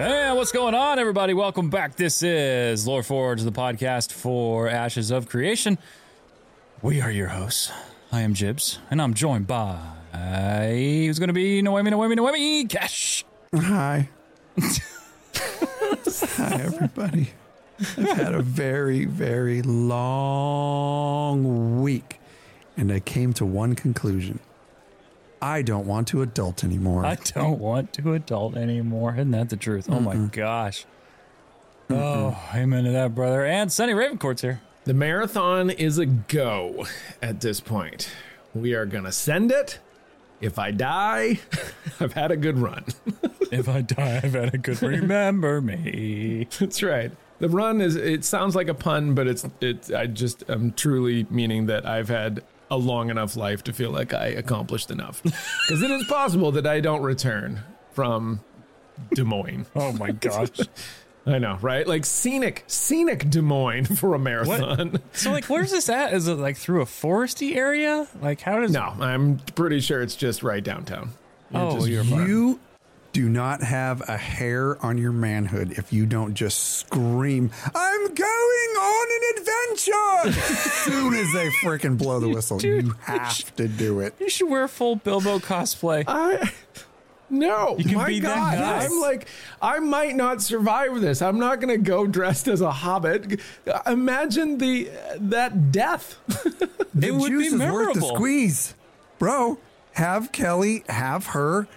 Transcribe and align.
Hey, 0.00 0.32
what's 0.32 0.50
going 0.50 0.74
on, 0.74 0.98
everybody? 0.98 1.34
Welcome 1.34 1.68
back. 1.68 1.96
This 1.96 2.22
is 2.22 2.86
LoreForged, 2.86 3.44
the 3.44 3.52
podcast 3.52 4.12
for 4.12 4.66
Ashes 4.66 5.10
of 5.10 5.28
Creation. 5.28 5.76
We 6.80 7.02
are 7.02 7.10
your 7.10 7.28
hosts. 7.28 7.70
I 8.10 8.22
am 8.22 8.32
Jibs, 8.32 8.78
and 8.90 9.02
I'm 9.02 9.12
joined 9.12 9.46
by 9.46 9.78
who's 10.14 11.18
going 11.18 11.28
to 11.28 11.34
be 11.34 11.60
Noemi, 11.60 11.90
Noemi, 11.90 12.14
Noemi, 12.14 12.64
Cash. 12.64 13.26
Hi. 13.54 14.08
Hi, 15.36 16.60
everybody. 16.62 17.32
I've 17.78 18.16
had 18.16 18.34
a 18.34 18.40
very, 18.40 19.04
very 19.04 19.60
long 19.60 20.62
week, 21.82 22.18
and 22.74 22.90
I 22.90 23.00
came 23.00 23.34
to 23.34 23.44
one 23.44 23.74
conclusion. 23.74 24.40
I 25.42 25.62
don't 25.62 25.86
want 25.86 26.08
to 26.08 26.22
adult 26.22 26.64
anymore. 26.64 27.04
I 27.06 27.14
don't 27.14 27.58
want 27.58 27.92
to 27.94 28.12
adult 28.14 28.56
anymore. 28.56 29.14
Isn't 29.14 29.30
that 29.30 29.48
the 29.48 29.56
truth? 29.56 29.88
Oh 29.90 30.00
my 30.00 30.16
gosh. 30.16 30.84
Oh, 31.88 32.38
amen 32.54 32.84
to 32.84 32.90
that, 32.92 33.14
brother. 33.14 33.44
And 33.44 33.72
Sonny 33.72 33.94
Ravencourt's 33.94 34.42
here. 34.42 34.60
The 34.84 34.94
marathon 34.94 35.70
is 35.70 35.98
a 35.98 36.06
go 36.06 36.86
at 37.20 37.40
this 37.40 37.60
point. 37.60 38.10
We 38.54 38.74
are 38.74 38.86
going 38.86 39.04
to 39.04 39.12
send 39.12 39.50
it. 39.50 39.78
If 40.40 40.58
I 40.58 40.70
die, 40.70 41.40
I've 42.00 42.12
had 42.14 42.30
a 42.30 42.36
good 42.36 42.58
run. 42.58 42.84
If 43.52 43.68
I 43.68 43.80
die, 43.80 44.20
I've 44.22 44.34
had 44.34 44.54
a 44.54 44.58
good 44.58 44.80
remember 44.80 45.60
me. 45.60 46.46
That's 46.60 46.84
right. 46.84 47.10
The 47.40 47.48
run 47.48 47.80
is 47.80 47.96
it 47.96 48.24
sounds 48.24 48.54
like 48.54 48.68
a 48.68 48.74
pun, 48.74 49.14
but 49.16 49.26
it's 49.26 49.44
it's 49.60 49.90
I 49.90 50.06
just 50.06 50.48
am 50.48 50.72
truly 50.72 51.26
meaning 51.30 51.66
that 51.66 51.84
I've 51.84 52.08
had 52.08 52.44
a 52.70 52.76
long 52.76 53.10
enough 53.10 53.36
life 53.36 53.64
to 53.64 53.72
feel 53.72 53.90
like 53.90 54.12
I 54.14 54.26
accomplished 54.28 54.90
enough. 54.90 55.22
Cuz 55.68 55.82
it 55.82 55.90
is 55.90 56.04
possible 56.04 56.52
that 56.52 56.66
I 56.66 56.80
don't 56.80 57.02
return 57.02 57.60
from 57.92 58.40
Des 59.14 59.24
Moines. 59.24 59.66
Oh 59.74 59.92
my 59.92 60.12
gosh. 60.12 60.48
I 61.26 61.38
know, 61.38 61.58
right? 61.60 61.86
Like 61.86 62.06
scenic, 62.06 62.64
scenic 62.66 63.28
Des 63.28 63.42
Moines 63.42 63.86
for 63.98 64.14
a 64.14 64.18
marathon. 64.18 65.00
So, 65.12 65.30
like, 65.32 65.44
where's 65.46 65.70
this 65.70 65.88
at? 65.90 66.14
Is 66.14 66.26
it 66.28 66.34
like 66.36 66.56
through 66.56 66.80
a 66.80 66.86
foresty 66.86 67.56
area? 67.56 68.06
Like, 68.22 68.40
how 68.40 68.58
does 68.60 68.72
No, 68.72 68.94
I'm 68.98 69.38
pretty 69.54 69.80
sure 69.80 70.00
it's 70.00 70.16
just 70.16 70.42
right 70.42 70.64
downtown. 70.64 71.10
Oh, 71.52 71.84
you're 71.84 72.04
fine. 72.04 72.26
you 72.26 72.60
do 73.12 73.28
not 73.28 73.62
have 73.62 74.08
a 74.08 74.16
hair 74.16 74.84
on 74.84 74.98
your 74.98 75.12
manhood 75.12 75.72
if 75.72 75.92
you 75.92 76.06
don't 76.06 76.34
just 76.34 76.76
scream, 76.76 77.50
I'm 77.74 78.14
going 78.14 78.70
on 78.78 79.06
an 79.10 79.38
adventure! 79.38 80.38
as 80.38 80.72
soon 80.84 81.14
as 81.14 81.32
they 81.32 81.48
freaking 81.62 81.98
blow 81.98 82.20
the 82.20 82.28
whistle, 82.28 82.58
Dude, 82.58 82.86
you 82.86 82.94
have 83.02 83.56
to 83.56 83.68
do 83.68 84.00
it. 84.00 84.14
You 84.20 84.28
should 84.28 84.48
wear 84.48 84.68
full 84.68 84.96
Bilbo 84.96 85.38
cosplay. 85.38 86.04
I 86.06 86.52
no, 87.30 87.76
You 87.78 87.84
can 87.84 87.94
my 87.94 88.06
be 88.08 88.20
that 88.20 88.34
God, 88.34 88.58
nice. 88.58 88.90
I'm 88.90 89.00
like, 89.00 89.28
I 89.62 89.78
might 89.78 90.16
not 90.16 90.42
survive 90.42 91.00
this. 91.00 91.22
I'm 91.22 91.38
not 91.38 91.60
gonna 91.60 91.78
go 91.78 92.06
dressed 92.06 92.48
as 92.48 92.60
a 92.60 92.72
hobbit. 92.72 93.40
Imagine 93.86 94.58
the 94.58 94.90
that 95.18 95.70
death. 95.70 96.18
it 97.00 97.14
would 97.14 97.30
juice 97.30 97.54
be 97.54 97.62
is 97.62 97.70
worth 97.70 97.94
the 97.94 98.00
squeeze. 98.00 98.74
Bro, 99.20 99.58
have 99.92 100.32
Kelly, 100.32 100.82
have 100.88 101.26
her 101.26 101.68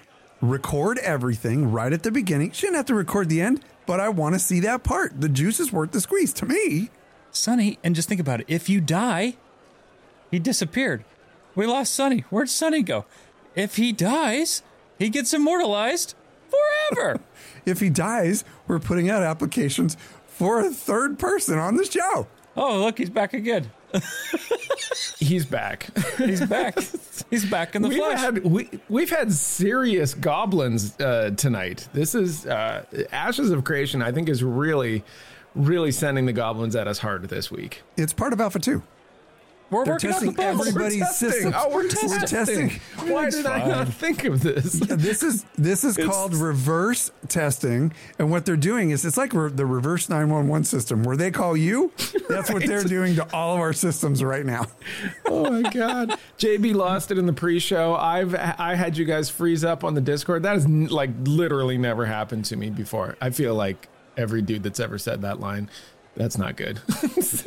record 0.43 0.97
everything 0.99 1.71
right 1.71 1.93
at 1.93 2.03
the 2.03 2.11
beginning. 2.11 2.51
She 2.51 2.67
didn't 2.67 2.75
have 2.75 2.85
to 2.87 2.95
record 2.95 3.29
the 3.29 3.41
end, 3.41 3.63
but 3.85 3.99
I 3.99 4.09
want 4.09 4.35
to 4.35 4.39
see 4.39 4.59
that 4.61 4.83
part. 4.83 5.19
The 5.21 5.29
juice 5.29 5.59
is 5.59 5.71
worth 5.71 5.91
the 5.91 6.01
squeeze 6.01 6.33
to 6.33 6.45
me. 6.45 6.89
Sonny, 7.31 7.79
and 7.83 7.95
just 7.95 8.09
think 8.09 8.19
about 8.19 8.41
it. 8.41 8.45
If 8.49 8.69
you 8.69 8.81
die, 8.81 9.37
he 10.29 10.39
disappeared. 10.39 11.05
We 11.55 11.65
lost 11.65 11.93
Sonny. 11.93 12.25
Where'd 12.29 12.49
Sonny 12.49 12.81
go? 12.81 13.05
If 13.55 13.77
he 13.77 13.91
dies, 13.91 14.63
he 14.99 15.09
gets 15.09 15.33
immortalized 15.33 16.15
forever. 16.49 17.19
If 17.65 17.79
he 17.79 17.89
dies, 17.89 18.43
we're 18.67 18.79
putting 18.79 19.09
out 19.09 19.23
applications 19.23 19.95
for 20.27 20.59
a 20.59 20.69
third 20.69 21.17
person 21.17 21.57
on 21.57 21.77
the 21.77 21.85
show. 21.85 22.27
oh, 22.57 22.77
look, 22.79 22.97
he's 22.97 23.09
back 23.09 23.33
again. 23.33 23.71
He's 25.19 25.45
back. 25.45 25.87
He's 26.17 26.45
back. 26.45 26.77
he's 27.29 27.45
back 27.45 27.75
in 27.75 27.81
the 27.81 27.89
We've 27.89 27.97
flesh. 27.97 28.19
had 28.19 28.43
we, 28.43 28.69
we've 28.89 29.09
had 29.09 29.31
serious 29.31 30.13
goblins 30.13 30.99
uh, 30.99 31.31
tonight. 31.37 31.87
This 31.93 32.13
is 32.15 32.45
uh, 32.45 32.83
Ashes 33.11 33.51
of 33.51 33.63
Creation. 33.63 34.01
I 34.01 34.11
think 34.11 34.27
is 34.29 34.43
really, 34.43 35.03
really 35.55 35.91
sending 35.91 36.25
the 36.25 36.33
goblins 36.33 36.75
at 36.75 36.87
us 36.87 36.97
hard 36.99 37.23
this 37.29 37.49
week. 37.51 37.81
It's 37.95 38.13
part 38.13 38.33
of 38.33 38.41
Alpha 38.41 38.59
2. 38.59 38.81
We're 39.73 39.85
They're 39.85 39.93
working 39.95 40.09
on 40.13 40.25
the 40.27 40.31
testing 40.33 40.55
bugs. 40.55 40.67
everybody's 40.67 40.99
We're 40.99 41.05
testing. 41.05 41.29
systems. 41.31 41.55
Oh, 41.57 41.69
we're 41.69 41.75
We're 41.83 41.89
testing. 41.89 42.69
testing. 42.69 43.11
Why 43.13 43.29
did 43.29 43.45
I 43.45 43.67
not 43.67 43.87
think 43.89 44.23
of 44.25 44.41
this? 44.41 44.73
This 44.73 45.23
is 45.23 45.45
this 45.57 45.83
is 45.83 45.97
called 45.97 46.35
reverse 46.35 47.11
testing, 47.27 47.91
and 48.19 48.29
what 48.31 48.45
they're 48.45 48.55
doing 48.55 48.91
is 48.91 49.03
it's 49.05 49.17
like 49.17 49.33
re- 49.33 49.49
the 49.49 49.65
reverse 49.65 50.07
nine 50.09 50.29
one 50.29 50.47
one 50.47 50.63
system 50.63 51.03
where 51.03 51.17
they 51.17 51.31
call 51.31 51.57
you. 51.57 51.91
That's 52.29 52.51
what 52.51 52.65
they're 52.65 52.83
doing 52.83 53.15
to 53.15 53.27
all 53.33 53.55
of 53.55 53.59
our 53.59 53.73
systems 53.73 54.23
right 54.23 54.45
now. 54.45 54.67
Oh 55.25 55.49
my 55.61 55.69
god. 55.71 56.17
JB 56.37 56.75
lost 56.75 57.11
it 57.11 57.17
in 57.17 57.25
the 57.25 57.33
pre-show. 57.33 57.95
I've 57.95 58.35
I 58.35 58.75
had 58.75 58.97
you 58.97 59.05
guys 59.05 59.29
freeze 59.29 59.63
up 59.63 59.83
on 59.83 59.93
the 59.95 60.01
Discord. 60.01 60.43
That 60.43 60.53
has 60.53 60.65
n- 60.65 60.87
like 60.87 61.09
literally 61.23 61.77
never 61.77 62.05
happened 62.05 62.45
to 62.45 62.55
me 62.55 62.69
before. 62.69 63.17
I 63.19 63.31
feel 63.31 63.55
like 63.55 63.87
every 64.15 64.41
dude 64.43 64.61
that's 64.63 64.79
ever 64.79 64.97
said 64.99 65.21
that 65.23 65.39
line, 65.39 65.69
that's 66.15 66.37
not 66.37 66.55
good. 66.55 66.79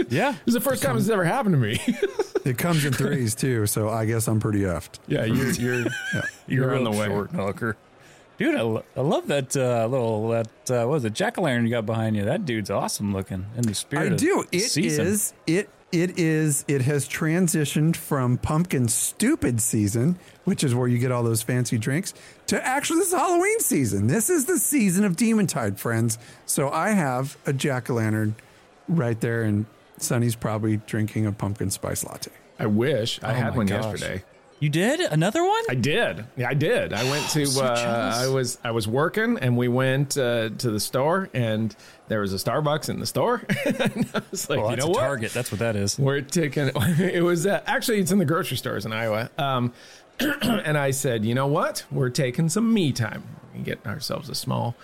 Yeah. 0.09 0.32
This 0.32 0.38
is 0.49 0.54
the 0.54 0.60
first 0.60 0.82
time 0.82 0.97
it's 0.97 1.09
ever 1.09 1.25
happened 1.25 1.54
to 1.54 1.59
me. 1.59 1.81
It 2.44 2.59
comes 2.59 2.84
in 2.84 2.93
threes 2.93 3.34
too, 3.34 3.66
so 3.66 3.88
I 3.88 4.04
guess 4.04 4.28
I'm 4.28 4.41
pretty 4.41 4.60
effed. 4.60 4.99
yeah, 5.09 5.25
you're 5.25 5.50
you're 5.53 5.87
you're 6.47 6.75
on 6.76 6.84
the 6.84 6.91
way. 6.91 7.06
Short 7.06 7.32
knocker. 7.32 7.76
Dude, 8.38 8.55
I, 8.55 8.60
lo- 8.62 8.84
I 8.97 9.00
love 9.00 9.28
that 9.28 9.56
uh, 9.56 9.87
little 9.87 10.28
that 10.28 10.49
uh, 10.71 10.81
what 10.87 10.88
was 10.88 11.05
it 11.05 11.15
jack 11.15 11.38
o' 11.38 11.43
lantern 11.43 11.65
you 11.65 11.71
got 11.71 11.87
behind 11.87 12.15
you. 12.16 12.25
That 12.25 12.44
dude's 12.44 12.71
awesome 12.71 13.12
looking 13.12 13.47
in 13.56 13.62
the 13.62 13.75
spirit. 13.75 14.03
I 14.03 14.15
of 14.15 14.16
do. 14.21 14.44
It 14.53 14.62
is. 14.62 14.72
season. 14.72 15.37
It 15.47 15.71
it 15.93 16.19
is. 16.19 16.65
It 16.69 16.82
has 16.82 17.09
transitioned 17.09 17.97
from 17.97 18.37
pumpkin 18.38 18.88
stupid 18.88 19.60
season, 19.62 20.19
which 20.44 20.62
is 20.62 20.75
where 20.75 20.88
you 20.88 20.99
get 20.99 21.10
all 21.12 21.22
those 21.22 21.43
fancy 21.43 21.78
drinks, 21.78 22.12
to 22.49 22.65
actually 22.65 22.99
this 22.99 23.09
is 23.09 23.15
Halloween 23.15 23.60
season. 23.60 24.06
This 24.06 24.28
is 24.31 24.44
the 24.44 24.59
season 24.59 25.05
of 25.05 25.16
Demon 25.16 25.47
Tide, 25.47 25.78
friends. 25.81 26.19
So 26.44 26.71
I 26.71 26.91
have 26.91 27.37
a 27.47 27.53
jack 27.53 27.88
o' 27.91 27.94
lantern 27.94 28.34
right 28.88 29.20
there, 29.20 29.42
and 29.42 29.66
Sonny's 29.98 30.36
probably 30.36 30.78
drinking 30.78 31.26
a 31.26 31.32
pumpkin 31.32 31.70
spice 31.70 32.04
latte. 32.04 32.30
I 32.58 32.66
wish 32.66 33.20
I 33.22 33.32
Oh 33.32 33.34
had 33.34 33.56
one 33.56 33.66
gosh. 33.66 33.84
yesterday. 33.84 34.24
You 34.58 34.70
did 34.70 35.00
another 35.00 35.44
one? 35.44 35.62
I 35.69 35.74
did. 35.74 36.24
Yeah, 36.34 36.48
I 36.48 36.54
did. 36.54 36.94
I 36.94 37.04
went 37.10 37.28
to. 37.30 37.46
so 37.46 37.62
uh. 37.64 38.12
I 38.16 38.28
was. 38.28 38.58
I 38.64 38.70
was 38.70 38.88
working, 38.88 39.38
and 39.38 39.56
we 39.56 39.69
went 39.69 40.16
uh, 40.16 40.48
to 40.48 40.70
the 40.70 40.80
store, 40.80 41.28
and 41.34 41.76
there 42.08 42.20
was 42.20 42.32
a 42.32 42.38
Starbucks 42.38 42.88
in 42.88 42.98
the 42.98 43.06
store. 43.06 43.42
and 43.66 44.08
I 44.14 44.22
was 44.30 44.48
like, 44.48 44.58
well, 44.60 44.70
you 44.70 44.76
know 44.76 44.86
a 44.86 44.91
what? 44.91 45.00
Target. 45.00 45.32
That's 45.32 45.52
what 45.52 45.58
that 45.58 45.76
is. 45.76 45.98
We're 45.98 46.22
taking. 46.22 46.70
It 46.98 47.22
was 47.22 47.46
uh, 47.46 47.62
actually 47.66 47.98
it's 47.98 48.12
in 48.12 48.19
the 48.19 48.25
grocery 48.25 48.56
stores 48.56 48.86
in 48.86 48.92
Iowa. 48.92 49.30
Um, 49.36 49.75
and 50.20 50.78
I 50.78 50.91
said, 50.92 51.25
you 51.26 51.34
know 51.34 51.46
what? 51.46 51.84
We're 51.91 52.08
taking 52.10 52.48
some 52.48 52.72
me 52.72 52.92
time. 52.92 53.22
We 53.54 53.60
get 53.60 53.86
ourselves 53.86 54.30
a 54.30 54.34
small 54.34 54.75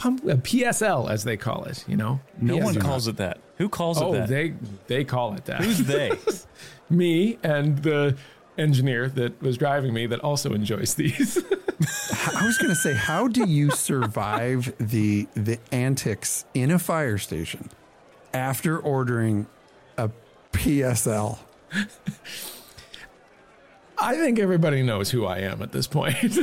pump, 0.00 0.24
uh, 0.24 0.30
a 0.30 0.36
PSL 0.36 1.10
as 1.10 1.24
they 1.24 1.36
call 1.36 1.64
it. 1.64 1.84
You 1.86 1.96
know, 1.96 2.20
No 2.40 2.56
one 2.56 2.74
calls 2.74 3.06
it 3.06 3.18
that. 3.18 3.38
Who 3.58 3.68
calls 3.68 4.00
Oh, 4.00 4.14
it 4.14 4.20
that? 4.20 4.28
they 4.28 4.54
they 4.86 5.04
call 5.04 5.34
it 5.34 5.44
that. 5.44 5.62
Who's 5.62 5.78
they? 5.78 6.12
me 6.90 7.38
and 7.42 7.78
the 7.82 8.16
engineer 8.58 9.08
that 9.10 9.40
was 9.40 9.56
driving 9.56 9.92
me 9.94 10.06
that 10.06 10.20
also 10.20 10.52
enjoys 10.54 10.94
these. 10.94 11.36
I 12.36 12.44
was 12.44 12.58
going 12.58 12.70
to 12.70 12.74
say, 12.74 12.94
how 12.94 13.28
do 13.28 13.46
you 13.46 13.70
survive 13.70 14.72
the 14.78 15.28
the 15.34 15.58
antics 15.70 16.44
in 16.54 16.70
a 16.70 16.78
fire 16.78 17.18
station 17.18 17.68
after 18.32 18.78
ordering 18.78 19.46
a 19.98 20.10
PSL? 20.52 21.38
I 23.98 24.16
think 24.16 24.38
everybody 24.38 24.82
knows 24.82 25.10
who 25.10 25.26
I 25.26 25.38
am 25.40 25.60
at 25.60 25.72
this 25.72 25.86
point. 25.86 26.16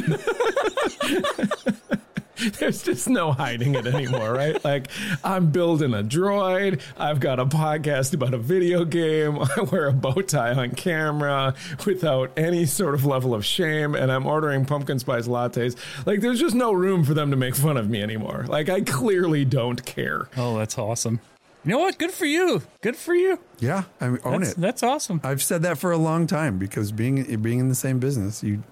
There's 2.59 2.83
just 2.83 3.09
no 3.09 3.31
hiding 3.31 3.75
it 3.75 3.87
anymore, 3.87 4.33
right? 4.33 4.57
Like, 4.67 4.89
I'm 5.23 5.51
building 5.51 5.93
a 5.93 6.03
droid. 6.03 6.81
I've 6.97 7.19
got 7.21 7.39
a 7.39 7.45
podcast 7.45 8.13
about 8.13 8.33
a 8.33 8.37
video 8.37 8.83
game. 8.83 9.39
I 9.57 9.61
wear 9.61 9.87
a 9.87 9.93
bow 9.93 10.21
tie 10.21 10.53
on 10.53 10.71
camera 10.71 11.55
without 11.85 12.31
any 12.35 12.65
sort 12.65 12.93
of 12.95 13.05
level 13.05 13.33
of 13.33 13.45
shame. 13.45 13.95
And 13.95 14.11
I'm 14.11 14.25
ordering 14.25 14.65
pumpkin 14.65 14.99
spice 14.99 15.27
lattes. 15.27 15.77
Like, 16.05 16.19
there's 16.19 16.39
just 16.39 16.55
no 16.55 16.73
room 16.73 17.05
for 17.05 17.13
them 17.13 17.31
to 17.31 17.37
make 17.37 17.55
fun 17.55 17.77
of 17.77 17.89
me 17.89 18.01
anymore. 18.01 18.45
Like, 18.47 18.67
I 18.67 18.81
clearly 18.81 19.45
don't 19.45 19.85
care. 19.85 20.27
oh, 20.35 20.57
that's 20.57 20.77
awesome. 20.77 21.21
You 21.63 21.71
know 21.71 21.79
what? 21.79 21.97
Good 21.97 22.11
for 22.11 22.25
you. 22.25 22.61
Good 22.81 22.95
for 22.95 23.13
you. 23.15 23.39
Yeah, 23.59 23.83
I 24.01 24.09
mean, 24.09 24.19
own 24.23 24.41
That's, 24.41 24.53
it. 24.53 24.61
that's 24.61 24.83
awesome. 24.83 25.19
I've 25.23 25.41
said 25.41 25.63
that 25.63 25.77
for 25.77 25.91
a 25.91 25.97
long 25.97 26.27
time 26.27 26.57
because 26.57 26.91
being 26.91 27.41
being 27.41 27.59
in 27.59 27.69
the 27.69 27.75
same 27.75 27.99
business, 27.99 28.43
you 28.43 28.63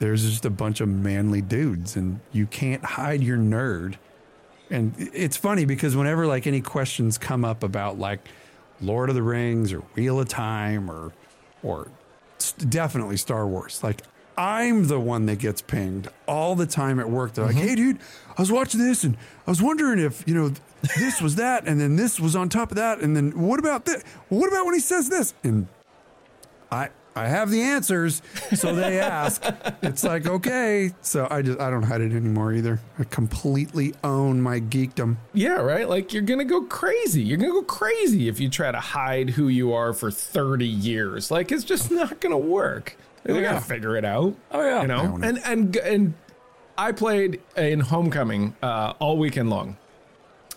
there's 0.00 0.28
just 0.28 0.46
a 0.46 0.50
bunch 0.50 0.80
of 0.80 0.88
manly 0.88 1.42
dudes, 1.42 1.94
and 1.94 2.20
you 2.32 2.46
can't 2.46 2.82
hide 2.82 3.22
your 3.22 3.36
nerd. 3.36 3.96
And 4.70 4.94
it's 4.98 5.36
funny 5.36 5.66
because 5.66 5.94
whenever 5.94 6.26
like 6.26 6.46
any 6.46 6.62
questions 6.62 7.18
come 7.18 7.44
up 7.44 7.62
about 7.62 7.98
like 7.98 8.20
Lord 8.80 9.10
of 9.10 9.14
the 9.14 9.22
Rings 9.22 9.72
or 9.72 9.80
Wheel 9.94 10.18
of 10.18 10.28
Time 10.28 10.90
or 10.90 11.12
or 11.62 11.88
definitely 12.68 13.18
Star 13.18 13.46
Wars, 13.46 13.84
like 13.84 14.02
I'm 14.38 14.86
the 14.86 14.98
one 14.98 15.26
that 15.26 15.38
gets 15.38 15.60
pinged 15.60 16.08
all 16.26 16.54
the 16.54 16.66
time 16.66 16.98
at 16.98 17.10
work. 17.10 17.34
They're 17.34 17.44
like, 17.44 17.56
mm-hmm. 17.56 17.68
"Hey, 17.68 17.74
dude, 17.74 17.98
I 18.38 18.40
was 18.40 18.50
watching 18.50 18.80
this, 18.80 19.04
and 19.04 19.18
I 19.46 19.50
was 19.50 19.60
wondering 19.60 19.98
if 19.98 20.26
you 20.26 20.32
know 20.34 20.54
this 20.96 21.20
was 21.20 21.36
that, 21.36 21.66
and 21.66 21.78
then 21.78 21.96
this 21.96 22.18
was 22.18 22.34
on 22.34 22.48
top 22.48 22.70
of 22.70 22.76
that, 22.78 23.00
and 23.00 23.14
then 23.14 23.38
what 23.38 23.58
about 23.58 23.84
this? 23.84 24.02
What 24.30 24.48
about 24.48 24.64
when 24.64 24.74
he 24.74 24.80
says 24.80 25.10
this?" 25.10 25.34
And 25.44 25.68
I 26.72 26.88
I 27.16 27.28
have 27.28 27.50
the 27.50 27.60
answers, 27.60 28.22
so 28.54 28.74
they 28.74 29.00
ask. 29.00 29.44
it's 29.82 30.04
like 30.04 30.26
okay, 30.26 30.92
so 31.02 31.26
I 31.30 31.42
just 31.42 31.60
I 31.60 31.70
don't 31.70 31.82
hide 31.82 32.00
it 32.00 32.12
anymore 32.12 32.52
either. 32.52 32.80
I 32.98 33.04
completely 33.04 33.94
own 34.04 34.40
my 34.40 34.60
geekdom. 34.60 35.16
Yeah, 35.34 35.56
right. 35.56 35.88
Like 35.88 36.12
you're 36.12 36.22
gonna 36.22 36.44
go 36.44 36.62
crazy. 36.62 37.22
You're 37.22 37.38
gonna 37.38 37.52
go 37.52 37.62
crazy 37.62 38.28
if 38.28 38.38
you 38.38 38.48
try 38.48 38.70
to 38.70 38.80
hide 38.80 39.30
who 39.30 39.48
you 39.48 39.72
are 39.72 39.92
for 39.92 40.10
30 40.10 40.66
years. 40.66 41.30
Like 41.30 41.50
it's 41.50 41.64
just 41.64 41.90
not 41.90 42.20
gonna 42.20 42.38
work. 42.38 42.96
They're 43.24 43.40
yeah. 43.40 43.50
gonna 43.50 43.60
figure 43.60 43.96
it 43.96 44.04
out. 44.04 44.34
Oh, 44.50 44.62
yeah. 44.62 44.82
you 44.82 44.88
know. 44.88 45.00
own. 45.00 45.24
And 45.24 45.40
and 45.44 45.76
and 45.76 46.14
I 46.78 46.92
played 46.92 47.40
in 47.56 47.80
Homecoming 47.80 48.56
uh, 48.62 48.94
all 48.98 49.18
weekend 49.18 49.50
long, 49.50 49.76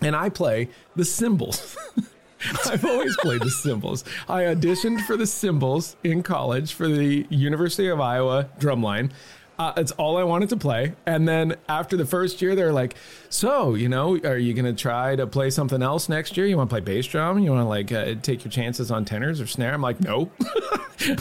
and 0.00 0.16
I 0.16 0.28
play 0.28 0.68
the 0.96 1.04
cymbals. 1.04 1.76
I've 2.66 2.84
always 2.84 3.16
played 3.18 3.40
the 3.40 3.50
cymbals. 3.50 4.04
I 4.28 4.42
auditioned 4.42 5.00
for 5.06 5.16
the 5.16 5.26
cymbals 5.26 5.96
in 6.04 6.22
college 6.22 6.74
for 6.74 6.88
the 6.88 7.26
University 7.30 7.88
of 7.88 8.00
Iowa 8.00 8.48
drumline. 8.58 9.10
Uh, 9.56 9.72
it's 9.76 9.92
all 9.92 10.16
I 10.16 10.24
wanted 10.24 10.48
to 10.48 10.56
play. 10.56 10.94
And 11.06 11.28
then 11.28 11.54
after 11.68 11.96
the 11.96 12.04
first 12.04 12.42
year, 12.42 12.56
they're 12.56 12.72
like, 12.72 12.96
"So, 13.28 13.74
you 13.74 13.88
know, 13.88 14.18
are 14.18 14.36
you 14.36 14.52
going 14.52 14.64
to 14.64 14.72
try 14.72 15.14
to 15.14 15.26
play 15.28 15.50
something 15.50 15.80
else 15.80 16.08
next 16.08 16.36
year? 16.36 16.44
You 16.46 16.56
want 16.56 16.70
to 16.70 16.74
play 16.74 16.80
bass 16.80 17.06
drum? 17.06 17.38
You 17.38 17.52
want 17.52 17.62
to 17.62 17.68
like 17.68 17.92
uh, 17.92 18.20
take 18.20 18.44
your 18.44 18.50
chances 18.50 18.90
on 18.90 19.04
tenors 19.04 19.40
or 19.40 19.46
snare?" 19.46 19.72
I'm 19.72 19.80
like, 19.80 20.00
"No, 20.00 20.32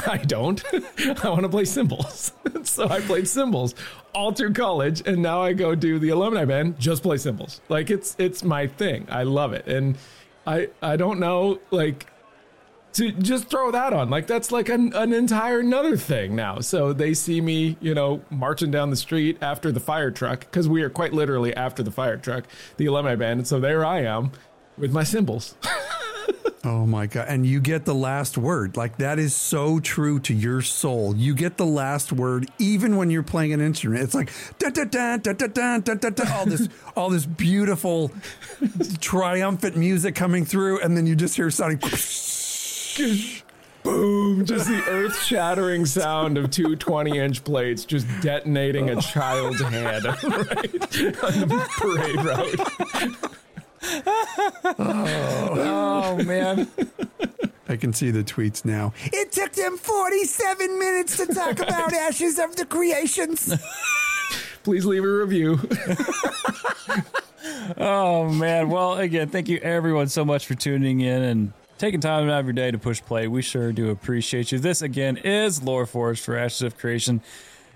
I 0.07 0.17
don't. 0.17 0.63
I 1.23 1.29
want 1.29 1.43
to 1.43 1.49
play 1.49 1.65
cymbals." 1.65 2.31
so 2.63 2.89
I 2.89 3.01
played 3.01 3.27
cymbals 3.27 3.75
all 4.15 4.31
through 4.31 4.53
college, 4.53 5.03
and 5.05 5.21
now 5.21 5.43
I 5.43 5.53
go 5.53 5.75
do 5.75 5.99
the 5.99 6.09
alumni 6.09 6.45
band, 6.45 6.79
just 6.79 7.03
play 7.03 7.17
cymbals. 7.17 7.61
Like 7.69 7.91
it's 7.91 8.15
it's 8.17 8.43
my 8.43 8.65
thing. 8.65 9.05
I 9.11 9.23
love 9.23 9.53
it, 9.53 9.67
and 9.67 9.95
I 10.45 10.69
I 10.81 10.95
don't 10.95 11.19
know 11.19 11.59
like 11.71 12.07
to 12.93 13.11
just 13.11 13.49
throw 13.49 13.71
that 13.71 13.91
on. 13.91 14.09
Like 14.09 14.27
that's 14.27 14.51
like 14.51 14.69
an, 14.69 14.93
an 14.93 15.13
entire 15.13 15.59
another 15.59 15.97
thing 15.97 16.35
now. 16.35 16.59
So 16.59 16.93
they 16.93 17.13
see 17.13 17.41
me 17.41 17.77
you 17.81 17.93
know 17.93 18.21
marching 18.29 18.71
down 18.71 18.89
the 18.89 18.95
street 18.95 19.37
after 19.41 19.71
the 19.71 19.79
fire 19.79 20.11
truck 20.11 20.41
because 20.41 20.67
we 20.67 20.83
are 20.83 20.89
quite 20.89 21.13
literally 21.13 21.55
after 21.55 21.83
the 21.83 21.91
fire 21.91 22.17
truck 22.17 22.45
the 22.77 22.85
alumni 22.85 23.15
band. 23.15 23.39
And 23.39 23.47
so 23.47 23.59
there 23.59 23.85
i 23.85 24.01
am 24.01 24.31
with 24.77 24.91
my 24.91 25.03
cymbals 25.03 25.55
Oh 26.65 26.85
my 26.85 27.07
god! 27.07 27.25
And 27.27 27.45
you 27.45 27.59
get 27.59 27.83
the 27.83 27.93
last 27.93 28.37
word. 28.37 28.77
Like 28.77 28.97
that 28.97 29.19
is 29.19 29.35
so 29.35 29.81
true 29.81 30.19
to 30.21 30.33
your 30.33 30.61
soul. 30.61 31.13
You 31.13 31.35
get 31.35 31.57
the 31.57 31.65
last 31.65 32.13
word 32.13 32.49
even 32.57 32.95
when 32.95 33.09
you're 33.09 33.21
playing 33.21 33.51
an 33.51 33.59
instrument. 33.59 34.01
It's 34.01 34.15
like 34.15 34.31
da 34.59 34.69
da 34.69 34.85
da 34.85 35.17
da 35.17 35.33
da 35.33 35.47
da 35.47 35.77
da 35.79 35.93
da 35.95 36.09
da. 36.09 36.37
All 36.37 36.45
this, 36.45 36.69
all 36.95 37.09
this 37.09 37.25
beautiful, 37.25 38.11
triumphant 39.01 39.75
music 39.75 40.15
coming 40.15 40.45
through, 40.45 40.79
and 40.79 40.95
then 40.95 41.05
you 41.05 41.17
just 41.17 41.35
hear 41.35 41.51
sounding. 41.51 41.79
boom 43.83 44.45
just 44.45 44.67
the 44.67 44.81
earth-shattering 44.87 45.85
sound 45.85 46.37
of 46.37 46.49
two 46.49 46.77
20-inch 46.77 47.43
plates 47.43 47.83
just 47.83 48.07
detonating 48.21 48.89
a 48.89 49.01
child's 49.01 49.59
head 49.59 50.05
right 50.05 50.23
on 50.23 51.47
the 51.49 51.67
parade 51.71 52.23
route 52.23 53.42
Oh 54.79 56.21
man. 56.25 56.67
I 57.69 57.75
can 57.77 57.93
see 57.93 58.11
the 58.11 58.23
tweets 58.23 58.65
now. 58.65 58.93
It 59.05 59.31
took 59.31 59.53
them 59.53 59.77
47 59.77 60.79
minutes 60.79 61.17
to 61.17 61.25
talk 61.27 61.59
about 61.59 61.93
Ashes 61.93 62.37
of 62.39 62.55
the 62.55 62.65
Creations. 62.65 63.53
please 64.63 64.85
leave 64.85 65.03
a 65.03 65.07
review 65.07 65.59
Oh 67.77 68.29
man. 68.29 68.69
Well, 68.69 68.97
again, 68.97 69.29
thank 69.29 69.47
you 69.49 69.57
everyone 69.59 70.07
so 70.07 70.23
much 70.25 70.45
for 70.45 70.55
tuning 70.55 71.01
in 71.01 71.21
and 71.21 71.53
taking 71.77 71.99
time 72.01 72.29
out 72.29 72.39
of 72.41 72.45
your 72.45 72.53
day 72.53 72.71
to 72.71 72.77
push 72.77 73.01
play. 73.01 73.27
We 73.27 73.41
sure 73.41 73.71
do 73.71 73.89
appreciate 73.89 74.51
you. 74.51 74.59
This 74.59 74.81
again 74.81 75.17
is 75.17 75.59
LoreForged 75.59 76.19
for 76.23 76.37
Ashes 76.37 76.61
of 76.61 76.77
Creation. 76.77 77.21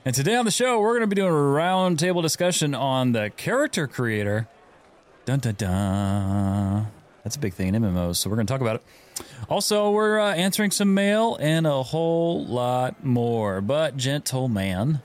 And 0.06 0.14
today 0.16 0.36
on 0.36 0.46
the 0.46 0.52
show, 0.52 0.80
we're 0.80 0.92
going 0.92 1.02
to 1.02 1.08
be 1.08 1.16
doing 1.16 1.32
a 1.32 1.36
roundtable 1.36 2.22
discussion 2.22 2.74
on 2.76 3.12
the 3.12 3.30
character 3.36 3.88
creator. 3.88 4.48
Dun 5.28 5.40
dun 5.40 5.56
dun. 5.56 6.88
That's 7.26 7.36
a 7.36 7.40
big 7.40 7.54
thing 7.54 7.76
in 7.76 7.84
MMOs, 7.84 8.16
so 8.16 8.30
we're 8.30 8.38
going 8.38 8.48
to 8.48 8.54
talk 8.54 8.62
about 8.62 8.78
it. 8.78 9.26
Also, 9.50 9.92
we're 9.92 10.18
uh, 10.22 10.34
answering 10.34 10.72
some 10.72 10.94
mail 10.94 11.36
and 11.42 11.68
a 11.68 11.84
whole 11.84 12.46
lot 12.46 13.04
more. 13.04 13.60
But, 13.60 13.98
gentle 13.98 14.48
man, 14.48 15.02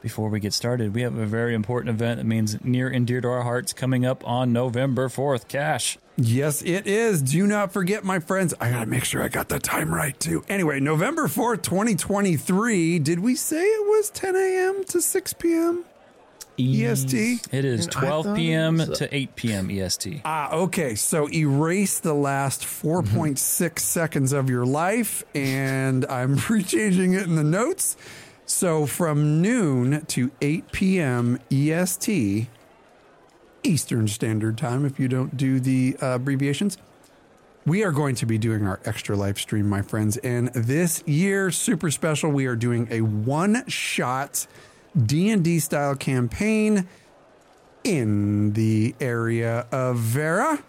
before 0.00 0.30
we 0.30 0.40
get 0.40 0.54
started, 0.54 0.94
we 0.94 1.02
have 1.02 1.14
a 1.14 1.26
very 1.26 1.54
important 1.54 1.94
event 1.94 2.16
that 2.16 2.24
means 2.24 2.64
near 2.64 2.88
and 2.88 3.06
dear 3.06 3.20
to 3.20 3.28
our 3.28 3.42
hearts 3.42 3.74
coming 3.74 4.06
up 4.06 4.26
on 4.26 4.50
November 4.54 5.10
4th. 5.10 5.46
Cash. 5.46 5.98
Yes, 6.16 6.62
it 6.62 6.86
is. 6.86 7.20
Do 7.20 7.46
not 7.46 7.70
forget, 7.70 8.02
my 8.02 8.18
friends. 8.18 8.54
I 8.62 8.70
got 8.70 8.80
to 8.80 8.86
make 8.86 9.04
sure 9.04 9.22
I 9.22 9.28
got 9.28 9.50
the 9.50 9.58
time 9.58 9.92
right, 9.92 10.18
too. 10.18 10.42
Anyway, 10.48 10.80
November 10.80 11.26
4th, 11.26 11.60
2023. 11.64 12.98
Did 12.98 13.18
we 13.18 13.34
say 13.34 13.62
it 13.62 13.86
was 13.86 14.08
10 14.08 14.36
a.m. 14.36 14.84
to 14.84 15.02
6 15.02 15.32
p.m. 15.34 15.84
EST? 16.60 17.48
It 17.52 17.64
is 17.64 17.86
And 17.86 17.92
12 17.92 18.36
p.m. 18.36 18.80
uh, 18.80 18.86
to 18.86 19.14
8 19.14 19.36
p.m. 19.36 19.70
EST. 19.70 20.22
Ah, 20.24 20.52
okay. 20.52 20.94
So 20.94 21.28
erase 21.32 21.98
the 21.98 22.14
last 22.14 22.62
4.6 22.62 23.78
seconds 23.78 24.32
of 24.32 24.50
your 24.50 24.66
life, 24.66 25.24
and 25.34 26.04
I'm 26.06 26.36
rechanging 26.36 27.18
it 27.18 27.24
in 27.24 27.36
the 27.36 27.44
notes. 27.44 27.96
So 28.46 28.84
from 28.86 29.40
noon 29.40 30.04
to 30.06 30.30
8 30.40 30.72
p.m. 30.72 31.38
EST, 31.50 32.48
Eastern 33.62 34.08
Standard 34.08 34.58
Time, 34.58 34.84
if 34.84 34.98
you 34.98 35.08
don't 35.08 35.36
do 35.36 35.60
the 35.60 35.96
uh, 36.02 36.14
abbreviations, 36.14 36.76
we 37.66 37.84
are 37.84 37.92
going 37.92 38.14
to 38.16 38.26
be 38.26 38.38
doing 38.38 38.66
our 38.66 38.80
extra 38.84 39.16
live 39.16 39.38
stream, 39.38 39.68
my 39.68 39.82
friends. 39.82 40.16
And 40.18 40.48
this 40.48 41.04
year, 41.06 41.50
super 41.50 41.90
special, 41.90 42.30
we 42.30 42.46
are 42.46 42.56
doing 42.56 42.88
a 42.90 43.02
one-shot 43.02 44.46
D&D 45.06 45.60
style 45.60 45.94
campaign 45.94 46.88
in 47.84 48.52
the 48.52 48.94
area 49.00 49.66
of 49.72 49.98
Verra. 49.98 50.62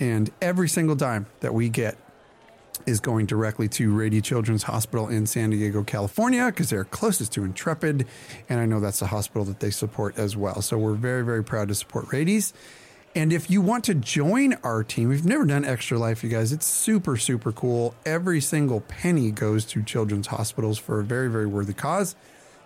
And 0.00 0.30
every 0.40 0.68
single 0.68 0.96
dime 0.96 1.26
that 1.40 1.54
we 1.54 1.68
get 1.68 1.96
is 2.86 2.98
going 2.98 3.26
directly 3.26 3.68
to 3.68 3.94
Rady 3.94 4.20
Children's 4.20 4.64
Hospital 4.64 5.08
in 5.08 5.26
San 5.26 5.50
Diego, 5.50 5.84
California, 5.84 6.46
because 6.46 6.70
they're 6.70 6.84
closest 6.84 7.32
to 7.32 7.44
Intrepid. 7.44 8.06
And 8.48 8.58
I 8.58 8.66
know 8.66 8.80
that's 8.80 8.98
the 8.98 9.06
hospital 9.06 9.44
that 9.44 9.60
they 9.60 9.70
support 9.70 10.18
as 10.18 10.36
well. 10.36 10.62
So 10.62 10.78
we're 10.78 10.94
very, 10.94 11.24
very 11.24 11.44
proud 11.44 11.68
to 11.68 11.74
support 11.74 12.12
Rady's. 12.12 12.52
And 13.14 13.32
if 13.32 13.50
you 13.50 13.60
want 13.60 13.84
to 13.84 13.94
join 13.94 14.54
our 14.64 14.82
team, 14.82 15.10
we've 15.10 15.26
never 15.26 15.44
done 15.44 15.64
Extra 15.66 15.98
Life, 15.98 16.24
you 16.24 16.30
guys. 16.30 16.50
It's 16.50 16.66
super, 16.66 17.18
super 17.18 17.52
cool. 17.52 17.94
Every 18.06 18.40
single 18.40 18.80
penny 18.80 19.30
goes 19.30 19.66
to 19.66 19.82
children's 19.82 20.28
hospitals 20.28 20.78
for 20.78 20.98
a 20.98 21.04
very, 21.04 21.30
very 21.30 21.46
worthy 21.46 21.74
cause. 21.74 22.16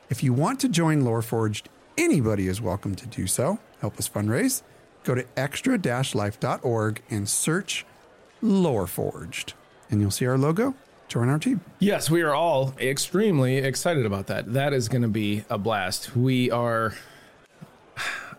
If 0.08 0.22
you 0.22 0.32
want 0.32 0.60
to 0.60 0.68
join 0.68 1.02
Loreforged, 1.02 1.64
anybody 1.98 2.46
is 2.46 2.60
welcome 2.60 2.94
to 2.94 3.06
do 3.08 3.26
so. 3.26 3.58
Help 3.80 3.98
us 3.98 4.08
fundraise. 4.08 4.62
Go 5.02 5.16
to 5.16 5.26
extra-life.org 5.36 7.02
and 7.10 7.28
search 7.28 7.84
Loreforged, 8.40 9.54
and 9.90 10.00
you'll 10.00 10.12
see 10.12 10.26
our 10.26 10.38
logo. 10.38 10.74
Join 11.08 11.28
our 11.28 11.40
team. 11.40 11.60
Yes, 11.80 12.08
we 12.08 12.22
are 12.22 12.34
all 12.34 12.72
extremely 12.78 13.58
excited 13.58 14.06
about 14.06 14.28
that. 14.28 14.52
That 14.52 14.72
is 14.72 14.88
going 14.88 15.02
to 15.02 15.08
be 15.08 15.44
a 15.50 15.58
blast. 15.58 16.14
We 16.16 16.50
are. 16.52 16.94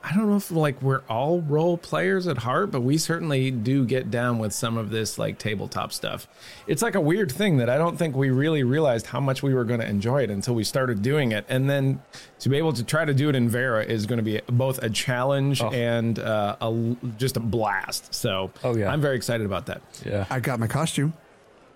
I 0.10 0.16
don't 0.16 0.30
know 0.30 0.38
if 0.38 0.52
like 0.52 0.82
we're 0.82 1.02
all 1.10 1.42
role 1.42 1.78
players 1.78 2.28
at 2.28 2.38
heart, 2.38 2.72
but 2.72 2.82
we 2.82 2.98
certainly 2.98 3.52
do 3.52 3.84
get 3.86 4.10
down 4.10 4.40
with 4.40 4.54
some 4.54 4.78
of 4.78 4.90
this 4.90 5.18
like 5.18 5.38
tabletop 5.38 5.92
stuff. 5.92 6.28
It's 6.66 6.82
like 6.82 6.96
a 6.96 7.02
weird 7.02 7.30
thing 7.32 7.58
that 7.58 7.70
I 7.70 7.78
don't 7.78 7.98
think 7.98 8.16
we 8.16 8.30
really 8.30 8.64
realized 8.64 9.08
how 9.08 9.20
much 9.20 9.44
we 9.44 9.54
were 9.54 9.66
going 9.66 9.82
to 9.82 9.88
enjoy 9.88 10.24
it 10.24 10.30
until 10.30 10.56
we 10.56 10.64
started 10.64 11.02
doing 11.02 11.32
it, 11.34 11.46
and 11.50 11.70
then 11.70 12.02
to 12.40 12.48
be 12.50 12.58
able 12.58 12.72
to 12.74 12.84
try 12.84 13.04
to 13.04 13.14
do 13.14 13.28
it 13.28 13.36
in 13.36 13.50
Verra 13.50 13.84
is 13.84 14.06
going 14.06 14.18
to 14.18 14.24
be 14.24 14.40
both 14.48 14.82
a 14.82 14.90
challenge 14.90 15.62
and 15.62 16.20
uh, 16.20 16.56
a 16.62 16.96
just 17.18 17.36
a 17.36 17.42
blast. 17.42 18.14
So, 18.14 18.52
Oh, 18.64 18.76
yeah. 18.78 18.92
I'm 18.92 19.02
very 19.02 19.18
excited 19.18 19.46
about 19.46 19.66
that. 19.66 19.82
Yeah. 20.06 20.26
I 20.30 20.40
got 20.40 20.60
my 20.60 20.68
costume. 20.68 21.14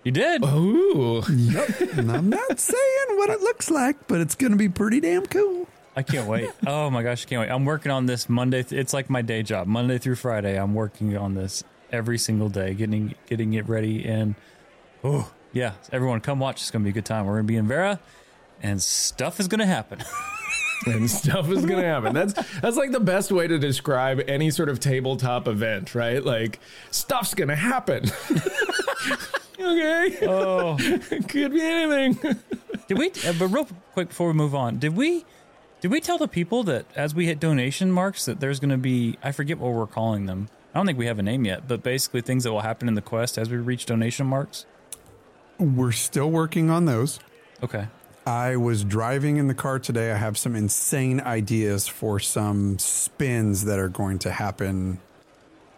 You 0.04 0.10
did? 0.12 0.42
Ooh, 0.44 1.22
Yep. 1.30 1.80
and 1.98 2.10
I'm 2.10 2.28
not 2.28 2.58
saying 2.60 3.06
what 3.18 3.30
it 3.30 3.40
looks 3.40 3.70
like, 3.70 4.08
but 4.08 4.20
it's 4.20 4.34
going 4.34 4.50
to 4.52 4.58
be 4.58 4.68
pretty 4.68 5.00
damn 5.00 5.26
cool. 5.26 5.68
I 5.94 6.02
can't 6.02 6.26
wait. 6.28 6.50
Oh 6.66 6.90
my 6.90 7.02
gosh, 7.02 7.26
I 7.26 7.28
can't 7.28 7.40
wait. 7.40 7.50
I'm 7.50 7.64
working 7.64 7.92
on 7.92 8.06
this 8.06 8.28
Monday. 8.28 8.62
Th- 8.62 8.80
it's 8.80 8.92
like 8.92 9.10
my 9.10 9.22
day 9.22 9.42
job. 9.42 9.66
Monday 9.66 9.98
through 9.98 10.14
Friday, 10.14 10.58
I'm 10.58 10.74
working 10.74 11.16
on 11.16 11.34
this 11.34 11.64
every 11.90 12.18
single 12.18 12.48
day, 12.48 12.74
getting 12.74 13.14
getting 13.26 13.52
it 13.54 13.68
ready. 13.68 14.04
And 14.04 14.34
oh 15.04 15.30
yeah, 15.52 15.72
everyone 15.92 16.20
come 16.20 16.38
watch. 16.38 16.62
It's 16.62 16.70
gonna 16.70 16.84
be 16.84 16.90
a 16.90 16.94
good 16.94 17.04
time. 17.04 17.26
We're 17.26 17.34
gonna 17.34 17.44
be 17.44 17.56
in 17.56 17.68
Verra, 17.68 18.00
and 18.62 18.82
stuff 18.82 19.38
is 19.40 19.48
gonna 19.48 19.66
happen. 19.66 20.02
and 20.86 21.10
stuff 21.10 21.50
is 21.50 21.64
gonna 21.64 21.82
happen. 21.82 22.14
That's 22.14 22.32
that's 22.60 22.76
like 22.76 22.92
the 22.92 23.00
best 23.00 23.30
way 23.30 23.46
to 23.46 23.58
describe 23.58 24.20
any 24.26 24.50
sort 24.50 24.68
of 24.68 24.80
tabletop 24.80 25.46
event, 25.48 25.94
right? 25.94 26.24
Like 26.24 26.58
stuff's 26.90 27.34
gonna 27.34 27.56
happen. 27.56 28.04
okay, 29.60 30.26
oh, 30.26 30.76
could 31.28 31.52
be 31.52 31.60
anything. 31.60 32.36
Did 32.88 32.98
we? 32.98 33.10
Uh, 33.26 33.34
but 33.38 33.48
real 33.48 33.68
quick 33.92 34.08
before 34.08 34.28
we 34.28 34.34
move 34.34 34.54
on, 34.54 34.78
did 34.78 34.96
we? 34.96 35.24
Did 35.82 35.90
we 35.90 36.00
tell 36.00 36.16
the 36.16 36.28
people 36.28 36.62
that 36.64 36.86
as 36.94 37.12
we 37.12 37.26
hit 37.26 37.40
donation 37.40 37.90
marks 37.90 38.24
that 38.26 38.38
there's 38.38 38.60
going 38.60 38.70
to 38.70 38.78
be 38.78 39.18
I 39.20 39.32
forget 39.32 39.58
what 39.58 39.72
we're 39.72 39.88
calling 39.88 40.26
them. 40.26 40.48
I 40.72 40.78
don't 40.78 40.86
think 40.86 40.96
we 40.96 41.06
have 41.06 41.18
a 41.18 41.24
name 41.24 41.44
yet, 41.44 41.66
but 41.66 41.82
basically 41.82 42.20
things 42.20 42.44
that 42.44 42.52
will 42.52 42.60
happen 42.60 42.86
in 42.86 42.94
the 42.94 43.02
quest 43.02 43.36
as 43.36 43.50
we 43.50 43.56
reach 43.56 43.84
donation 43.84 44.28
marks. 44.28 44.64
We're 45.58 45.90
still 45.90 46.30
working 46.30 46.70
on 46.70 46.84
those. 46.84 47.18
Okay. 47.64 47.88
I 48.24 48.54
was 48.54 48.84
driving 48.84 49.38
in 49.38 49.48
the 49.48 49.54
car 49.54 49.80
today. 49.80 50.12
I 50.12 50.16
have 50.16 50.38
some 50.38 50.54
insane 50.54 51.20
ideas 51.20 51.88
for 51.88 52.20
some 52.20 52.78
spins 52.78 53.64
that 53.64 53.80
are 53.80 53.88
going 53.88 54.20
to 54.20 54.30
happen 54.30 55.00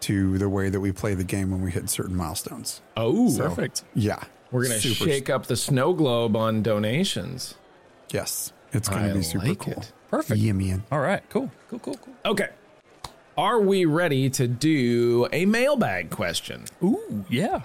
to 0.00 0.37
the 0.37 0.50
way 0.50 0.68
that 0.68 0.80
we 0.80 0.92
play 0.92 1.14
the 1.14 1.25
game 1.25 1.50
when 1.50 1.62
we 1.62 1.70
hit 1.70 1.88
certain 1.88 2.14
milestones. 2.14 2.82
Oh, 2.94 3.34
Perfect. 3.38 3.84
Yeah. 3.94 4.23
We're 4.50 4.64
gonna 4.64 4.80
Super- 4.80 5.11
shake 5.11 5.30
up 5.30 5.46
the 5.46 5.56
snow 5.56 5.94
globe 5.94 6.37
on 6.37 6.62
donations. 6.62 7.54
Yes. 8.11 8.52
It's 8.75 8.88
going 8.88 9.08
to 9.08 9.14
be 9.14 9.23
super 9.23 9.46
like 9.46 9.58
cool. 9.61 9.75
it. 9.75 9.92
Perfect. 10.11 10.40
Yeah, 10.40 10.52
man. 10.52 10.84
All 10.92 11.00
right. 11.00 11.23
Cool. 11.30 11.50
Cool. 11.68 11.78
Cool. 11.80 11.96
Cool. 11.96 12.14
Okay. 12.25 12.49
Are 13.37 13.61
we 13.61 13.84
ready 13.84 14.30
to 14.30 14.46
do 14.46 15.26
a 15.32 15.44
mailbag 15.44 16.11
question? 16.11 16.64
Ooh. 16.82 17.25
Yeah. 17.28 17.62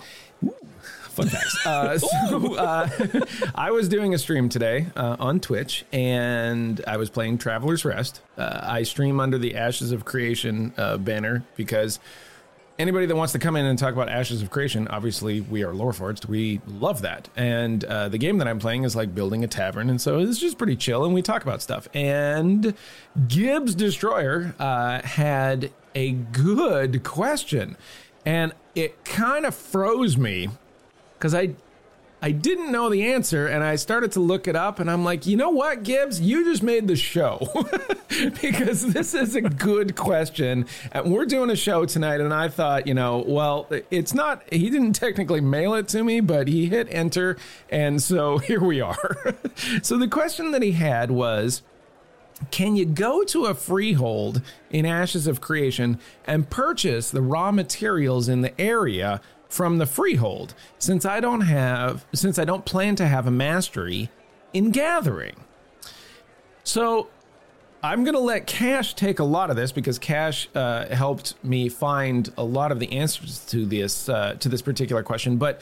Fun 1.10 1.27
facts. 1.27 1.65
Uh, 1.65 1.98
so, 2.29 2.55
uh, 2.55 2.89
I 3.55 3.72
was 3.72 3.88
doing 3.88 4.13
a 4.13 4.17
stream 4.17 4.50
today 4.50 4.88
uh, 4.96 5.17
on 5.19 5.39
Twitch, 5.39 5.86
and 5.91 6.81
I 6.88 6.98
was 6.98 7.10
playing 7.10 7.38
Traveler's 7.38 7.86
Rest. 7.86 8.22
Uh, 8.38 8.60
I 8.63 8.84
stream 8.84 9.19
under 9.19 9.38
the 9.38 9.55
Ashes 9.55 9.91
of 9.91 10.05
Creation 10.05 10.74
uh, 10.77 10.98
banner 10.98 11.43
because 11.55 12.00
anybody 12.79 13.05
that 13.05 13.15
wants 13.15 13.33
to 13.33 13.39
come 13.39 13.55
in 13.57 13.65
and 13.65 13.77
talk 13.77 13.93
about 13.93 14.09
Ashes 14.09 14.41
of 14.41 14.50
Creation, 14.50 14.88
obviously 14.88 15.41
we 15.41 15.63
are 15.63 15.74
Loreforged. 15.74 16.25
We 16.25 16.62
love 16.65 17.01
that, 17.01 17.27
and 17.36 17.83
uh, 17.83 18.09
the 18.09 18.17
game 18.17 18.38
that 18.39 18.48
I'm 18.48 18.57
playing 18.57 18.86
is 18.86 18.95
like 18.95 19.13
building 19.13 19.43
a 19.43 19.48
tavern, 19.48 19.89
and 19.89 20.01
so 20.01 20.19
it's 20.19 20.39
just 20.39 20.57
pretty 20.57 20.77
chill, 20.77 21.03
and 21.05 21.13
we 21.13 21.21
talk 21.21 21.43
about 21.43 21.62
stuff. 21.62 21.88
And 21.93 22.74
GibbsDestroyr 23.27 24.55
uh, 24.57 25.01
had 25.05 25.71
a 25.93 26.12
good 26.12 27.03
question, 27.03 27.75
and 28.25 28.53
it 28.74 29.03
kind 29.03 29.45
of 29.45 29.53
froze 29.53 30.17
me 30.17 30.50
because 31.17 31.36
I 31.36 31.55
I 32.21 32.31
didn't 32.31 32.71
know 32.71 32.89
the 32.89 33.05
answer 33.13 33.47
and 33.47 33.63
I 33.63 33.77
started 33.77 34.11
to 34.13 34.19
look 34.19 34.47
it 34.47 34.55
up 34.55 34.79
and 34.79 34.91
I'm 34.91 35.05
like, 35.05 35.25
you 35.25 35.38
know 35.38 35.51
what, 35.51 35.83
Gibbs, 35.83 36.19
you 36.19 36.43
just 36.43 36.61
made 36.61 36.88
the 36.88 36.97
show 36.97 37.47
because 38.41 38.91
this 38.91 39.13
is 39.13 39.35
a 39.35 39.41
good 39.41 39.95
question. 39.95 40.65
And 40.91 41.13
we're 41.13 41.25
doing 41.25 41.49
a 41.49 41.55
show 41.55 41.85
tonight 41.85 42.19
and 42.19 42.33
I 42.33 42.49
thought, 42.49 42.88
you 42.88 42.93
know, 42.93 43.23
well, 43.25 43.67
it's 43.89 44.13
not, 44.13 44.43
he 44.51 44.69
didn't 44.69 44.93
technically 44.93 45.39
mail 45.39 45.75
it 45.75 45.88
to 45.89 46.03
me, 46.03 46.19
but 46.19 46.49
he 46.49 46.65
hit 46.65 46.88
enter. 46.91 47.38
And 47.69 48.01
so 48.03 48.38
here 48.39 48.63
we 48.63 48.81
are. 48.81 49.35
so 49.81 49.97
the 49.97 50.07
question 50.07 50.51
that 50.51 50.61
he 50.61 50.73
had 50.73 51.11
was, 51.11 51.61
can 52.51 52.75
you 52.75 52.85
go 52.85 53.23
to 53.25 53.45
a 53.45 53.53
freehold 53.53 54.41
in 54.69 54.85
Ashes 54.85 55.27
of 55.27 55.41
Creation 55.41 55.99
and 56.25 56.49
purchase 56.49 57.11
the 57.11 57.21
raw 57.21 57.51
materials 57.51 58.29
in 58.29 58.41
the 58.41 58.59
area 58.59 59.21
from 59.50 59.79
the 59.79 59.86
freehold 59.86 60.53
since 60.77 61.06
I 61.06 61.20
don't 61.20 61.41
have 61.41 62.06
since 62.13 62.39
I 62.39 62.46
don't 62.46 62.63
plan 62.65 62.96
to 62.98 63.08
have 63.08 63.27
a 63.27 63.32
mastery 63.32 64.10
in 64.53 64.72
gathering. 64.72 65.36
So 66.63 67.10
I'm 67.82 68.03
going 68.03 68.13
to 68.13 68.22
let 68.22 68.46
Cash 68.46 68.94
take 68.94 69.20
a 69.20 69.24
lot 69.24 69.50
of 69.50 69.56
this 69.56 69.72
because 69.72 69.98
Cash 69.98 70.50
uh, 70.53 70.86
helped 70.88 71.44
me 71.44 71.68
find 71.68 72.32
a 72.38 72.44
lot 72.44 72.72
of 72.72 72.79
the 72.79 72.91
answers 72.91 73.46
to 73.48 73.65
this 73.65 74.08
uh, 74.08 74.36
to 74.39 74.50
this 74.50 74.62
particular 74.62 75.01
question. 75.01 75.38
But 75.38 75.62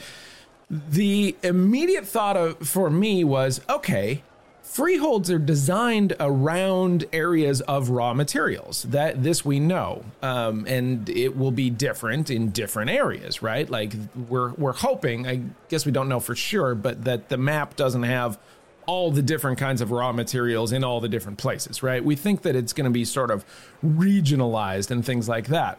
the 0.70 1.34
immediate 1.42 2.06
thought 2.06 2.36
of 2.36 2.58
for 2.58 2.90
me 2.90 3.24
was 3.24 3.60
okay. 3.68 4.22
Freeholds 4.68 5.30
are 5.30 5.38
designed 5.38 6.14
around 6.20 7.06
areas 7.10 7.62
of 7.62 7.88
raw 7.88 8.12
materials. 8.12 8.82
That 8.82 9.22
this 9.22 9.42
we 9.42 9.58
know, 9.58 10.04
um, 10.22 10.66
and 10.68 11.08
it 11.08 11.36
will 11.36 11.50
be 11.50 11.70
different 11.70 12.28
in 12.30 12.50
different 12.50 12.90
areas, 12.90 13.42
right? 13.42 13.68
Like 13.68 13.94
we're 14.28 14.52
we're 14.52 14.74
hoping. 14.74 15.26
I 15.26 15.40
guess 15.70 15.86
we 15.86 15.90
don't 15.90 16.08
know 16.08 16.20
for 16.20 16.36
sure, 16.36 16.74
but 16.74 17.04
that 17.04 17.30
the 17.30 17.38
map 17.38 17.76
doesn't 17.76 18.02
have 18.02 18.38
all 18.84 19.10
the 19.10 19.22
different 19.22 19.58
kinds 19.58 19.80
of 19.80 19.90
raw 19.90 20.12
materials 20.12 20.70
in 20.70 20.84
all 20.84 21.00
the 21.00 21.08
different 21.08 21.38
places, 21.38 21.82
right? 21.82 22.04
We 22.04 22.14
think 22.14 22.42
that 22.42 22.54
it's 22.54 22.74
going 22.74 22.84
to 22.84 22.90
be 22.90 23.06
sort 23.06 23.30
of 23.30 23.46
regionalized 23.82 24.90
and 24.90 25.04
things 25.04 25.30
like 25.30 25.46
that. 25.46 25.78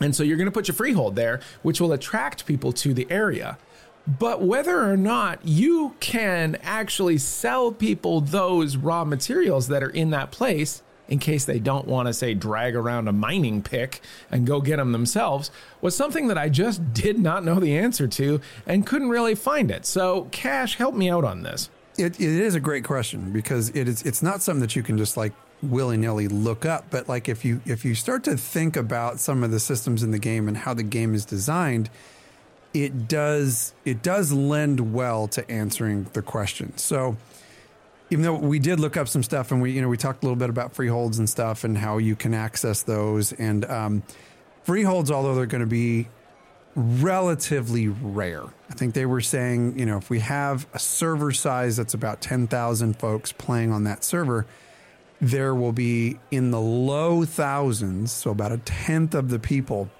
And 0.00 0.16
so 0.16 0.24
you're 0.24 0.36
going 0.36 0.46
to 0.46 0.52
put 0.52 0.66
your 0.66 0.74
freehold 0.74 1.14
there, 1.14 1.40
which 1.62 1.80
will 1.80 1.92
attract 1.92 2.44
people 2.44 2.72
to 2.72 2.92
the 2.92 3.06
area. 3.08 3.56
But 4.06 4.42
whether 4.42 4.90
or 4.90 4.96
not 4.96 5.40
you 5.44 5.94
can 6.00 6.56
actually 6.62 7.18
sell 7.18 7.70
people 7.70 8.20
those 8.20 8.76
raw 8.76 9.04
materials 9.04 9.68
that 9.68 9.82
are 9.82 9.90
in 9.90 10.10
that 10.10 10.30
place, 10.30 10.82
in 11.08 11.18
case 11.18 11.44
they 11.44 11.58
don't 11.58 11.86
want 11.86 12.06
to 12.06 12.14
say 12.14 12.34
drag 12.34 12.74
around 12.74 13.08
a 13.08 13.12
mining 13.12 13.62
pick 13.62 14.00
and 14.30 14.46
go 14.46 14.60
get 14.60 14.76
them 14.76 14.92
themselves, 14.92 15.50
was 15.80 15.94
something 15.94 16.28
that 16.28 16.38
I 16.38 16.48
just 16.48 16.92
did 16.94 17.18
not 17.18 17.44
know 17.44 17.60
the 17.60 17.76
answer 17.76 18.08
to 18.08 18.40
and 18.66 18.86
couldn't 18.86 19.10
really 19.10 19.34
find 19.34 19.70
it. 19.70 19.84
So, 19.84 20.28
Cash, 20.30 20.76
help 20.76 20.94
me 20.94 21.10
out 21.10 21.24
on 21.24 21.42
this. 21.42 21.68
It, 21.98 22.18
it 22.20 22.28
is 22.28 22.54
a 22.54 22.60
great 22.60 22.84
question 22.84 23.32
because 23.32 23.68
it 23.70 23.86
is 23.86 24.02
it's 24.02 24.22
not 24.22 24.40
something 24.40 24.60
that 24.60 24.74
you 24.74 24.82
can 24.82 24.96
just 24.96 25.16
like 25.16 25.32
willy 25.62 25.96
nilly 25.96 26.28
look 26.28 26.64
up. 26.64 26.86
But 26.90 27.08
like 27.08 27.28
if 27.28 27.44
you 27.44 27.60
if 27.66 27.84
you 27.84 27.94
start 27.94 28.24
to 28.24 28.36
think 28.36 28.76
about 28.76 29.20
some 29.20 29.44
of 29.44 29.50
the 29.50 29.60
systems 29.60 30.02
in 30.02 30.10
the 30.10 30.18
game 30.18 30.48
and 30.48 30.56
how 30.56 30.72
the 30.72 30.82
game 30.82 31.14
is 31.14 31.24
designed, 31.24 31.90
it 32.72 33.08
does 33.08 33.74
it 33.84 34.02
does 34.02 34.32
lend 34.32 34.92
well 34.92 35.28
to 35.28 35.48
answering 35.50 36.04
the 36.12 36.22
question. 36.22 36.76
So 36.76 37.16
even 38.10 38.24
though 38.24 38.34
we 38.34 38.58
did 38.58 38.80
look 38.80 38.96
up 38.96 39.08
some 39.08 39.22
stuff 39.22 39.52
and 39.52 39.60
we 39.62 39.72
you 39.72 39.82
know 39.82 39.88
we 39.88 39.96
talked 39.96 40.22
a 40.22 40.26
little 40.26 40.36
bit 40.36 40.50
about 40.50 40.74
freeholds 40.74 41.18
and 41.18 41.28
stuff 41.28 41.64
and 41.64 41.78
how 41.78 41.98
you 41.98 42.16
can 42.16 42.34
access 42.34 42.82
those 42.82 43.32
and 43.32 43.64
um, 43.64 44.02
freeholds 44.62 45.10
although 45.10 45.34
they're 45.34 45.46
going 45.46 45.60
to 45.60 45.66
be 45.66 46.08
relatively 46.76 47.88
rare. 47.88 48.44
I 48.70 48.74
think 48.74 48.94
they 48.94 49.06
were 49.06 49.20
saying, 49.20 49.78
you 49.78 49.86
know, 49.86 49.96
if 49.98 50.10
we 50.10 50.20
have 50.20 50.66
a 50.72 50.78
server 50.78 51.32
size 51.32 51.76
that's 51.76 51.94
about 51.94 52.20
10,000 52.20 52.94
folks 52.94 53.32
playing 53.32 53.72
on 53.72 53.84
that 53.84 54.04
server, 54.04 54.46
there 55.20 55.54
will 55.54 55.72
be 55.72 56.18
in 56.30 56.50
the 56.50 56.60
low 56.60 57.24
thousands, 57.24 58.12
so 58.12 58.30
about 58.30 58.52
a 58.52 58.58
tenth 58.58 59.14
of 59.14 59.28
the 59.28 59.38
people 59.38 59.90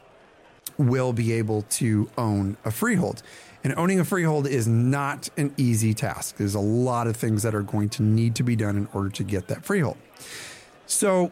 will 0.81 1.13
be 1.13 1.33
able 1.33 1.63
to 1.63 2.11
own 2.17 2.57
a 2.65 2.71
freehold. 2.71 3.23
And 3.63 3.75
owning 3.77 4.01
a 4.01 4.05
freehold 4.05 4.47
is 4.47 4.67
not 4.67 5.29
an 5.37 5.53
easy 5.59 5.93
task. 5.93 6.37
There's 6.37 6.55
a 6.55 6.61
lot 6.61 7.07
of 7.07 7.17
things 7.17 7.43
that 7.43 7.55
are 7.55 7.63
going 7.63 7.91
to 7.91 8.03
need 8.03 8.35
to 8.37 8.43
be 8.43 8.57
done 8.57 8.77
in 8.77 8.89
order 8.95 9.11
to 9.11 9.23
get 9.23 9.49
that 9.49 9.65
freehold. 9.65 9.99
So, 10.87 11.31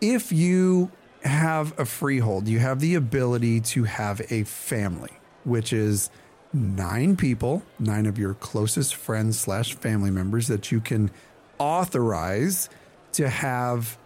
if 0.00 0.32
you 0.32 0.90
have 1.22 1.78
a 1.78 1.84
freehold, 1.84 2.48
you 2.48 2.60
have 2.60 2.80
the 2.80 2.94
ability 2.94 3.60
to 3.60 3.84
have 3.84 4.22
a 4.30 4.44
family, 4.44 5.10
which 5.44 5.72
is 5.72 6.08
nine 6.52 7.16
people, 7.16 7.62
nine 7.78 8.06
of 8.06 8.18
your 8.18 8.34
closest 8.34 8.94
friends 8.94 9.38
slash 9.38 9.74
family 9.74 10.10
members 10.10 10.48
that 10.48 10.72
you 10.72 10.80
can 10.80 11.10
authorize 11.58 12.70
to 13.12 13.28
have 13.28 13.98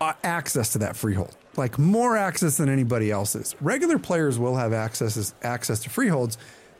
uh, 0.00 0.12
access 0.22 0.72
to 0.72 0.78
that 0.78 0.96
freehold. 0.96 1.36
Like 1.56 1.78
more 1.78 2.16
access 2.16 2.58
than 2.58 2.68
anybody 2.68 3.10
else's. 3.10 3.56
Regular 3.60 3.98
players 3.98 4.38
will 4.38 4.56
have 4.56 4.72
access 4.72 5.34
access 5.42 5.80
to 5.80 5.90
freeholds, 5.90 6.36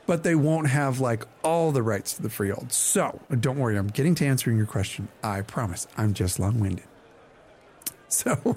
but 0.07 0.23
they 0.23 0.35
won't 0.35 0.69
have 0.69 1.01
like 1.01 1.25
all 1.43 1.73
the 1.73 1.83
rights 1.83 2.15
to 2.15 2.23
the 2.23 2.31
freehold. 2.31 2.73
So 2.73 3.21
don't 3.41 3.59
worry, 3.59 3.77
I'm 3.77 3.89
getting 3.89 4.15
to 4.17 4.27
answering 4.27 4.57
your 4.57 4.67
question. 4.67 5.09
I 5.23 5.43
promise. 5.43 5.87
I'm 5.97 6.15
just 6.15 6.39
long 6.39 6.61
winded. 6.61 6.85
So, 8.09 8.57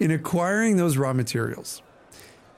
in 0.00 0.10
acquiring 0.10 0.78
those 0.78 0.96
raw 0.96 1.12
materials, 1.12 1.80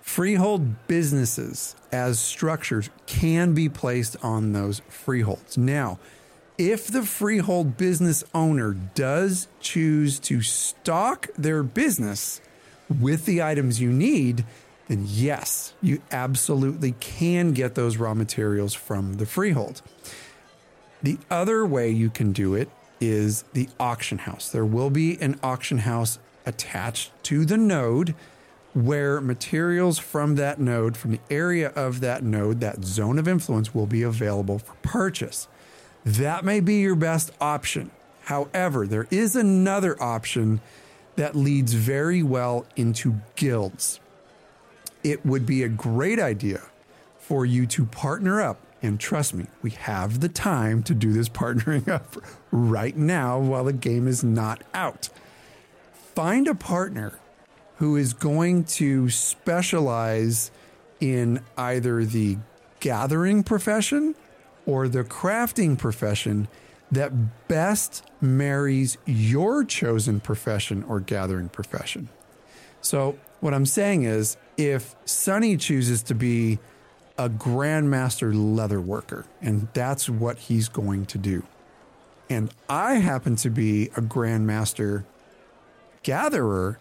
freehold 0.00 0.86
businesses 0.86 1.76
as 1.92 2.18
structures 2.18 2.88
can 3.04 3.52
be 3.52 3.68
placed 3.68 4.16
on 4.24 4.52
those 4.52 4.80
freeholds. 4.88 5.58
Now, 5.58 5.98
if 6.58 6.88
the 6.88 7.02
freehold 7.02 7.76
business 7.76 8.24
owner 8.34 8.74
does 8.94 9.48
choose 9.60 10.18
to 10.20 10.42
stock 10.42 11.28
their 11.36 11.62
business 11.62 12.40
with 13.00 13.26
the 13.26 13.42
items 13.42 13.80
you 13.80 13.92
need, 13.92 14.44
then 14.88 15.04
yes, 15.06 15.74
you 15.82 16.00
absolutely 16.10 16.92
can 17.00 17.52
get 17.52 17.74
those 17.74 17.96
raw 17.96 18.14
materials 18.14 18.74
from 18.74 19.14
the 19.14 19.26
freehold. 19.26 19.82
The 21.02 21.18
other 21.30 21.66
way 21.66 21.90
you 21.90 22.08
can 22.10 22.32
do 22.32 22.54
it 22.54 22.70
is 23.00 23.42
the 23.52 23.68
auction 23.78 24.18
house. 24.18 24.50
There 24.50 24.64
will 24.64 24.90
be 24.90 25.20
an 25.20 25.38
auction 25.42 25.78
house 25.78 26.18
attached 26.46 27.12
to 27.24 27.44
the 27.44 27.56
node 27.56 28.14
where 28.72 29.20
materials 29.20 29.98
from 29.98 30.36
that 30.36 30.60
node, 30.60 30.96
from 30.96 31.12
the 31.12 31.20
area 31.30 31.68
of 31.70 32.00
that 32.00 32.22
node, 32.22 32.60
that 32.60 32.84
zone 32.84 33.18
of 33.18 33.26
influence, 33.26 33.74
will 33.74 33.86
be 33.86 34.02
available 34.02 34.58
for 34.58 34.74
purchase. 34.82 35.48
That 36.06 36.44
may 36.44 36.60
be 36.60 36.76
your 36.76 36.94
best 36.94 37.32
option. 37.40 37.90
However, 38.26 38.86
there 38.86 39.08
is 39.10 39.34
another 39.34 40.00
option 40.00 40.60
that 41.16 41.34
leads 41.34 41.72
very 41.72 42.22
well 42.22 42.64
into 42.76 43.16
guilds. 43.34 43.98
It 45.02 45.26
would 45.26 45.46
be 45.46 45.64
a 45.64 45.68
great 45.68 46.20
idea 46.20 46.62
for 47.18 47.44
you 47.44 47.66
to 47.66 47.84
partner 47.84 48.40
up 48.40 48.60
And 48.82 49.00
trust 49.00 49.34
me, 49.34 49.46
we 49.62 49.70
have 49.70 50.20
the 50.20 50.28
time 50.28 50.84
to 50.84 50.94
do 50.94 51.12
this 51.12 51.28
partnering 51.42 51.88
up 51.88 52.16
right 52.52 52.96
now 52.96 53.40
while 53.40 53.64
the 53.64 53.72
game 53.72 54.06
is 54.06 54.22
not 54.22 54.62
out. 54.74 55.08
Find 56.14 56.46
a 56.46 56.54
partner 56.54 57.18
who 57.78 57.96
is 57.96 58.12
going 58.12 58.62
to 58.64 59.10
specialize 59.10 60.52
in 61.00 61.40
either 61.56 62.04
the 62.04 62.38
gathering 62.78 63.42
profession 63.42 64.14
or 64.66 64.88
the 64.88 65.04
crafting 65.04 65.78
profession 65.78 66.48
that 66.90 67.48
best 67.48 68.04
marries 68.20 68.98
your 69.06 69.64
chosen 69.64 70.20
profession 70.20 70.84
or 70.84 71.00
gathering 71.00 71.48
profession. 71.48 72.08
So, 72.80 73.18
what 73.40 73.54
I'm 73.54 73.66
saying 73.66 74.04
is, 74.04 74.36
if 74.56 74.94
Sonny 75.04 75.56
chooses 75.56 76.02
to 76.04 76.14
be 76.14 76.58
a 77.18 77.28
grandmaster 77.28 78.32
leather 78.34 78.80
worker, 78.80 79.26
and 79.40 79.68
that's 79.72 80.08
what 80.08 80.38
he's 80.38 80.68
going 80.68 81.06
to 81.06 81.18
do, 81.18 81.42
and 82.30 82.52
I 82.68 82.94
happen 82.94 83.36
to 83.36 83.50
be 83.50 83.86
a 83.88 84.00
grandmaster 84.00 85.04
gatherer, 86.02 86.78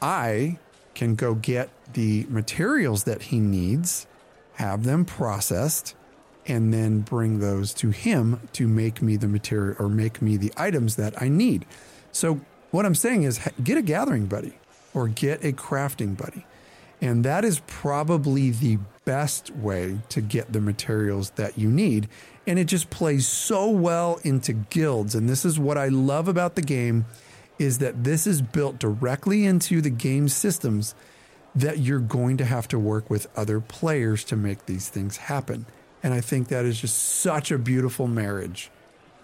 I 0.00 0.58
can 0.94 1.14
go 1.14 1.34
get 1.34 1.70
the 1.92 2.26
materials 2.28 3.04
that 3.04 3.22
he 3.22 3.40
needs, 3.40 4.06
have 4.54 4.84
them 4.84 5.04
processed, 5.04 5.96
and 6.46 6.72
then 6.72 7.00
bring 7.00 7.40
those 7.40 7.72
to 7.74 7.90
him 7.90 8.40
to 8.52 8.68
make 8.68 9.00
me 9.00 9.16
the 9.16 9.28
material 9.28 9.76
or 9.78 9.88
make 9.88 10.20
me 10.20 10.36
the 10.36 10.52
items 10.56 10.96
that 10.96 11.20
I 11.20 11.28
need. 11.28 11.66
So, 12.12 12.40
what 12.70 12.84
I'm 12.84 12.94
saying 12.94 13.22
is 13.22 13.40
get 13.62 13.78
a 13.78 13.82
gathering 13.82 14.26
buddy 14.26 14.54
or 14.92 15.08
get 15.08 15.44
a 15.44 15.52
crafting 15.52 16.16
buddy. 16.16 16.44
And 17.00 17.24
that 17.24 17.44
is 17.44 17.60
probably 17.66 18.50
the 18.50 18.78
best 19.04 19.50
way 19.50 19.98
to 20.08 20.20
get 20.20 20.52
the 20.52 20.60
materials 20.60 21.30
that 21.30 21.58
you 21.58 21.68
need. 21.70 22.08
And 22.46 22.58
it 22.58 22.64
just 22.64 22.90
plays 22.90 23.26
so 23.26 23.68
well 23.68 24.20
into 24.24 24.52
guilds. 24.52 25.14
And 25.14 25.28
this 25.28 25.44
is 25.44 25.58
what 25.58 25.76
I 25.76 25.88
love 25.88 26.28
about 26.28 26.54
the 26.54 26.62
game 26.62 27.04
is 27.58 27.78
that 27.78 28.04
this 28.04 28.26
is 28.26 28.42
built 28.42 28.78
directly 28.78 29.44
into 29.44 29.80
the 29.80 29.90
game 29.90 30.28
systems 30.28 30.94
that 31.54 31.78
you're 31.78 32.00
going 32.00 32.36
to 32.38 32.44
have 32.44 32.66
to 32.68 32.78
work 32.78 33.08
with 33.08 33.28
other 33.36 33.60
players 33.60 34.24
to 34.24 34.36
make 34.36 34.66
these 34.66 34.88
things 34.88 35.16
happen. 35.18 35.66
And 36.04 36.14
I 36.14 36.20
think 36.20 36.46
that 36.48 36.64
is 36.64 36.80
just 36.80 36.96
such 36.96 37.50
a 37.50 37.58
beautiful 37.58 38.06
marriage 38.06 38.70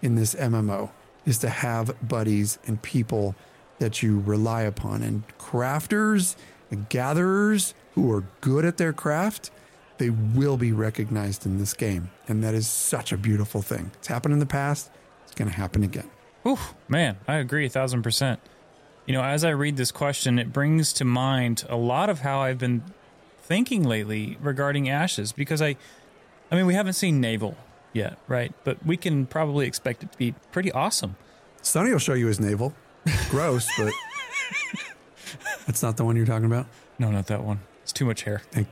in 0.02 0.16
this 0.16 0.34
MMO 0.34 0.90
is 1.24 1.38
to 1.38 1.48
have 1.48 1.94
buddies 2.06 2.58
and 2.66 2.82
people 2.82 3.36
that 3.78 4.02
you 4.02 4.18
rely 4.18 4.62
upon. 4.62 5.02
And 5.02 5.22
crafters 5.38 6.34
and 6.72 6.88
gatherers 6.88 7.74
who 7.94 8.10
are 8.10 8.24
good 8.40 8.64
at 8.64 8.78
their 8.78 8.92
craft 8.92 9.52
they 10.00 10.08
will 10.08 10.56
be 10.56 10.72
recognized 10.72 11.44
in 11.44 11.58
this 11.58 11.74
game. 11.74 12.10
And 12.26 12.42
that 12.42 12.54
is 12.54 12.66
such 12.66 13.12
a 13.12 13.18
beautiful 13.18 13.60
thing. 13.60 13.90
It's 13.98 14.08
happened 14.08 14.32
in 14.32 14.40
the 14.40 14.46
past. 14.46 14.90
It's 15.24 15.34
going 15.34 15.50
to 15.50 15.54
happen 15.54 15.82
again. 15.82 16.10
Whew, 16.42 16.56
man, 16.88 17.18
I 17.28 17.34
agree 17.34 17.66
a 17.66 17.68
thousand 17.68 18.02
percent. 18.02 18.40
You 19.04 19.12
know, 19.12 19.22
as 19.22 19.44
I 19.44 19.50
read 19.50 19.76
this 19.76 19.92
question, 19.92 20.38
it 20.38 20.54
brings 20.54 20.94
to 20.94 21.04
mind 21.04 21.64
a 21.68 21.76
lot 21.76 22.08
of 22.08 22.20
how 22.20 22.40
I've 22.40 22.56
been 22.56 22.82
thinking 23.42 23.82
lately 23.82 24.38
regarding 24.40 24.88
ashes 24.88 25.32
because 25.32 25.60
I, 25.60 25.76
I 26.50 26.56
mean, 26.56 26.66
we 26.66 26.74
haven't 26.74 26.94
seen 26.94 27.20
naval 27.20 27.56
yet, 27.92 28.18
right? 28.28 28.52
But 28.64 28.84
we 28.84 28.96
can 28.96 29.26
probably 29.26 29.66
expect 29.66 30.02
it 30.02 30.12
to 30.12 30.18
be 30.18 30.34
pretty 30.52 30.72
awesome. 30.72 31.16
sonny 31.62 31.90
will 31.92 31.98
show 31.98 32.14
you 32.14 32.26
his 32.26 32.40
navel 32.40 32.72
gross 33.30 33.66
but 33.78 33.92
that's 35.66 35.82
not 35.82 35.96
the 35.96 36.04
one 36.04 36.16
you're 36.16 36.26
talking 36.26 36.46
about 36.46 36.66
No, 36.98 37.10
not 37.10 37.26
that 37.28 37.42
one. 37.44 37.60
It's 37.82 37.92
too 37.92 38.04
much 38.04 38.22
hair. 38.22 38.42
Thank- 38.50 38.68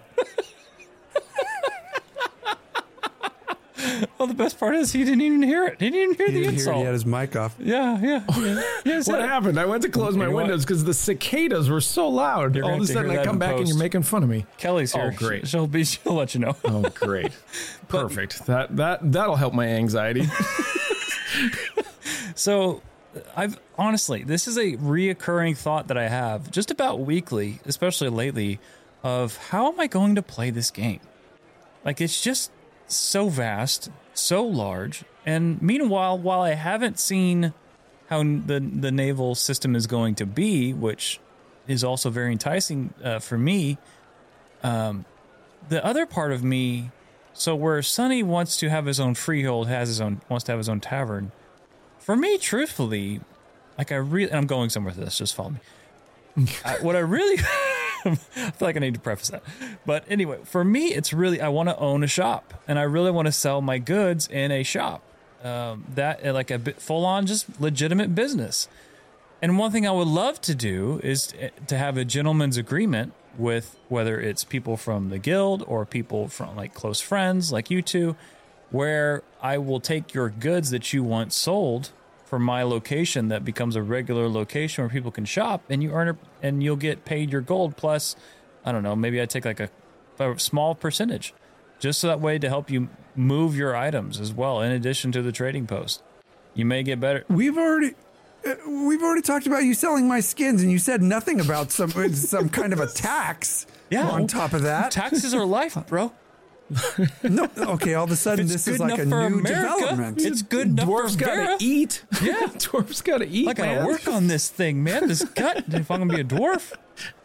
Well, 4.19 4.27
the 4.27 4.35
best 4.35 4.59
part 4.59 4.75
is 4.75 4.93
he 4.93 5.05
didn't 5.05 5.21
even 5.21 5.43
hear 5.43 5.65
it. 5.67 5.81
He 5.81 5.91
didn't 5.91 6.01
even 6.01 6.17
hear 6.17 6.27
he 6.27 6.33
the 6.33 6.39
didn't 6.41 6.55
hear 6.55 6.61
insult. 6.61 6.77
he 6.79 6.83
had 6.83 6.93
his 6.93 7.07
mic 7.07 7.37
off 7.37 7.55
yeah, 7.61 8.01
yeah, 8.01 8.25
yeah. 8.37 8.63
yeah 8.85 9.03
What 9.07 9.21
happened? 9.21 9.61
I 9.61 9.65
went 9.67 9.83
to 9.85 9.89
close 9.89 10.17
my 10.17 10.25
You 10.25 10.31
know 10.31 10.35
what? 10.35 10.45
windows 10.45 10.65
because 10.65 10.85
the 10.85 10.93
cicadas 10.95 11.69
were 11.71 11.81
so 11.81 12.09
loud. 12.09 12.57
You're 12.57 12.65
All 12.65 12.75
of 12.75 12.81
a 12.81 12.87
sudden, 12.87 13.11
I 13.13 13.25
come 13.25 13.37
in 13.37 13.39
back 13.39 13.57
and 13.59 13.69
you're 13.69 13.79
making 13.79 14.03
fun 14.03 14.25
of 14.25 14.29
me. 14.29 14.45
Kelly's 14.57 14.95
oh, 14.95 14.99
here. 14.99 15.11
Oh, 15.15 15.17
great. 15.17 15.47
She'll 15.47 15.69
be. 15.69 15.85
She'll 15.85 16.15
let 16.15 16.35
you 16.35 16.41
know. 16.41 16.57
Oh, 16.65 16.83
great, 16.83 17.33
perfect. 17.89 18.45
That 18.47 18.77
that 18.77 19.13
that'll 19.13 19.37
help 19.37 19.55
my 19.55 19.67
anxiety. 19.69 20.27
So, 22.35 22.83
I've 23.37 23.59
honestly, 23.77 24.23
this 24.23 24.47
is 24.47 24.57
a 24.57 24.77
reoccurring 24.77 25.57
thought 25.57 25.89
that 25.89 25.99
I 25.99 26.09
have 26.09 26.51
just 26.51 26.71
about 26.71 27.01
weekly, 27.01 27.61
especially 27.67 28.09
lately, 28.11 28.61
of 29.03 29.37
how 29.49 29.73
am 29.73 29.81
I 29.81 29.87
going 29.87 30.15
to 30.15 30.23
play 30.23 30.51
this 30.51 30.71
game? 30.71 31.01
Like, 31.85 32.01
it's 32.01 32.21
just 32.23 32.51
so 32.87 33.29
vast, 33.29 33.91
so 34.19 34.45
large. 34.45 35.05
And 35.25 35.61
meanwhile, 35.63 36.19
while 36.19 36.41
I 36.41 36.55
haven't 36.55 36.99
seen 36.99 37.53
how 38.09 38.23
the, 38.23 38.61
the 38.61 38.91
naval 38.91 39.35
system 39.35 39.77
is 39.77 39.87
going 39.87 40.15
to 40.17 40.27
be, 40.27 40.73
which 40.73 41.21
is 41.67 41.85
also 41.85 42.11
very 42.11 42.33
enticing 42.33 42.95
uh, 43.05 43.19
for 43.19 43.37
me, 43.37 43.79
um, 44.63 45.05
the 45.69 45.85
other 45.85 46.07
part 46.07 46.33
of 46.33 46.43
me, 46.43 46.91
so 47.33 47.55
where 47.55 47.83
Sonny 47.83 48.23
wants 48.23 48.57
to 48.59 48.71
have 48.71 48.87
his 48.87 48.99
own 48.99 49.15
freehold, 49.15 49.69
has 49.69 49.89
his 49.89 50.01
own, 50.01 50.21
wants 50.29 50.45
to 50.47 50.53
have 50.53 50.59
his 50.59 50.69
own 50.69 50.81
tavern, 50.81 51.31
for 51.99 52.17
me, 52.17 52.39
truthfully, 52.39 53.21
like 53.77 53.93
I 53.93 53.97
really, 53.97 54.33
I'm 54.33 54.47
going 54.47 54.71
somewhere 54.71 54.95
with 54.95 55.05
this. 55.05 55.19
Just 55.19 55.35
follow 55.35 55.51
me. 56.37 56.47
I, 56.65 56.77
what 56.81 56.97
I 56.97 57.01
really, 57.01 57.37
I 58.05 58.15
feel 58.15 58.53
like 58.61 58.77
I 58.77 58.81
need 58.81 58.95
to 58.95 59.01
preface 59.01 59.29
that. 59.31 59.43
But 59.87 60.05
anyway, 60.09 60.39
for 60.45 60.65
me, 60.65 60.95
it's 60.95 61.13
really 61.13 61.41
I 61.41 61.49
want 61.49 61.69
to 61.69 61.77
own 61.79 62.03
a 62.03 62.07
shop, 62.07 62.55
and 62.67 62.79
I 62.79 62.83
really 62.83 63.11
want 63.11 63.27
to 63.27 63.33
sell 63.33 63.61
my 63.61 63.79
goods 63.79 64.29
in 64.29 64.51
a 64.51 64.63
shop. 64.63 65.03
Um, 65.43 65.85
that 65.95 66.27
uh, 66.27 66.33
like 66.33 66.51
a 66.51 66.59
full 66.59 67.07
on, 67.07 67.27
just 67.27 67.61
legitimate 67.61 68.15
business. 68.15 68.69
And 69.41 69.57
one 69.57 69.71
thing 69.71 69.87
I 69.87 69.93
would 69.93 70.09
love 70.09 70.41
to 70.43 70.55
do 70.55 71.01
is 71.05 71.33
to 71.69 71.79
have 71.79 71.97
a 71.97 72.05
gentleman's 72.05 72.57
agreement 72.57 73.13
with 73.37 73.79
whether 73.89 74.21
it's 74.21 74.43
people 74.43 74.77
from 74.77 75.11
the 75.11 75.19
guild 75.19 75.63
or 75.69 75.87
people 75.87 76.27
from 76.27 76.57
like 76.57 76.75
close 76.75 77.01
friends 77.01 77.53
like 77.53 77.71
you 77.71 77.81
two, 77.81 78.17
where 78.71 79.23
I 79.41 79.59
will 79.59 79.79
take 79.79 80.13
your 80.13 80.29
goods 80.29 80.71
that 80.71 80.93
you 80.93 81.05
want 81.05 81.33
sold 81.33 81.91
from 82.29 82.43
my 82.43 82.63
location 82.63 83.29
that 83.29 83.43
becomes 83.43 83.75
a 83.75 83.83
regular 83.83 84.29
location 84.29 84.85
where 84.85 84.91
people 84.91 85.11
can 85.11 85.25
shop 85.25 85.63
and 85.71 85.83
you 85.83 85.93
earn 85.93 86.11
a, 86.11 86.19
and 86.43 86.63
you'll 86.63 86.77
get 86.77 87.07
paid 87.07 87.33
your 87.33 87.41
gold 87.41 87.77
plus 87.77 88.15
I 88.65 88.73
don't 88.73 88.83
know, 88.83 88.95
maybe 88.95 89.21
I 89.23 89.25
take 89.27 89.47
like 89.47 89.61
a, 89.61 89.71
a 90.19 90.39
small 90.39 90.75
percentage 90.75 91.33
just 91.79 92.01
so 92.01 92.09
that 92.09 92.21
way 92.21 92.39
to 92.39 92.49
help 92.49 92.71
you 92.71 92.89
move 93.17 93.57
your 93.57 93.75
items 93.75 94.21
as 94.21 94.33
well 94.33 94.61
in 94.61 94.73
addition 94.73 95.11
to 95.13 95.23
the 95.23 95.33
trading 95.33 95.67
post. 95.67 96.03
You 96.55 96.67
may 96.67 96.83
get 96.83 97.01
better 97.01 97.25
We've 97.29 97.57
already 97.57 97.95
uh, 98.47 98.55
we've 98.69 99.03
already 99.03 99.23
talked 99.23 99.47
about 99.47 99.65
you 99.65 99.75
selling 99.75 100.07
my 100.07 100.21
skins, 100.21 100.63
and 100.63 100.71
you 100.71 100.79
said 100.79 101.03
nothing 101.03 101.41
about 101.41 101.71
some 101.73 101.91
some 102.15 102.49
kind 102.51 102.73
of 102.73 102.81
a 102.81 102.87
tax. 102.87 103.67
Yeah. 103.91 104.09
On 104.09 104.27
top 104.27 104.53
of 104.53 104.63
that, 104.63 104.91
taxes 104.91 105.35
are 105.35 105.47
life, 105.47 105.77
bro. 105.87 106.13
no. 107.23 107.49
Okay, 107.57 107.95
all 107.95 108.05
of 108.05 108.11
a 108.11 108.17
sudden 108.17 108.47
this 108.47 108.69
is 108.69 108.79
like 108.79 108.99
a 108.99 109.03
enough 109.03 109.23
for 109.23 109.31
new 109.31 109.39
America. 109.39 109.75
development. 109.81 110.21
It's 110.21 110.43
good 110.43 110.69
enough 110.69 110.85
Dwarfs 110.87 111.15
for 111.15 111.21
gotta 111.21 111.41
Verra. 111.45 111.57
eat. 111.61 112.05
Yeah. 112.23 112.49
Dwarfs 112.59 113.01
gotta 113.03 113.27
eat. 113.27 113.49
I 113.49 113.53
gotta 113.55 113.75
man. 113.77 113.87
work 113.87 114.07
on 114.09 114.27
this 114.27 114.49
thing, 114.51 114.83
man. 114.83 115.09
This 115.09 115.25
gut. 115.25 115.65
If 115.69 115.91
I'm 115.91 116.01
gonna 116.01 116.15
be 116.15 116.21
a 116.21 116.25
dwarf, 116.25 116.73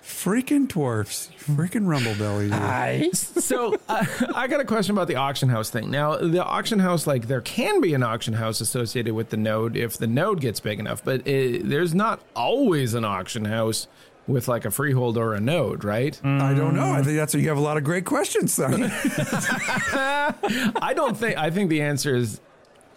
freaking 0.01 0.67
dwarfs, 0.67 1.29
freaking 1.39 1.85
rumblebelly. 1.87 2.47
you. 2.47 2.53
I 2.53 3.09
so 3.11 3.75
uh, 3.89 4.05
I 4.35 4.47
got 4.47 4.61
a 4.61 4.65
question 4.65 4.95
about 4.95 5.07
the 5.07 5.15
auction 5.15 5.49
house 5.49 5.69
thing. 5.69 5.89
Now, 5.91 6.15
the 6.17 6.43
auction 6.43 6.79
house, 6.79 7.05
like 7.07 7.27
there 7.27 7.41
can 7.41 7.81
be 7.81 7.93
an 7.93 8.03
auction 8.03 8.33
house 8.35 8.61
associated 8.61 9.13
with 9.13 9.29
the 9.29 9.37
node 9.37 9.75
if 9.75 9.97
the 9.97 10.07
node 10.07 10.39
gets 10.41 10.59
big 10.59 10.79
enough, 10.79 11.03
but 11.03 11.27
it, 11.27 11.67
there's 11.67 11.93
not 11.93 12.21
always 12.35 12.93
an 12.93 13.03
auction 13.03 13.45
house 13.45 13.87
with 14.27 14.47
like 14.47 14.65
a 14.65 14.71
freehold 14.71 15.17
or 15.17 15.33
a 15.33 15.39
node, 15.39 15.83
right? 15.83 16.19
I 16.23 16.53
don't 16.53 16.75
know. 16.75 16.91
I 16.91 17.03
think 17.03 17.17
that's 17.17 17.33
you 17.33 17.47
have 17.49 17.57
a 17.57 17.61
lot 17.61 17.77
of 17.77 17.83
great 17.83 18.05
questions, 18.05 18.53
Sonny. 18.53 18.87
I 18.89 20.93
don't 20.95 21.17
think. 21.17 21.37
I 21.37 21.49
think 21.49 21.69
the 21.69 21.81
answer 21.81 22.15
is. 22.15 22.39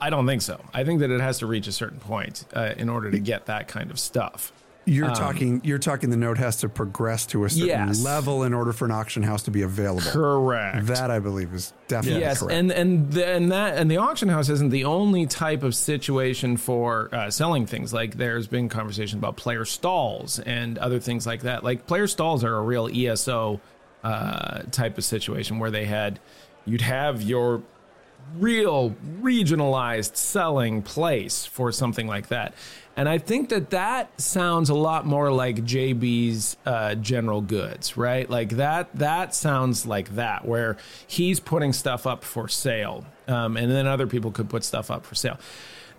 I 0.00 0.10
don't 0.10 0.26
think 0.26 0.42
so. 0.42 0.60
I 0.74 0.84
think 0.84 1.00
that 1.00 1.10
it 1.10 1.20
has 1.20 1.38
to 1.38 1.46
reach 1.46 1.66
a 1.66 1.72
certain 1.72 1.98
point 1.98 2.44
uh, 2.54 2.74
in 2.76 2.90
order 2.90 3.10
to 3.10 3.18
get 3.18 3.46
that 3.46 3.66
kind 3.66 3.90
of 3.90 3.98
stuff. 3.98 4.52
You're 4.86 5.10
talking. 5.14 5.60
You're 5.64 5.78
talking. 5.80 6.10
The 6.10 6.16
node 6.16 6.38
has 6.38 6.58
to 6.58 6.68
progress 6.68 7.26
to 7.26 7.44
a 7.44 7.50
certain 7.50 7.66
Yes. 7.88 8.02
level 8.04 8.44
in 8.44 8.54
order 8.54 8.72
for 8.72 8.84
an 8.84 8.92
auction 8.92 9.24
house 9.24 9.42
to 9.42 9.50
be 9.50 9.62
available. 9.62 10.00
Correct. 10.10 10.86
That 10.86 11.10
I 11.10 11.18
believe 11.18 11.52
is 11.52 11.72
definitely 11.88 12.20
yes, 12.20 12.38
correct. 12.38 12.54
and 12.56 12.70
and 12.70 13.12
the, 13.12 13.26
and 13.26 13.50
that 13.52 13.76
and 13.76 13.90
the 13.90 13.96
auction 13.96 14.28
house 14.28 14.48
isn't 14.48 14.70
the 14.70 14.84
only 14.84 15.26
type 15.26 15.64
of 15.64 15.74
situation 15.74 16.56
for 16.56 17.08
uh, 17.12 17.30
selling 17.30 17.66
things. 17.66 17.92
Like 17.92 18.14
there's 18.16 18.46
been 18.46 18.68
conversation 18.68 19.18
about 19.18 19.36
player 19.36 19.64
stalls 19.64 20.38
and 20.38 20.78
other 20.78 21.00
things 21.00 21.26
like 21.26 21.42
that. 21.42 21.64
Like 21.64 21.86
player 21.86 22.06
stalls 22.06 22.44
are 22.44 22.54
a 22.54 22.62
real 22.62 22.88
ESO 22.88 23.60
uh, 24.04 24.62
type 24.70 24.98
of 24.98 25.04
situation 25.04 25.58
where 25.58 25.70
they 25.72 25.86
had 25.86 26.20
you'd 26.64 26.80
have 26.82 27.22
your 27.22 27.62
real 28.38 28.94
regionalized 29.20 30.16
selling 30.16 30.82
place 30.82 31.46
for 31.46 31.72
something 31.72 32.06
like 32.06 32.28
that. 32.28 32.54
And 32.96 33.10
I 33.10 33.18
think 33.18 33.50
that 33.50 33.70
that 33.70 34.18
sounds 34.20 34.70
a 34.70 34.74
lot 34.74 35.04
more 35.04 35.30
like 35.30 35.56
JB's 35.56 36.56
uh, 36.64 36.94
General 36.94 37.42
Goods, 37.42 37.96
right? 37.96 38.28
Like 38.28 38.50
that. 38.50 38.88
That 38.94 39.34
sounds 39.34 39.84
like 39.84 40.14
that, 40.14 40.46
where 40.46 40.78
he's 41.06 41.38
putting 41.38 41.74
stuff 41.74 42.06
up 42.06 42.24
for 42.24 42.48
sale, 42.48 43.04
um, 43.28 43.58
and 43.58 43.70
then 43.70 43.86
other 43.86 44.06
people 44.06 44.30
could 44.30 44.48
put 44.48 44.64
stuff 44.64 44.90
up 44.90 45.04
for 45.04 45.14
sale. 45.14 45.38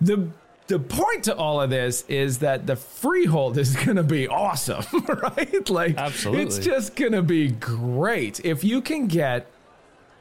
The 0.00 0.28
the 0.66 0.78
point 0.78 1.24
to 1.24 1.36
all 1.36 1.60
of 1.62 1.70
this 1.70 2.04
is 2.08 2.38
that 2.38 2.66
the 2.66 2.76
freehold 2.76 3.58
is 3.58 3.74
going 3.84 3.96
to 3.96 4.02
be 4.02 4.28
awesome, 4.28 4.84
right? 5.22 5.68
Like, 5.70 5.96
Absolutely. 5.96 6.42
it's 6.44 6.58
just 6.58 6.94
going 6.94 7.12
to 7.12 7.22
be 7.22 7.48
great 7.48 8.44
if 8.44 8.62
you 8.64 8.80
can 8.80 9.06
get 9.06 9.46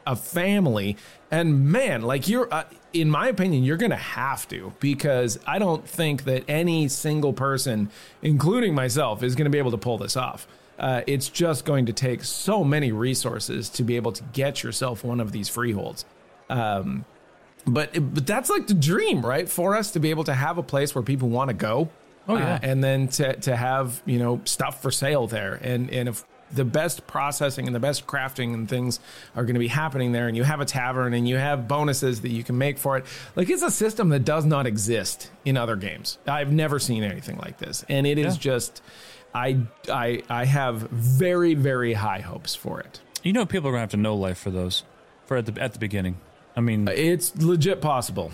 a 0.07 0.15
family. 0.15 0.97
And 1.29 1.69
man 1.71 2.01
like 2.03 2.27
you're 2.27 2.51
uh, 2.53 2.63
in 2.93 3.09
my 3.09 3.27
opinion 3.27 3.61
you're 3.63 3.75
gonna 3.77 3.97
have 3.97 4.47
to 4.47 4.71
because 4.79 5.37
i 5.45 5.59
don't 5.59 5.85
think 5.85 6.23
that 6.23 6.45
any 6.47 6.87
single 6.87 7.33
person 7.33 7.89
including 8.21 8.73
myself 8.73 9.21
is 9.23 9.35
gonna 9.35 9.49
be 9.49 9.57
able 9.57 9.71
to 9.71 9.77
pull 9.77 9.97
this 9.97 10.15
off. 10.15 10.47
Uh, 10.79 11.01
it's 11.05 11.27
just 11.27 11.65
going 11.65 11.87
to 11.87 11.93
take 11.93 12.23
so 12.23 12.63
many 12.63 12.91
resources 12.91 13.67
to 13.67 13.83
be 13.83 13.95
able 13.97 14.11
to 14.13 14.23
get 14.31 14.63
yourself 14.63 15.03
one 15.03 15.19
of 15.19 15.31
these 15.31 15.49
freeholds. 15.49 16.05
Um, 16.49 17.03
but 17.65 17.91
but 18.13 18.25
that's 18.25 18.49
like 18.49 18.67
the 18.67 18.73
dream 18.73 19.25
right? 19.25 19.49
For 19.49 19.75
us 19.75 19.91
to 19.91 19.99
be 19.99 20.11
able 20.11 20.23
to 20.25 20.33
have 20.33 20.57
a 20.57 20.63
place 20.63 20.95
where 20.95 21.03
people 21.03 21.27
want 21.29 21.49
to 21.49 21.53
go 21.55 21.89
Oh, 22.29 22.35
yeah. 22.37 22.55
uh, 22.55 22.59
and 22.61 22.83
then 22.83 23.07
to, 23.09 23.35
to 23.37 23.55
have 23.55 24.01
you 24.05 24.19
know 24.19 24.41
stuff 24.45 24.81
for 24.81 24.91
sale 24.91 25.27
there. 25.27 25.55
And 25.55 25.89
and 25.91 26.09
if 26.09 26.23
the 26.51 26.63
best 26.65 27.05
processing 27.07 27.65
and 27.67 27.75
the 27.75 27.79
best 27.79 28.07
crafting 28.07 28.53
and 28.53 28.69
things 28.69 28.99
are 29.35 29.43
going 29.43 29.55
to 29.55 29.59
be 29.59 29.67
happening 29.67 30.11
there 30.13 30.27
and 30.27 30.37
you 30.37 30.43
have 30.43 30.61
a 30.61 30.65
tavern 30.65 31.13
and 31.13 31.27
you 31.27 31.37
have 31.37 31.67
bonuses 31.67 32.21
that 32.21 32.29
you 32.29 32.43
can 32.43 32.57
make 32.57 32.77
for 32.77 32.97
it 32.97 33.05
like 33.35 33.49
it's 33.49 33.61
a 33.63 33.71
system 33.71 34.09
that 34.09 34.23
does 34.25 34.45
not 34.45 34.65
exist 34.65 35.29
in 35.45 35.57
other 35.57 35.75
games 35.75 36.17
i've 36.27 36.51
never 36.51 36.79
seen 36.79 37.03
anything 37.03 37.37
like 37.37 37.57
this 37.57 37.83
and 37.89 38.07
it 38.07 38.17
is 38.17 38.35
Yeah. 38.35 38.39
just 38.39 38.81
i 39.35 39.57
i 39.91 40.23
i 40.29 40.45
have 40.45 40.81
very 40.89 41.53
very 41.53 41.93
high 41.93 42.19
hopes 42.21 42.55
for 42.55 42.79
it 42.79 43.01
You 43.23 43.33
know, 43.33 43.45
people 43.45 43.67
are 43.67 43.71
gonna 43.71 43.81
have 43.81 43.89
to 43.91 43.97
know 43.97 44.15
life 44.15 44.37
for 44.37 44.51
those, 44.51 44.83
for 45.25 45.35
at 45.37 45.45
the 45.47 45.61
at 45.61 45.73
the 45.73 45.79
beginning. 45.79 46.17
I 46.55 46.61
mean, 46.61 46.87
it's 46.87 47.35
legit 47.35 47.81
possible 47.81 48.31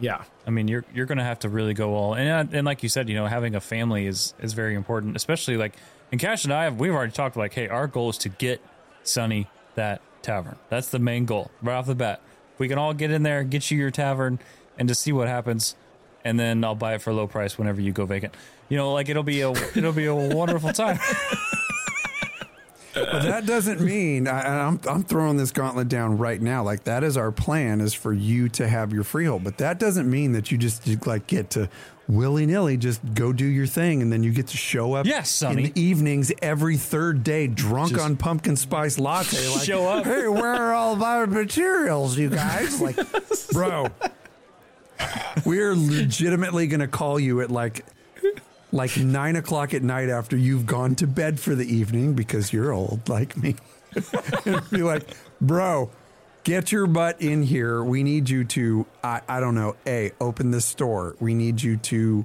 yeah 0.00 0.24
I 0.46 0.50
mean, 0.50 0.66
you're 0.66 0.84
you're 0.92 1.06
gonna 1.06 1.22
have 1.22 1.38
to 1.40 1.48
really 1.48 1.74
go 1.74 1.94
all 1.94 2.14
and 2.14 2.52
and 2.52 2.64
like 2.66 2.82
you 2.82 2.88
said, 2.88 3.08
you 3.08 3.14
know, 3.14 3.26
having 3.26 3.54
a 3.54 3.60
family 3.60 4.06
is 4.06 4.34
is 4.42 4.52
very 4.54 4.74
important, 4.74 5.14
especially 5.16 5.56
like. 5.56 5.74
And 6.12 6.20
Cash 6.20 6.44
and 6.44 6.52
I 6.52 6.64
have 6.64 6.78
we've 6.78 6.92
already 6.92 7.12
talked 7.12 7.36
like, 7.36 7.54
hey, 7.54 7.68
our 7.68 7.86
goal 7.86 8.10
is 8.10 8.18
to 8.18 8.28
get 8.28 8.60
Sonny 9.02 9.48
that 9.74 10.02
tavern. 10.20 10.56
That's 10.68 10.90
the 10.90 10.98
main 10.98 11.24
goal 11.24 11.50
right 11.62 11.74
off 11.74 11.86
the 11.86 11.94
bat. 11.94 12.20
We 12.58 12.68
can 12.68 12.78
all 12.78 12.92
get 12.92 13.10
in 13.10 13.22
there, 13.22 13.42
get 13.42 13.70
you 13.70 13.78
your 13.78 13.90
tavern, 13.90 14.38
and 14.78 14.88
just 14.88 15.00
see 15.00 15.10
what 15.10 15.26
happens, 15.26 15.74
and 16.22 16.38
then 16.38 16.62
I'll 16.62 16.74
buy 16.74 16.94
it 16.94 17.02
for 17.02 17.10
a 17.10 17.14
low 17.14 17.26
price 17.26 17.56
whenever 17.58 17.80
you 17.80 17.92
go 17.92 18.04
vacant. 18.04 18.34
You 18.68 18.76
know, 18.76 18.92
like 18.92 19.08
it'll 19.08 19.22
be 19.22 19.40
a 19.40 19.50
it'll 19.50 19.92
be 19.92 20.04
a 20.04 20.14
wonderful 20.14 20.72
time. 20.72 20.98
But 22.94 23.22
that 23.22 23.46
doesn't 23.46 23.80
mean 23.80 24.28
I, 24.28 24.66
I'm 24.66 24.78
I'm 24.86 25.02
throwing 25.02 25.38
this 25.38 25.50
gauntlet 25.50 25.88
down 25.88 26.18
right 26.18 26.40
now. 26.40 26.62
Like 26.62 26.84
that 26.84 27.02
is 27.02 27.16
our 27.16 27.32
plan 27.32 27.80
is 27.80 27.94
for 27.94 28.12
you 28.12 28.50
to 28.50 28.68
have 28.68 28.92
your 28.92 29.02
freehold. 29.02 29.44
But 29.44 29.58
that 29.58 29.78
doesn't 29.78 30.10
mean 30.10 30.32
that 30.32 30.52
you 30.52 30.58
just 30.58 31.06
like 31.06 31.26
get 31.26 31.48
to 31.50 31.70
willy 32.08 32.46
nilly 32.46 32.76
just 32.76 33.00
go 33.14 33.32
do 33.32 33.44
your 33.44 33.66
thing 33.66 34.02
and 34.02 34.12
then 34.12 34.22
you 34.22 34.32
get 34.32 34.48
to 34.48 34.56
show 34.56 34.94
up 34.94 35.06
Yes, 35.06 35.30
Sonny. 35.30 35.64
in 35.66 35.72
the 35.72 35.80
evenings 35.80 36.32
every 36.42 36.76
third 36.76 37.22
day 37.22 37.46
drunk 37.46 37.92
Just 37.92 38.04
on 38.04 38.16
pumpkin 38.16 38.56
spice 38.56 38.98
latte. 38.98 39.36
Like, 39.54 39.64
show 39.64 39.86
up. 39.88 40.04
Hey, 40.04 40.26
where 40.28 40.52
are 40.54 40.74
all 40.74 40.96
my 40.96 41.24
materials, 41.26 42.18
you 42.18 42.28
guys? 42.30 42.80
Like, 42.80 42.96
bro, 43.52 43.86
we're 45.44 45.74
legitimately 45.74 46.66
gonna 46.66 46.88
call 46.88 47.18
you 47.18 47.40
at 47.40 47.50
like 47.50 47.84
like 48.72 48.96
nine 48.96 49.36
o'clock 49.36 49.74
at 49.74 49.82
night 49.82 50.08
after 50.08 50.36
you've 50.36 50.66
gone 50.66 50.94
to 50.96 51.06
bed 51.06 51.38
for 51.38 51.54
the 51.54 51.64
evening 51.72 52.14
because 52.14 52.52
you're 52.52 52.72
old 52.72 53.08
like 53.08 53.36
me. 53.36 53.54
and 54.46 54.70
be 54.70 54.82
like, 54.82 55.06
bro, 55.40 55.90
get 56.44 56.72
your 56.72 56.86
butt 56.86 57.20
in 57.20 57.42
here. 57.42 57.82
We 57.82 58.02
need 58.02 58.28
you 58.28 58.44
to, 58.44 58.86
I, 59.02 59.20
I 59.28 59.40
don't 59.40 59.54
know, 59.54 59.76
A, 59.86 60.12
open 60.20 60.50
this 60.50 60.66
store. 60.66 61.16
We 61.20 61.34
need 61.34 61.62
you 61.62 61.76
to, 61.78 62.24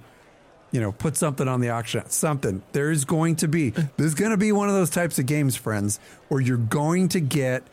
you 0.72 0.82
know, 0.82 0.92
put 0.92 1.18
something 1.18 1.48
on 1.48 1.62
the 1.62 1.70
auction, 1.70 2.10
something. 2.10 2.62
There's 2.72 3.06
going 3.06 3.36
to 3.38 3.48
be, 3.48 3.72
there's 3.98 4.16
going 4.16 4.32
to 4.32 4.38
be 4.38 4.52
one 4.52 4.70
of 4.70 4.76
those 4.76 4.90
types 4.90 5.20
of 5.20 5.26
games, 5.26 5.56
friends, 5.56 6.00
where 6.28 6.42
you're 6.42 6.58
going 6.58 7.10
to 7.10 7.20
get 7.20 7.64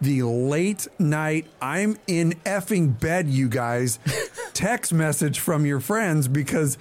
the 0.00 0.22
late 0.22 0.88
night, 0.98 1.46
I'm 1.60 1.98
in 2.06 2.32
effing 2.44 2.98
bed, 2.98 3.28
you 3.28 3.48
guys, 3.48 3.98
text 4.54 4.92
message 4.92 5.38
from 5.38 5.66
your 5.66 5.80
friends 5.80 6.26
because 6.26 6.78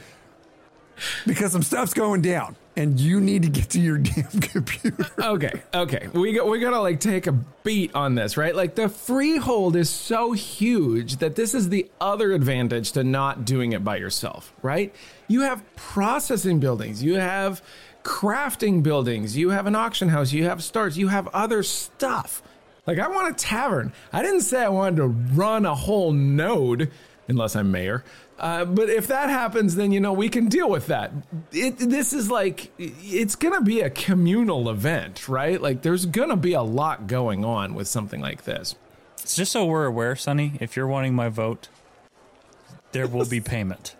because 1.25 1.53
some 1.53 1.63
stuff's 1.63 1.93
going 1.93 2.21
down 2.21 2.55
and 2.79 2.97
you 2.97 3.19
need 3.19 3.43
to 3.43 3.49
get 3.49 3.69
to 3.71 3.79
your 3.79 3.97
damn 3.97 4.39
computer. 4.39 5.05
okay, 5.19 5.61
okay. 5.73 6.07
We 6.13 6.31
got 6.33 6.47
we 6.47 6.59
gotta 6.59 6.79
like 6.79 7.01
take 7.01 7.27
a 7.27 7.33
beat 7.33 7.93
on 7.93 8.15
this, 8.15 8.37
right? 8.37 8.55
Like 8.55 8.75
the 8.75 8.87
freehold 8.87 9.75
is 9.75 9.89
so 9.89 10.31
huge 10.31 11.17
that 11.17 11.35
this 11.35 11.53
is 11.53 11.69
the 11.69 11.89
other 11.99 12.31
advantage 12.31 12.93
to 12.93 13.03
not 13.03 13.43
doing 13.43 13.73
it 13.73 13.83
by 13.83 13.97
yourself, 13.97 14.53
right? 14.61 14.95
You 15.27 15.41
have 15.41 15.63
processing 15.75 16.59
buildings, 16.59 17.03
you 17.03 17.15
have 17.15 17.61
crafting 18.03 18.81
buildings, 18.81 19.35
you 19.35 19.49
have 19.49 19.67
an 19.67 19.75
auction 19.75 20.07
house, 20.07 20.31
you 20.31 20.45
have 20.45 20.63
stores, 20.63 20.97
you 20.97 21.09
have 21.09 21.27
other 21.27 21.63
stuff. 21.63 22.41
Like 22.87 22.97
I 22.97 23.09
want 23.09 23.29
a 23.29 23.33
tavern. 23.33 23.91
I 24.13 24.23
didn't 24.23 24.41
say 24.41 24.63
I 24.63 24.69
wanted 24.69 24.95
to 24.95 25.07
run 25.07 25.65
a 25.65 25.75
whole 25.75 26.13
node 26.13 26.91
unless 27.29 27.55
I'm 27.55 27.71
mayor. 27.71 28.03
Uh, 28.37 28.65
but 28.65 28.89
if 28.89 29.07
that 29.07 29.29
happens, 29.29 29.75
then 29.75 29.91
you 29.91 29.99
know 29.99 30.13
we 30.13 30.29
can 30.29 30.47
deal 30.47 30.69
with 30.69 30.87
that. 30.87 31.11
It, 31.51 31.77
this 31.77 32.13
is 32.13 32.31
like 32.31 32.71
it's 32.77 33.35
gonna 33.35 33.61
be 33.61 33.81
a 33.81 33.89
communal 33.89 34.69
event, 34.69 35.27
right? 35.27 35.61
Like 35.61 35.81
there's 35.81 36.05
gonna 36.05 36.37
be 36.37 36.53
a 36.53 36.61
lot 36.61 37.07
going 37.07 37.43
on 37.43 37.73
with 37.73 37.87
something 37.87 38.21
like 38.21 38.43
this. 38.43 38.75
Just 39.25 39.51
so 39.51 39.65
we're 39.65 39.85
aware, 39.85 40.15
Sonny, 40.15 40.53
if 40.59 40.75
you're 40.75 40.87
wanting 40.87 41.13
my 41.13 41.29
vote, 41.29 41.67
there 42.93 43.07
will 43.07 43.25
be 43.25 43.41
payment. 43.41 43.95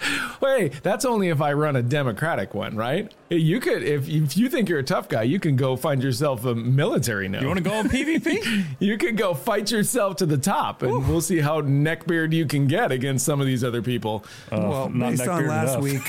Hey, 0.40 0.70
that's 0.82 1.04
only 1.04 1.28
if 1.28 1.40
I 1.40 1.52
run 1.52 1.76
a 1.76 1.82
democratic 1.82 2.52
one, 2.54 2.74
right? 2.76 3.12
You 3.28 3.60
could, 3.60 3.82
if 3.82 4.08
if 4.08 4.36
you 4.36 4.48
think 4.48 4.68
you're 4.68 4.78
a 4.78 4.84
tough 4.84 5.08
guy, 5.08 5.22
you 5.24 5.38
can 5.38 5.54
go 5.56 5.76
find 5.76 6.02
yourself 6.02 6.44
a 6.44 6.54
military 6.54 7.28
node. 7.28 7.42
You 7.42 7.48
want 7.48 7.58
to 7.58 7.64
go 7.64 7.74
on 7.74 7.88
PvP? 7.88 8.64
You 8.80 8.96
can 8.98 9.14
go 9.16 9.34
fight 9.34 9.70
yourself 9.70 10.16
to 10.16 10.26
the 10.26 10.38
top, 10.38 10.82
and 10.82 11.06
we'll 11.08 11.20
see 11.20 11.38
how 11.40 11.60
neckbeard 11.60 12.32
you 12.32 12.46
can 12.46 12.66
get 12.66 12.90
against 12.92 13.24
some 13.26 13.40
of 13.40 13.46
these 13.46 13.62
other 13.62 13.82
people. 13.82 14.24
well, 14.50 14.84
Uh, 14.84 14.88
not 14.88 15.10
based 15.10 15.28
on 15.28 15.42
neckbeard 15.42 15.48
last 15.48 15.70
enough. 15.72 15.82
week, 15.84 16.02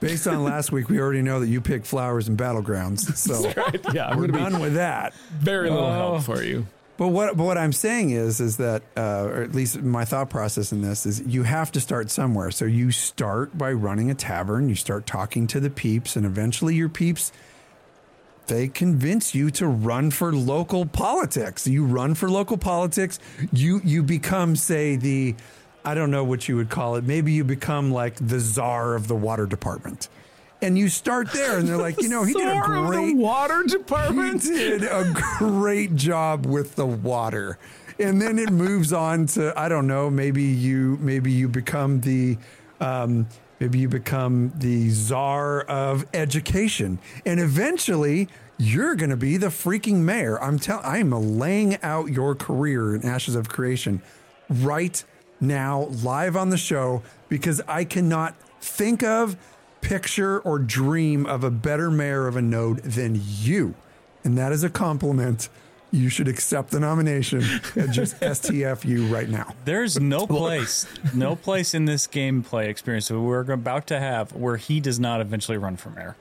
based 0.00 0.26
on 0.26 0.42
last 0.44 0.72
week, 0.72 0.88
we 0.88 0.98
already 1.00 1.22
know 1.22 1.40
that 1.40 1.48
you 1.48 1.60
pick 1.60 1.84
flowers 1.84 2.28
and 2.28 2.38
battlegrounds. 2.38 3.16
So 3.16 3.52
yeah, 3.92 4.08
I'm 4.08 4.18
we're 4.18 4.26
going 4.28 4.32
to 4.32 4.38
be 4.46 4.50
done 4.50 4.60
with 4.60 4.74
that. 4.74 5.12
very 5.38 5.68
little 5.70 5.86
Oh. 5.86 5.92
help 5.92 6.22
for 6.22 6.42
you. 6.42 6.66
But 6.98 7.08
what 7.08 7.36
but 7.36 7.44
what 7.44 7.56
I'm 7.56 7.72
saying 7.72 8.10
is 8.10 8.40
is 8.40 8.58
that, 8.58 8.82
uh, 8.96 9.28
or 9.30 9.42
at 9.42 9.54
least 9.54 9.80
my 9.80 10.04
thought 10.04 10.28
process 10.28 10.72
in 10.72 10.82
this 10.82 11.06
is, 11.06 11.20
you 11.20 11.44
have 11.44 11.72
to 11.72 11.80
start 11.80 12.10
somewhere. 12.10 12.50
So 12.50 12.64
you 12.64 12.90
start 12.90 13.56
by 13.56 13.72
running 13.72 14.10
a 14.10 14.14
tavern. 14.14 14.68
You 14.68 14.74
start 14.74 15.06
talking 15.06 15.46
to 15.46 15.60
the 15.60 15.70
peeps, 15.70 16.16
and 16.16 16.26
eventually 16.26 16.74
your 16.74 16.88
peeps 16.88 17.32
they 18.48 18.66
convince 18.66 19.34
you 19.34 19.50
to 19.52 19.66
run 19.66 20.10
for 20.10 20.32
local 20.34 20.86
politics. 20.86 21.66
You 21.66 21.84
run 21.84 22.14
for 22.14 22.28
local 22.28 22.58
politics. 22.58 23.20
You 23.52 23.80
you 23.84 24.02
become, 24.02 24.56
say, 24.56 24.96
the 24.96 25.36
I 25.84 25.94
don't 25.94 26.10
know 26.10 26.24
what 26.24 26.48
you 26.48 26.56
would 26.56 26.68
call 26.68 26.96
it. 26.96 27.04
Maybe 27.04 27.32
you 27.32 27.44
become 27.44 27.92
like 27.92 28.16
the 28.16 28.40
czar 28.40 28.94
of 28.94 29.06
the 29.06 29.14
water 29.14 29.46
department. 29.46 30.08
And 30.60 30.76
you 30.76 30.88
start 30.88 31.32
there, 31.32 31.58
and 31.58 31.68
they're 31.68 31.76
like, 31.76 32.02
you 32.02 32.08
know, 32.08 32.24
he 32.24 32.32
did 32.32 32.48
a 32.48 32.54
Czar 32.54 32.76
of 32.76 32.82
the 32.82 32.88
great 32.88 33.16
water 33.16 33.62
he 33.62 33.68
department. 33.68 34.42
did 34.42 34.82
a 34.82 35.14
great 35.38 35.94
job 35.94 36.46
with 36.46 36.74
the 36.74 36.86
water. 36.86 37.58
And 38.00 38.20
then 38.20 38.38
it 38.38 38.50
moves 38.50 38.92
on 38.92 39.26
to 39.26 39.52
I 39.56 39.68
don't 39.68 39.86
know, 39.86 40.10
maybe 40.10 40.42
you 40.42 40.98
maybe 41.00 41.32
you 41.32 41.48
become 41.48 42.00
the 42.00 42.38
um, 42.80 43.28
maybe 43.60 43.78
you 43.78 43.88
become 43.88 44.52
the 44.56 44.90
czar 44.90 45.62
of 45.62 46.06
education. 46.14 46.98
And 47.26 47.40
eventually 47.40 48.28
you're 48.56 48.94
going 48.96 49.10
to 49.10 49.16
be 49.16 49.36
the 49.36 49.48
freaking 49.48 49.96
mayor. 49.96 50.40
I'm 50.42 50.58
telling 50.58 50.84
I'm 50.84 51.10
laying 51.38 51.80
out 51.82 52.10
your 52.10 52.34
career 52.34 52.94
in 52.94 53.04
Ashes 53.04 53.34
of 53.34 53.48
Creation 53.48 54.02
right 54.48 55.02
now 55.40 55.82
live 56.02 56.36
on 56.36 56.50
the 56.50 56.58
show 56.58 57.02
because 57.28 57.60
I 57.68 57.84
cannot 57.84 58.34
think 58.60 59.02
of 59.02 59.36
picture 59.88 60.38
or 60.40 60.58
dream 60.58 61.24
of 61.24 61.42
a 61.44 61.50
better 61.50 61.90
mayor 61.90 62.26
of 62.26 62.36
a 62.36 62.42
node 62.42 62.78
than 62.82 63.18
you. 63.24 63.74
And 64.22 64.36
that 64.36 64.52
is 64.52 64.62
a 64.62 64.68
compliment. 64.68 65.48
You 65.90 66.10
should 66.10 66.28
accept 66.28 66.70
the 66.70 66.80
nomination 66.80 67.42
and 67.74 67.90
just 67.92 68.20
STFU 68.20 69.10
right 69.10 69.28
now. 69.30 69.54
There's 69.64 69.98
no 69.98 70.26
place, 70.26 70.86
no 71.14 71.34
place 71.34 71.72
in 71.72 71.86
this 71.86 72.06
gameplay 72.06 72.66
experience 72.68 73.08
that 73.08 73.18
we're 73.18 73.50
about 73.50 73.86
to 73.86 73.98
have 73.98 74.34
where 74.34 74.58
he 74.58 74.80
does 74.80 75.00
not 75.00 75.22
eventually 75.22 75.56
run 75.56 75.78
for 75.78 75.88
mayor. 75.88 76.16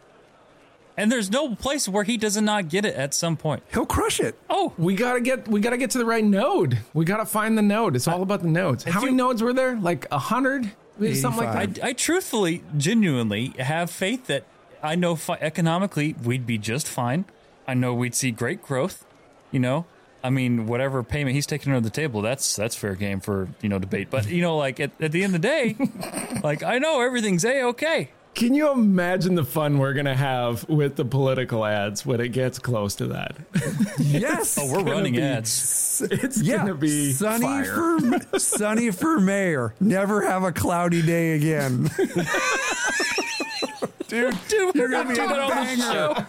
And 0.95 1.12
there's 1.12 1.30
no 1.30 1.53
place 1.53 1.88
where 1.89 2.06
he 2.06 2.15
does 2.15 2.41
not 2.41 2.69
get 2.69 2.86
it 2.86 2.95
at 2.95 3.13
some 3.13 3.36
point. 3.36 3.62
He'll 3.73 3.86
crush 3.86 4.21
it. 4.21 4.39
Oh, 4.49 4.73
We 4.77 4.95
gotta 4.95 5.19
get 5.19 5.47
we 5.49 5.60
gotta 5.60 5.77
get 5.77 5.91
to 5.91 5.97
the 5.97 6.06
right 6.06 6.23
node. 6.23 6.77
We 6.93 7.03
gotta 7.03 7.25
find 7.25 7.58
the 7.58 7.62
node. 7.62 7.95
It's 7.97 8.08
all 8.08 8.23
about 8.23 8.41
the 8.41 8.47
nodes. 8.47 8.86
How 8.86 9.01
many 9.01 9.12
you- 9.12 9.17
nodes 9.17 9.43
were 9.43 9.53
there? 9.53 9.75
Like 9.75 10.08
a 10.12 10.17
hundred, 10.17 10.71
something 11.15 11.45
like 11.45 11.75
that. 11.75 11.83
I, 11.83 11.89
I 11.89 11.93
truthfully, 11.93 12.63
genuinely 12.77 13.53
have 13.60 13.89
faith 13.89 14.27
that 14.27 14.43
I 14.81 14.95
know 14.95 15.15
fi- 15.15 15.38
economically 15.41 16.15
we'd 16.23 16.45
be 16.45 16.57
just 16.57 16.88
fine. 16.88 17.25
I 17.67 17.73
know 17.73 17.93
we'd 17.93 18.15
see 18.15 18.31
great 18.31 18.62
growth. 18.62 19.05
You 19.51 19.60
know, 19.60 19.86
I 20.23 20.29
mean, 20.29 20.67
whatever 20.67 21.03
payment 21.03 21.36
he's 21.36 21.45
taking 21.45 21.71
under 21.71 21.88
the 21.88 21.93
table, 21.93 22.21
that's 22.21 22.55
that's 22.55 22.75
fair 22.75 22.95
game 22.95 23.19
for 23.19 23.47
you 23.62 23.69
know 23.69 23.79
debate. 23.79 24.10
But 24.10 24.27
you 24.27 24.41
know, 24.41 24.57
like 24.57 24.79
at, 24.79 24.91
at 24.99 25.12
the 25.12 25.23
end 25.23 25.36
of 25.36 25.41
the 25.41 25.47
day, 25.47 25.75
like 26.43 26.63
I 26.63 26.79
know 26.79 27.01
everything's 27.01 27.45
a 27.45 27.63
okay. 27.63 28.12
Can 28.38 28.54
you 28.54 28.71
imagine 28.71 29.34
the 29.34 29.43
fun 29.43 29.80
we're 29.80 29.93
gonna 29.93 30.15
have 30.15 30.69
with 30.69 30.95
the 30.95 31.04
political 31.04 31.65
ads 31.65 32.06
when 32.06 32.21
it 32.21 32.28
gets 32.30 32.60
close 32.60 32.93
to 32.97 33.08
that? 33.08 33.36
Yes. 34.00 34.60
Oh, 34.60 34.71
we're 34.71 34.84
running 34.84 35.15
be- 35.15 35.21
ads. 35.21 36.04
It's 36.12 36.39
yeah. 36.41 36.58
gonna 36.58 36.76
be 36.76 37.12
sunny 37.12 37.41
fire. 37.41 38.19
for 38.21 38.39
sunny 38.39 38.91
for 38.91 39.19
mayor. 39.19 39.73
Never 39.80 40.21
have 40.21 40.43
a 40.43 40.52
cloudy 40.52 41.02
day 41.02 41.32
again. 41.34 41.89
Dude, 44.08 44.38
Dude, 44.48 44.76
you're 44.76 44.89
gonna 44.89 45.10
be 45.10 45.20
a 45.20 45.28
that 45.28 45.39
on 45.39 45.50
the 45.50 46.28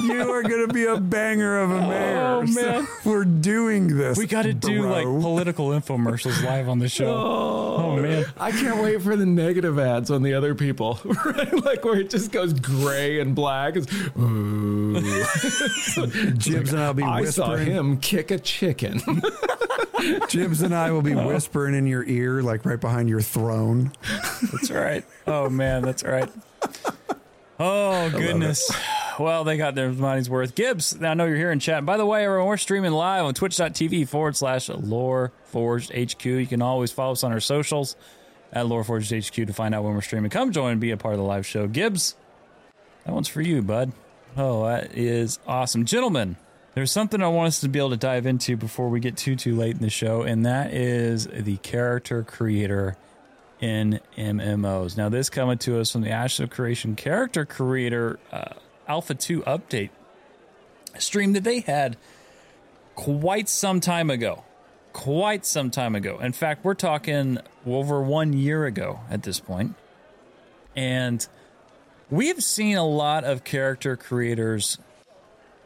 banger. 0.00 0.14
you 0.14 0.32
are 0.32 0.42
gonna 0.42 0.72
be 0.72 0.84
a 0.86 0.96
banger 0.98 1.60
of 1.60 1.70
a 1.70 1.74
oh, 1.74 1.88
mayor. 1.88 2.18
Oh, 2.18 2.46
So 2.46 2.62
man. 2.62 2.88
we're 3.04 3.24
doing 3.24 3.96
this. 3.96 4.16
We 4.16 4.26
got 4.26 4.42
to 4.42 4.54
do 4.54 4.88
like 4.88 5.04
political 5.04 5.68
infomercials 5.68 6.42
live 6.42 6.68
on 6.68 6.78
the 6.78 6.88
show. 6.88 7.14
Oh. 7.14 7.76
oh, 7.76 7.96
man. 7.96 8.24
I 8.38 8.50
can't 8.50 8.82
wait 8.82 9.02
for 9.02 9.16
the 9.16 9.26
negative 9.26 9.78
ads 9.78 10.10
on 10.10 10.22
the 10.22 10.34
other 10.34 10.54
people, 10.54 10.98
right? 11.24 11.64
Like 11.64 11.84
where 11.84 12.00
it 12.00 12.10
just 12.10 12.32
goes 12.32 12.52
gray 12.52 13.20
and 13.20 13.34
black. 13.34 13.76
It's, 13.76 13.92
Ooh. 14.18 15.00
Jibs 16.36 16.72
and 16.72 16.82
I'll 16.82 16.94
be 16.94 17.02
I 17.02 17.24
saw 17.24 17.50
whispering. 17.50 17.70
him 17.70 17.96
kick 17.98 18.30
a 18.30 18.38
chicken. 18.38 19.00
Jibs 20.28 20.62
and 20.62 20.74
I 20.74 20.90
will 20.90 21.02
be 21.02 21.14
oh. 21.14 21.26
whispering 21.26 21.74
in 21.74 21.86
your 21.86 22.04
ear, 22.04 22.42
like 22.42 22.64
right 22.64 22.80
behind 22.80 23.08
your 23.08 23.20
throne. 23.20 23.92
That's 24.50 24.70
right. 24.70 25.04
Oh 25.26 25.48
man, 25.48 25.82
that's 25.82 26.02
right. 26.02 26.30
Oh 27.64 28.10
goodness. 28.10 28.74
Well, 29.20 29.44
they 29.44 29.56
got 29.56 29.76
their 29.76 29.92
money's 29.92 30.28
worth. 30.28 30.56
Gibbs, 30.56 31.00
I 31.00 31.14
know 31.14 31.26
you're 31.26 31.36
here 31.36 31.52
in 31.52 31.60
chat. 31.60 31.86
By 31.86 31.96
the 31.96 32.04
way, 32.04 32.24
everyone, 32.24 32.48
we're 32.48 32.56
streaming 32.56 32.90
live 32.90 33.24
on 33.24 33.34
twitch.tv 33.34 34.08
forward 34.08 34.34
slash 34.34 34.68
lore 34.68 35.30
forged 35.44 35.92
HQ. 35.94 36.24
You 36.24 36.46
can 36.48 36.60
always 36.60 36.90
follow 36.90 37.12
us 37.12 37.22
on 37.22 37.30
our 37.30 37.38
socials 37.38 37.94
at 38.52 38.66
lore 38.66 38.82
forged 38.82 39.12
HQ 39.12 39.34
to 39.34 39.52
find 39.52 39.76
out 39.76 39.84
when 39.84 39.94
we're 39.94 40.00
streaming. 40.00 40.30
Come 40.30 40.50
join 40.50 40.72
and 40.72 40.80
be 40.80 40.90
a 40.90 40.96
part 40.96 41.14
of 41.14 41.18
the 41.18 41.24
live 41.24 41.46
show. 41.46 41.68
Gibbs, 41.68 42.16
that 43.04 43.14
one's 43.14 43.28
for 43.28 43.42
you, 43.42 43.62
bud. 43.62 43.92
Oh, 44.36 44.66
that 44.66 44.96
is 44.96 45.38
awesome. 45.46 45.84
Gentlemen, 45.84 46.34
there's 46.74 46.90
something 46.90 47.22
I 47.22 47.28
want 47.28 47.46
us 47.46 47.60
to 47.60 47.68
be 47.68 47.78
able 47.78 47.90
to 47.90 47.96
dive 47.96 48.26
into 48.26 48.56
before 48.56 48.88
we 48.88 48.98
get 48.98 49.16
too, 49.16 49.36
too 49.36 49.54
late 49.54 49.76
in 49.76 49.82
the 49.82 49.90
show, 49.90 50.22
and 50.22 50.44
that 50.46 50.74
is 50.74 51.28
the 51.28 51.58
character 51.58 52.24
creator 52.24 52.96
in 53.62 54.00
MMOs. 54.18 54.96
Now, 54.96 55.08
this 55.08 55.30
coming 55.30 55.56
to 55.58 55.78
us 55.78 55.92
from 55.92 56.02
the 56.02 56.10
Ashes 56.10 56.40
of 56.40 56.50
Creation 56.50 56.96
character 56.96 57.46
creator 57.46 58.18
uh, 58.32 58.54
Alpha 58.88 59.14
2 59.14 59.42
update 59.42 59.90
stream 60.98 61.32
that 61.32 61.44
they 61.44 61.60
had 61.60 61.96
quite 62.96 63.48
some 63.48 63.80
time 63.80 64.10
ago. 64.10 64.44
Quite 64.92 65.46
some 65.46 65.70
time 65.70 65.94
ago. 65.94 66.18
In 66.18 66.32
fact, 66.32 66.64
we're 66.64 66.74
talking 66.74 67.38
over 67.64 68.02
one 68.02 68.32
year 68.34 68.66
ago 68.66 69.00
at 69.08 69.22
this 69.22 69.38
point. 69.40 69.74
And 70.74 71.26
we 72.10 72.28
have 72.28 72.42
seen 72.42 72.76
a 72.76 72.86
lot 72.86 73.24
of 73.24 73.44
character 73.44 73.96
creators 73.96 74.76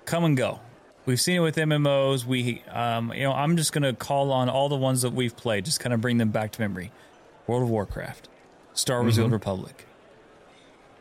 come 0.05 0.23
and 0.23 0.37
go. 0.37 0.61
We've 1.07 1.21
seen 1.21 1.37
it 1.37 1.41
with 1.41 1.57
MMOs. 1.57 2.25
We, 2.25 2.63
um, 2.71 3.13
you 3.15 3.23
know, 3.23 3.33
I'm 3.33 3.57
just 3.57 3.73
going 3.73 3.85
to 3.85 3.95
call 3.95 4.31
on 4.33 4.49
all 4.49 4.69
the 4.69 4.77
ones 4.77 5.03
that 5.03 5.13
we've 5.13 5.37
played, 5.37 5.65
just 5.65 5.81
kind 5.81 5.95
of 5.95 6.01
bring 6.01 6.19
them 6.19 6.31
back 6.31 6.53
to 6.53 6.61
memory. 6.61 6.93
World 7.47 7.63
of 7.65 7.71
Warcraft, 7.71 8.29
Star 8.75 9.03
Wars: 9.03 9.17
The 9.17 9.23
Old 9.23 9.33
Republic, 9.33 9.87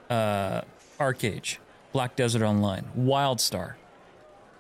uh, 0.10 0.62
ArcheAge, 1.00 1.58
Black 1.92 2.16
Desert 2.16 2.42
Online, 2.44 2.86
WildStar, 2.98 3.74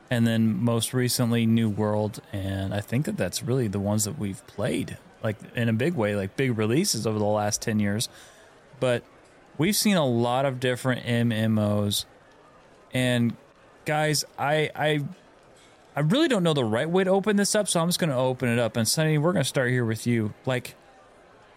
and 0.10 0.26
then 0.26 0.62
most 0.64 0.94
recently 0.94 1.46
New 1.46 1.70
World. 1.70 2.22
And 2.34 2.74
I 2.74 2.82
think 2.82 3.06
that 3.06 3.18
that's 3.18 3.44
really 3.44 3.68
the 3.68 3.80
ones 3.80 4.04
that 4.06 4.18
we've 4.18 4.46
played, 4.48 4.98
like 5.24 5.38
in 5.56 5.70
a 5.70 5.74
big 5.74 5.96
way, 5.96 6.16
like 6.16 6.36
big 6.36 6.58
releases 6.58 7.06
over 7.06 7.20
the 7.20 7.26
last 7.26 7.62
ten 7.62 7.80
years. 7.80 8.10
But 8.80 9.04
we've 9.58 9.76
seen 9.76 9.98
a 9.98 10.06
lot 10.06 10.46
of 10.46 10.60
different 10.60 11.06
MMOs, 11.06 12.06
and 12.94 13.36
guys, 13.86 14.26
I 14.38 14.70
I 14.76 15.06
I 15.96 16.02
really 16.02 16.28
don't 16.28 16.44
know 16.44 16.54
the 16.54 16.66
right 16.66 16.90
way 16.90 17.06
to 17.06 17.10
open 17.10 17.38
this 17.38 17.56
up, 17.56 17.70
so 17.70 17.80
I'm 17.80 17.88
just 17.88 18.00
going 18.00 18.10
to 18.10 18.18
open 18.18 18.50
it 18.50 18.60
up. 18.60 18.76
And 18.76 18.86
Sonny, 18.86 19.18
we're 19.18 19.32
going 19.32 19.44
to 19.44 19.48
start 19.48 19.70
here 19.70 19.86
with 19.86 20.06
you. 20.06 20.34
Like, 20.46 20.76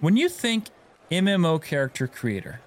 when 0.01 0.17
you 0.17 0.29
think 0.29 0.67
MMO 1.11 1.63
character 1.63 2.07
creator, 2.07 2.61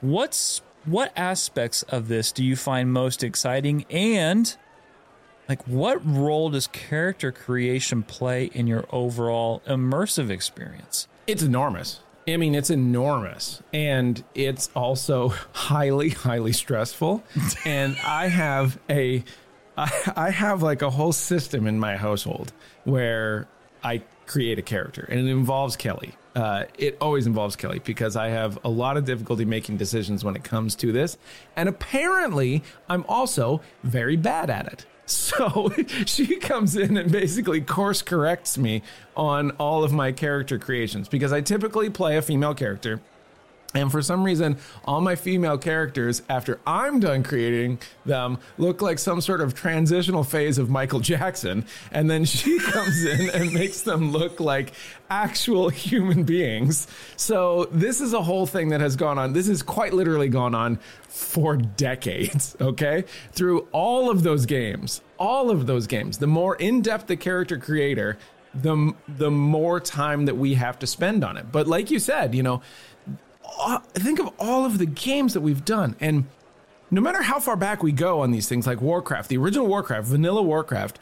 what's 0.00 0.62
what 0.84 1.12
aspects 1.16 1.82
of 1.84 2.08
this 2.08 2.30
do 2.32 2.44
you 2.44 2.56
find 2.56 2.92
most 2.92 3.24
exciting, 3.24 3.86
and 3.88 4.56
like 5.48 5.66
what 5.66 6.04
role 6.04 6.50
does 6.50 6.66
character 6.66 7.32
creation 7.32 8.02
play 8.02 8.46
in 8.46 8.66
your 8.66 8.86
overall 8.90 9.62
immersive 9.66 10.30
experience? 10.30 11.08
It's 11.26 11.42
enormous. 11.42 12.00
I 12.26 12.38
mean, 12.38 12.54
it's 12.54 12.70
enormous. 12.70 13.62
And 13.72 14.22
it's 14.34 14.70
also 14.74 15.28
highly, 15.52 16.10
highly 16.10 16.52
stressful. 16.52 17.22
and 17.64 17.96
I 18.04 18.28
have 18.28 18.78
a, 18.88 19.24
I 19.76 20.30
have 20.30 20.62
like 20.62 20.82
a 20.82 20.90
whole 20.90 21.12
system 21.12 21.66
in 21.66 21.78
my 21.78 21.96
household 21.96 22.52
where 22.84 23.48
I 23.82 24.02
create 24.26 24.58
a 24.58 24.62
character 24.62 25.06
and 25.10 25.20
it 25.20 25.30
involves 25.30 25.76
Kelly. 25.76 26.14
Uh, 26.34 26.64
it 26.76 26.96
always 27.00 27.26
involves 27.26 27.54
Kelly 27.54 27.80
because 27.84 28.16
I 28.16 28.28
have 28.28 28.58
a 28.64 28.68
lot 28.68 28.96
of 28.96 29.04
difficulty 29.04 29.44
making 29.44 29.76
decisions 29.76 30.24
when 30.24 30.34
it 30.34 30.42
comes 30.42 30.74
to 30.76 30.90
this. 30.90 31.16
And 31.54 31.68
apparently, 31.68 32.62
I'm 32.88 33.04
also 33.08 33.60
very 33.84 34.16
bad 34.16 34.50
at 34.50 34.66
it. 34.66 34.86
So 35.06 35.70
she 36.06 36.36
comes 36.36 36.76
in 36.76 36.96
and 36.96 37.12
basically 37.12 37.60
course 37.60 38.00
corrects 38.00 38.56
me 38.56 38.80
on 39.14 39.50
all 39.52 39.84
of 39.84 39.92
my 39.92 40.12
character 40.12 40.58
creations 40.58 41.08
because 41.08 41.30
I 41.30 41.42
typically 41.42 41.90
play 41.90 42.16
a 42.16 42.22
female 42.22 42.54
character. 42.54 43.02
And 43.74 43.90
for 43.90 44.02
some 44.02 44.22
reason, 44.22 44.56
all 44.84 45.00
my 45.00 45.16
female 45.16 45.58
characters, 45.58 46.22
after 46.28 46.60
I'm 46.64 47.00
done 47.00 47.24
creating 47.24 47.80
them, 48.06 48.38
look 48.56 48.80
like 48.80 49.00
some 49.00 49.20
sort 49.20 49.40
of 49.40 49.52
transitional 49.52 50.22
phase 50.22 50.58
of 50.58 50.70
Michael 50.70 51.00
Jackson. 51.00 51.66
And 51.90 52.08
then 52.08 52.24
she 52.24 52.58
comes 52.60 53.04
in 53.04 53.30
and 53.30 53.52
makes 53.52 53.82
them 53.82 54.12
look 54.12 54.38
like 54.38 54.72
actual 55.10 55.68
human 55.70 56.22
beings. 56.22 56.86
So 57.16 57.68
this 57.72 58.00
is 58.00 58.12
a 58.12 58.22
whole 58.22 58.46
thing 58.46 58.68
that 58.68 58.80
has 58.80 58.94
gone 58.94 59.18
on. 59.18 59.32
This 59.32 59.48
has 59.48 59.62
quite 59.62 59.92
literally 59.92 60.28
gone 60.28 60.54
on 60.54 60.78
for 61.08 61.56
decades, 61.56 62.56
okay? 62.60 63.04
Through 63.32 63.66
all 63.72 64.08
of 64.08 64.22
those 64.22 64.46
games, 64.46 65.00
all 65.18 65.50
of 65.50 65.66
those 65.66 65.88
games, 65.88 66.18
the 66.18 66.26
more 66.28 66.54
in 66.56 66.80
depth 66.80 67.08
the 67.08 67.16
character 67.16 67.58
creator, 67.58 68.18
the, 68.54 68.94
the 69.08 69.32
more 69.32 69.80
time 69.80 70.26
that 70.26 70.36
we 70.36 70.54
have 70.54 70.78
to 70.78 70.86
spend 70.86 71.24
on 71.24 71.36
it. 71.36 71.50
But 71.50 71.66
like 71.66 71.90
you 71.90 71.98
said, 71.98 72.36
you 72.36 72.42
know, 72.44 72.62
think 73.94 74.18
of 74.18 74.30
all 74.38 74.64
of 74.64 74.78
the 74.78 74.86
games 74.86 75.34
that 75.34 75.40
we've 75.40 75.64
done. 75.64 75.96
And 76.00 76.26
no 76.90 77.00
matter 77.00 77.22
how 77.22 77.40
far 77.40 77.56
back 77.56 77.82
we 77.82 77.92
go 77.92 78.20
on 78.20 78.30
these 78.30 78.48
things 78.48 78.66
like 78.66 78.80
warcraft 78.80 79.28
the 79.28 79.36
original 79.36 79.66
warcraft 79.66 80.06
vanilla 80.06 80.42
warcraft 80.42 80.98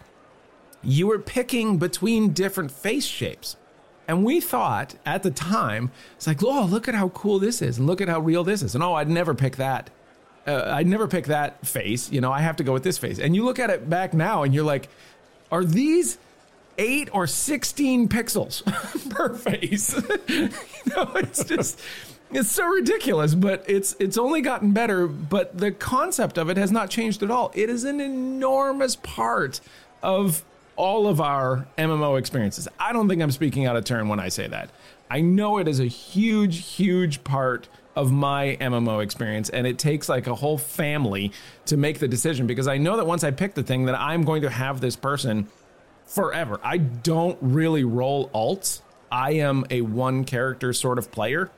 you 0.83 1.07
were 1.07 1.19
picking 1.19 1.79
between 1.79 2.33
different 2.33 2.71
face 2.71 3.05
shapes. 3.05 3.57
And 4.09 4.25
we 4.25 4.41
thought 4.41 4.97
at 5.07 5.23
the 5.23 5.31
time 5.31 5.91
it's 6.17 6.27
like 6.27 6.43
oh 6.43 6.65
look 6.65 6.89
at 6.89 6.95
how 6.95 7.11
cool 7.11 7.39
this 7.39 7.63
is 7.63 7.79
and 7.79 7.87
look 7.87 8.01
at 8.01 8.09
how 8.09 8.21
real 8.21 8.45
this 8.45 8.63
is. 8.63 8.75
And 8.75 8.83
oh 8.83 8.95
i'd 8.95 9.09
never 9.09 9.35
pick 9.35 9.57
that. 9.57 9.91
Uh, 10.47 10.73
i'd 10.75 10.89
never 10.89 11.07
pick 11.07 11.27
that 11.27 11.65
face 11.65 12.11
you 12.11 12.21
know 12.21 12.33
i 12.33 12.41
have 12.41 12.57
to 12.57 12.65
go 12.65 12.73
with 12.73 12.83
this 12.83 12.99
face. 12.99 13.19
And 13.19 13.37
you 13.37 13.45
look 13.45 13.59
at 13.59 13.71
it 13.71 13.89
back 13.89 14.13
now 14.15 14.43
and 14.43 14.55
you're 14.55 14.65
like 14.65 14.89
are 15.51 15.65
these 15.65 16.19
eight 16.79 17.11
or 17.13 17.27
16 17.27 18.09
pixels 18.09 18.65
per 19.11 19.35
face? 19.35 19.95
You 20.29 20.97
know 20.97 21.13
it's 21.15 21.45
just 21.45 21.79
it's 22.33 22.51
so 22.51 22.67
ridiculous, 22.67 23.35
but 23.35 23.65
it's 23.69 23.95
it's 23.99 24.19
only 24.19 24.41
gotten 24.41 24.73
better. 24.73 25.07
But 25.07 25.57
the 25.57 25.73
concept 25.73 26.39
of 26.39 26.49
it 26.49 26.57
has 26.57 26.73
not 26.73 26.91
changed 26.91 27.23
at 27.23 27.31
all. 27.31 27.53
It 27.55 27.69
is 27.69 27.85
an 27.85 28.01
enormous 28.01 28.97
part 28.97 29.61
of 30.03 30.45
all 30.77 31.07
of 31.07 31.21
our 31.21 31.67
MMO 31.79 32.19
experiences. 32.19 32.67
I 32.79 32.93
don't 32.93 33.09
think 33.09 33.23
I'm 33.23 33.31
speaking 33.31 33.67
out 33.67 33.77
of 33.77 33.85
turn 33.85 34.09
when 34.09 34.21
I 34.21 34.29
say 34.29 34.47
that. 34.49 34.71
I 35.11 35.21
know 35.21 35.59
it 35.59 35.69
is 35.69 35.81
a 35.81 35.85
huge, 35.85 36.75
huge 36.75 37.23
part 37.23 37.69
of 37.95 38.11
my 38.11 38.57
MMO 38.61 39.03
experience, 39.03 39.51
and 39.51 39.67
it 39.67 39.79
takes 39.79 40.09
like 40.09 40.27
a 40.27 40.35
whole 40.35 40.57
family 40.57 41.33
to 41.67 41.77
make 41.77 41.99
the 41.99 42.09
decision 42.09 42.47
because 42.47 42.67
I 42.67 42.79
know 42.79 42.97
that 42.97 43.07
once 43.07 43.23
I 43.23 43.31
pick 43.31 43.55
the 43.55 43.63
thing, 43.63 43.85
that 43.85 43.95
I'm 43.95 44.25
going 44.25 44.43
to 44.43 44.51
have 44.51 44.81
this 44.81 44.97
person 44.97 45.49
forever. 46.07 46.59
I 46.63 46.79
don't 46.79 47.39
really 47.43 47.85
roll 47.85 48.31
alts. 48.31 48.81
I 49.11 49.33
am 49.33 49.67
a 49.69 49.83
one 49.83 50.25
character 50.25 50.73
sort 50.73 50.99
of 50.99 51.13
player. 51.13 51.51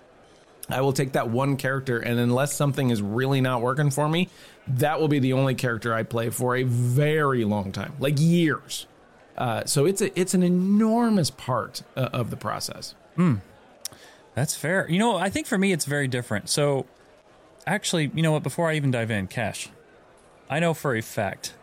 I 0.69 0.81
will 0.81 0.93
take 0.93 1.13
that 1.13 1.29
one 1.29 1.57
character, 1.57 1.99
and 1.99 2.19
unless 2.19 2.55
something 2.55 2.91
is 2.91 3.03
really 3.03 3.41
not 3.41 3.61
working 3.61 3.91
for 3.91 4.09
me, 4.09 4.29
that 4.67 4.99
will 4.99 5.09
be 5.09 5.19
the 5.19 5.35
only 5.35 5.55
character 5.55 5.93
I 5.93 6.05
play 6.05 6.31
for 6.31 6.57
a 6.57 6.63
very 6.63 7.45
long 7.45 7.71
time, 7.71 7.93
like 7.99 8.15
years. 8.19 8.87
Uh, 9.37 9.65
so 9.65 9.85
it's 9.85 10.01
a 10.01 10.19
it's 10.19 10.33
an 10.33 10.43
enormous 10.43 11.31
part 11.31 11.83
uh, 11.97 12.09
of 12.13 12.31
the 12.31 12.37
process. 12.37 12.95
That's 14.35 14.57
fair. 14.57 14.89
You 14.89 14.99
know, 14.99 15.17
I 15.17 15.29
think 15.29 15.47
for 15.47 15.59
me 15.59 15.73
it's 15.73 15.85
very 15.85 16.09
different. 16.09 16.49
So, 16.49 16.87
actually, 17.67 18.11
you 18.15 18.23
know 18.23 18.33
what? 18.33 18.43
Before 18.43 18.71
I 18.71 18.75
even 18.75 18.91
dive 18.91 19.11
in, 19.11 19.27
Cash, 19.27 19.69
I 20.49 20.61
know 20.61 20.73
for 20.73 20.97
a 20.97 21.03
fact 21.03 21.55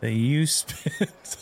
that 0.00 0.12
you 0.12 0.46
spent. 0.46 1.36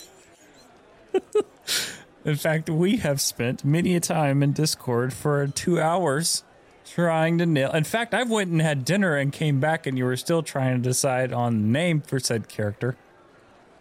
in 2.24 2.36
fact, 2.36 2.70
we 2.70 2.96
have 2.96 3.20
spent 3.20 3.64
many 3.64 3.94
a 3.96 4.00
time 4.00 4.42
in 4.42 4.52
Discord 4.52 5.12
for 5.12 5.46
two 5.48 5.80
hours 5.80 6.42
trying 6.86 7.38
to 7.38 7.46
nail. 7.46 7.70
In 7.72 7.84
fact, 7.84 8.14
I've 8.14 8.30
went 8.30 8.50
and 8.50 8.60
had 8.60 8.84
dinner 8.84 9.16
and 9.16 9.32
came 9.32 9.60
back, 9.60 9.86
and 9.86 9.96
you 9.98 10.04
were 10.04 10.16
still 10.16 10.42
trying 10.42 10.76
to 10.82 10.88
decide 10.88 11.32
on 11.32 11.52
the 11.62 11.68
name 11.68 12.00
for 12.00 12.18
said 12.20 12.48
character. 12.48 12.96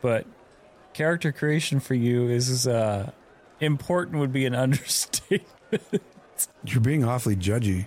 But 0.02 0.26
character 0.94 1.32
creation 1.32 1.80
for 1.80 1.94
you 1.96 2.28
is 2.30 2.68
uh, 2.68 3.12
important. 3.60 4.18
Would 4.20 4.34
be 4.34 4.46
an 4.46 4.56
understatement. 4.56 5.48
You're 6.66 6.82
being 6.82 7.04
awfully 7.04 7.36
judgy. 7.36 7.86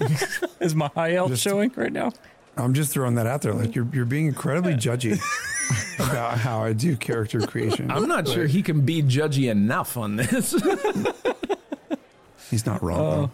Is 0.60 0.74
my 0.74 0.90
high 0.94 1.14
elf 1.14 1.30
Just- 1.30 1.42
showing 1.42 1.70
right 1.76 1.92
now? 1.92 2.12
I'm 2.56 2.74
just 2.74 2.92
throwing 2.92 3.14
that 3.14 3.26
out 3.26 3.40
there. 3.42 3.54
Like 3.54 3.74
you're 3.74 3.86
you're 3.92 4.04
being 4.04 4.26
incredibly 4.26 4.74
judgy 4.74 5.18
about 5.98 6.36
how 6.38 6.62
I 6.62 6.72
do 6.74 6.94
character 6.96 7.40
creation. 7.40 7.90
I'm 7.90 8.08
not 8.08 8.26
sure 8.28 8.46
he 8.46 8.62
can 8.62 8.80
be 8.82 9.02
judgy 9.02 9.50
enough 9.50 9.96
on 9.96 10.16
this. 10.16 10.52
He's 12.50 12.66
not 12.66 12.82
wrong. 12.82 12.98
though. 12.98 13.30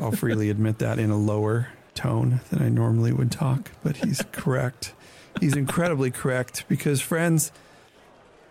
I'll 0.00 0.12
freely 0.12 0.50
admit 0.50 0.78
that 0.78 0.98
in 0.98 1.10
a 1.10 1.16
lower 1.16 1.68
tone 1.94 2.40
than 2.50 2.62
I 2.62 2.68
normally 2.68 3.12
would 3.12 3.30
talk, 3.30 3.70
but 3.82 3.96
he's 3.96 4.22
correct. 4.32 4.94
He's 5.40 5.56
incredibly 5.56 6.10
correct 6.10 6.64
because, 6.68 7.00
friends, 7.00 7.52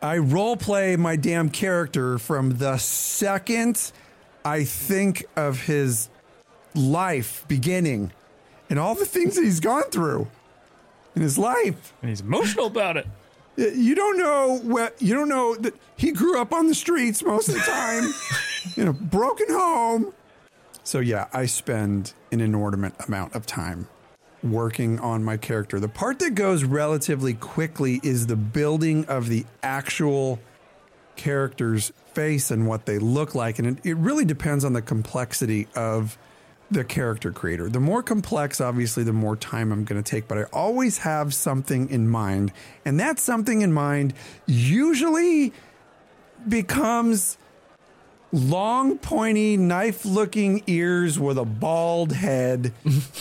I 0.01 0.17
role 0.17 0.57
play 0.57 0.95
my 0.95 1.15
damn 1.15 1.49
character 1.49 2.17
from 2.17 2.57
the 2.57 2.77
second 2.77 3.91
I 4.45 4.63
think 4.63 5.25
of 5.35 5.63
his 5.63 6.09
life 6.73 7.43
beginning 7.47 8.11
and 8.69 8.79
all 8.79 8.95
the 8.95 9.05
things 9.05 9.35
that 9.35 9.43
he's 9.43 9.59
gone 9.59 9.89
through 9.91 10.27
in 11.15 11.21
his 11.21 11.37
life. 11.37 11.93
And 12.01 12.09
he's 12.09 12.21
emotional 12.21 12.67
about 12.67 12.97
it. 12.97 13.07
You 13.57 13.95
don't 13.95 14.17
know 14.17 14.59
what 14.61 15.01
you 15.01 15.15
don't 15.15 15.29
know 15.29 15.55
that 15.55 15.73
he 15.95 16.11
grew 16.11 16.39
up 16.39 16.53
on 16.53 16.67
the 16.67 16.75
streets 16.75 17.23
most 17.23 17.49
of 17.49 17.55
the 17.55 17.61
time 17.61 18.13
in 18.77 18.87
a 18.87 18.93
broken 18.93 19.47
home. 19.49 20.13
So 20.87 20.99
yeah, 20.99 21.27
I 21.33 21.47
spend 21.47 22.13
an 22.31 22.39
inordinate 22.39 22.93
amount 23.09 23.35
of 23.35 23.45
time 23.45 23.89
working 24.41 24.99
on 24.99 25.21
my 25.21 25.35
character. 25.35 25.81
The 25.81 25.89
part 25.89 26.19
that 26.19 26.33
goes 26.33 26.63
relatively 26.63 27.33
quickly 27.33 27.99
is 28.03 28.27
the 28.27 28.37
building 28.37 29.03
of 29.07 29.27
the 29.27 29.45
actual 29.61 30.39
character's 31.17 31.91
face 32.13 32.51
and 32.51 32.67
what 32.67 32.85
they 32.85 32.99
look 32.99 33.35
like. 33.35 33.59
And 33.59 33.67
it, 33.67 33.85
it 33.85 33.97
really 33.97 34.23
depends 34.23 34.63
on 34.63 34.71
the 34.71 34.81
complexity 34.81 35.67
of 35.75 36.17
the 36.71 36.85
character 36.85 37.33
creator. 37.33 37.67
The 37.67 37.81
more 37.81 38.01
complex, 38.01 38.61
obviously, 38.61 39.03
the 39.03 39.11
more 39.11 39.35
time 39.35 39.73
I'm 39.73 39.83
going 39.83 40.01
to 40.01 40.09
take, 40.09 40.29
but 40.29 40.37
I 40.37 40.43
always 40.53 40.99
have 40.99 41.33
something 41.33 41.89
in 41.89 42.07
mind. 42.07 42.53
And 42.85 42.97
that 42.97 43.19
something 43.19 43.61
in 43.61 43.73
mind 43.73 44.13
usually 44.45 45.51
becomes 46.47 47.37
long, 48.31 48.97
pointy, 48.97 49.57
knife 49.57 50.05
looking 50.05 50.63
ears 50.67 51.19
with 51.19 51.37
a 51.37 51.45
bald 51.45 52.11
head 52.13 52.73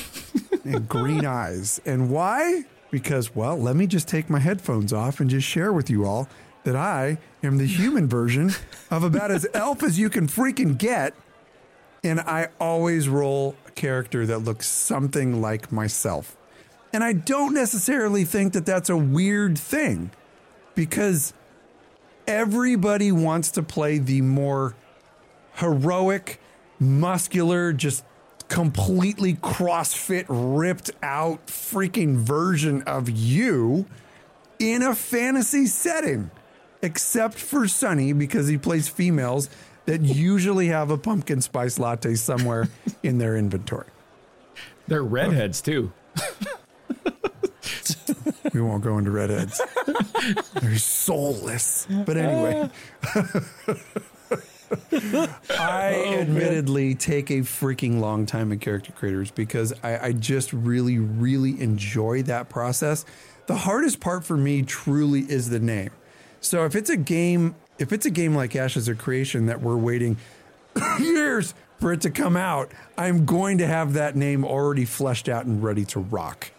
and 0.64 0.88
green 0.88 1.24
eyes. 1.24 1.80
And 1.84 2.10
why? 2.10 2.64
Because, 2.90 3.34
well, 3.34 3.56
let 3.56 3.76
me 3.76 3.86
just 3.86 4.08
take 4.08 4.30
my 4.30 4.38
headphones 4.38 4.92
off 4.92 5.20
and 5.20 5.28
just 5.28 5.46
share 5.46 5.72
with 5.72 5.90
you 5.90 6.04
all 6.04 6.28
that 6.64 6.76
I 6.76 7.18
am 7.42 7.58
the 7.58 7.66
human 7.66 8.08
version 8.08 8.52
of 8.90 9.04
about 9.04 9.30
as 9.30 9.46
elf 9.54 9.82
as 9.82 9.98
you 9.98 10.10
can 10.10 10.26
freaking 10.26 10.76
get. 10.76 11.14
And 12.02 12.20
I 12.20 12.48
always 12.60 13.08
roll 13.08 13.56
a 13.66 13.70
character 13.72 14.26
that 14.26 14.38
looks 14.38 14.68
something 14.68 15.40
like 15.40 15.72
myself. 15.72 16.36
And 16.92 17.02
I 17.02 17.12
don't 17.12 17.52
necessarily 17.54 18.24
think 18.24 18.52
that 18.52 18.64
that's 18.64 18.88
a 18.88 18.96
weird 18.96 19.58
thing 19.58 20.10
because 20.74 21.34
everybody 22.26 23.12
wants 23.12 23.50
to 23.52 23.62
play 23.62 23.98
the 23.98 24.20
more 24.20 24.74
heroic, 25.56 26.40
muscular, 26.78 27.72
just 27.72 28.04
completely 28.48 29.34
CrossFit, 29.34 30.26
ripped 30.28 30.90
out 31.02 31.46
freaking 31.46 32.16
version 32.16 32.82
of 32.82 33.10
you 33.10 33.86
in 34.58 34.82
a 34.82 34.94
fantasy 34.94 35.66
setting, 35.66 36.30
except 36.82 37.34
for 37.34 37.66
Sonny 37.68 38.12
because 38.12 38.48
he 38.48 38.56
plays 38.56 38.88
females 38.88 39.50
that 39.86 40.02
usually 40.02 40.68
have 40.68 40.90
a 40.90 40.98
pumpkin 40.98 41.40
spice 41.40 41.78
latte 41.78 42.14
somewhere 42.14 42.68
in 43.02 43.18
their 43.18 43.36
inventory. 43.36 43.88
They're 44.88 45.02
redheads 45.02 45.60
too. 45.60 45.92
We 48.52 48.60
won't 48.60 48.82
go 48.82 48.96
into 48.98 49.10
redheads. 49.10 49.60
They're 50.60 50.78
soulless. 50.78 51.86
But 51.90 52.16
anyway. 52.16 52.70
I 55.50 56.04
oh, 56.06 56.14
admittedly 56.20 56.94
take 56.94 57.30
a 57.30 57.40
freaking 57.40 58.00
long 58.00 58.26
time 58.26 58.52
in 58.52 58.58
character 58.58 58.92
creators 58.92 59.30
because 59.30 59.72
I, 59.82 60.08
I 60.08 60.12
just 60.12 60.52
really, 60.52 60.98
really 60.98 61.60
enjoy 61.60 62.22
that 62.24 62.48
process. 62.48 63.04
The 63.46 63.56
hardest 63.56 64.00
part 64.00 64.24
for 64.24 64.36
me 64.36 64.62
truly 64.62 65.20
is 65.20 65.50
the 65.50 65.60
name. 65.60 65.90
So 66.40 66.64
if 66.64 66.74
it's 66.74 66.90
a 66.90 66.96
game, 66.96 67.54
if 67.78 67.92
it's 67.92 68.06
a 68.06 68.10
game 68.10 68.34
like 68.34 68.56
Ashes 68.56 68.88
of 68.88 68.98
Creation 68.98 69.46
that 69.46 69.60
we're 69.60 69.76
waiting 69.76 70.16
years 71.00 71.54
for 71.78 71.92
it 71.92 72.00
to 72.02 72.10
come 72.10 72.36
out, 72.36 72.70
I'm 72.98 73.24
going 73.24 73.58
to 73.58 73.66
have 73.66 73.92
that 73.94 74.16
name 74.16 74.44
already 74.44 74.84
fleshed 74.84 75.28
out 75.28 75.46
and 75.46 75.62
ready 75.62 75.84
to 75.86 76.00
rock. 76.00 76.50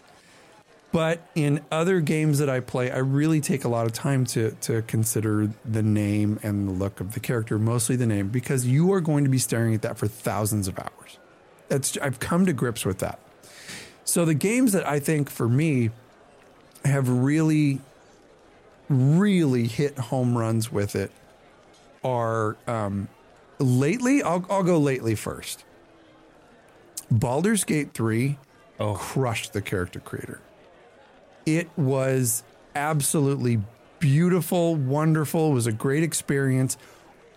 But 0.90 1.20
in 1.34 1.62
other 1.70 2.00
games 2.00 2.38
that 2.38 2.48
I 2.48 2.60
play, 2.60 2.90
I 2.90 2.98
really 2.98 3.40
take 3.42 3.64
a 3.64 3.68
lot 3.68 3.84
of 3.86 3.92
time 3.92 4.24
to 4.26 4.52
to 4.62 4.82
consider 4.82 5.50
the 5.64 5.82
name 5.82 6.40
and 6.42 6.66
the 6.66 6.72
look 6.72 7.00
of 7.00 7.12
the 7.12 7.20
character, 7.20 7.58
mostly 7.58 7.94
the 7.94 8.06
name, 8.06 8.28
because 8.28 8.66
you 8.66 8.90
are 8.94 9.00
going 9.00 9.24
to 9.24 9.30
be 9.30 9.38
staring 9.38 9.74
at 9.74 9.82
that 9.82 9.98
for 9.98 10.08
thousands 10.08 10.66
of 10.66 10.78
hours. 10.78 11.18
That's 11.68 11.98
I've 11.98 12.18
come 12.20 12.46
to 12.46 12.54
grips 12.54 12.86
with 12.86 12.98
that. 13.00 13.18
So 14.04 14.24
the 14.24 14.34
games 14.34 14.72
that 14.72 14.88
I 14.88 14.98
think 14.98 15.28
for 15.28 15.46
me 15.46 15.90
have 16.86 17.08
really, 17.10 17.80
really 18.88 19.66
hit 19.66 19.98
home 19.98 20.38
runs 20.38 20.72
with 20.72 20.96
it 20.96 21.12
are 22.02 22.56
um, 22.66 23.08
lately. 23.58 24.22
I'll 24.22 24.46
I'll 24.48 24.62
go 24.62 24.78
lately 24.78 25.14
first. 25.14 25.64
Baldur's 27.10 27.64
Gate 27.64 27.92
three 27.92 28.38
Oh. 28.80 28.94
crushed 28.94 29.52
the 29.52 29.60
character 29.60 29.98
creator. 30.00 30.40
It 31.56 31.70
was 31.78 32.42
absolutely 32.74 33.62
beautiful, 34.00 34.76
wonderful. 34.76 35.50
It 35.50 35.54
was 35.54 35.66
a 35.66 35.72
great 35.72 36.02
experience. 36.02 36.76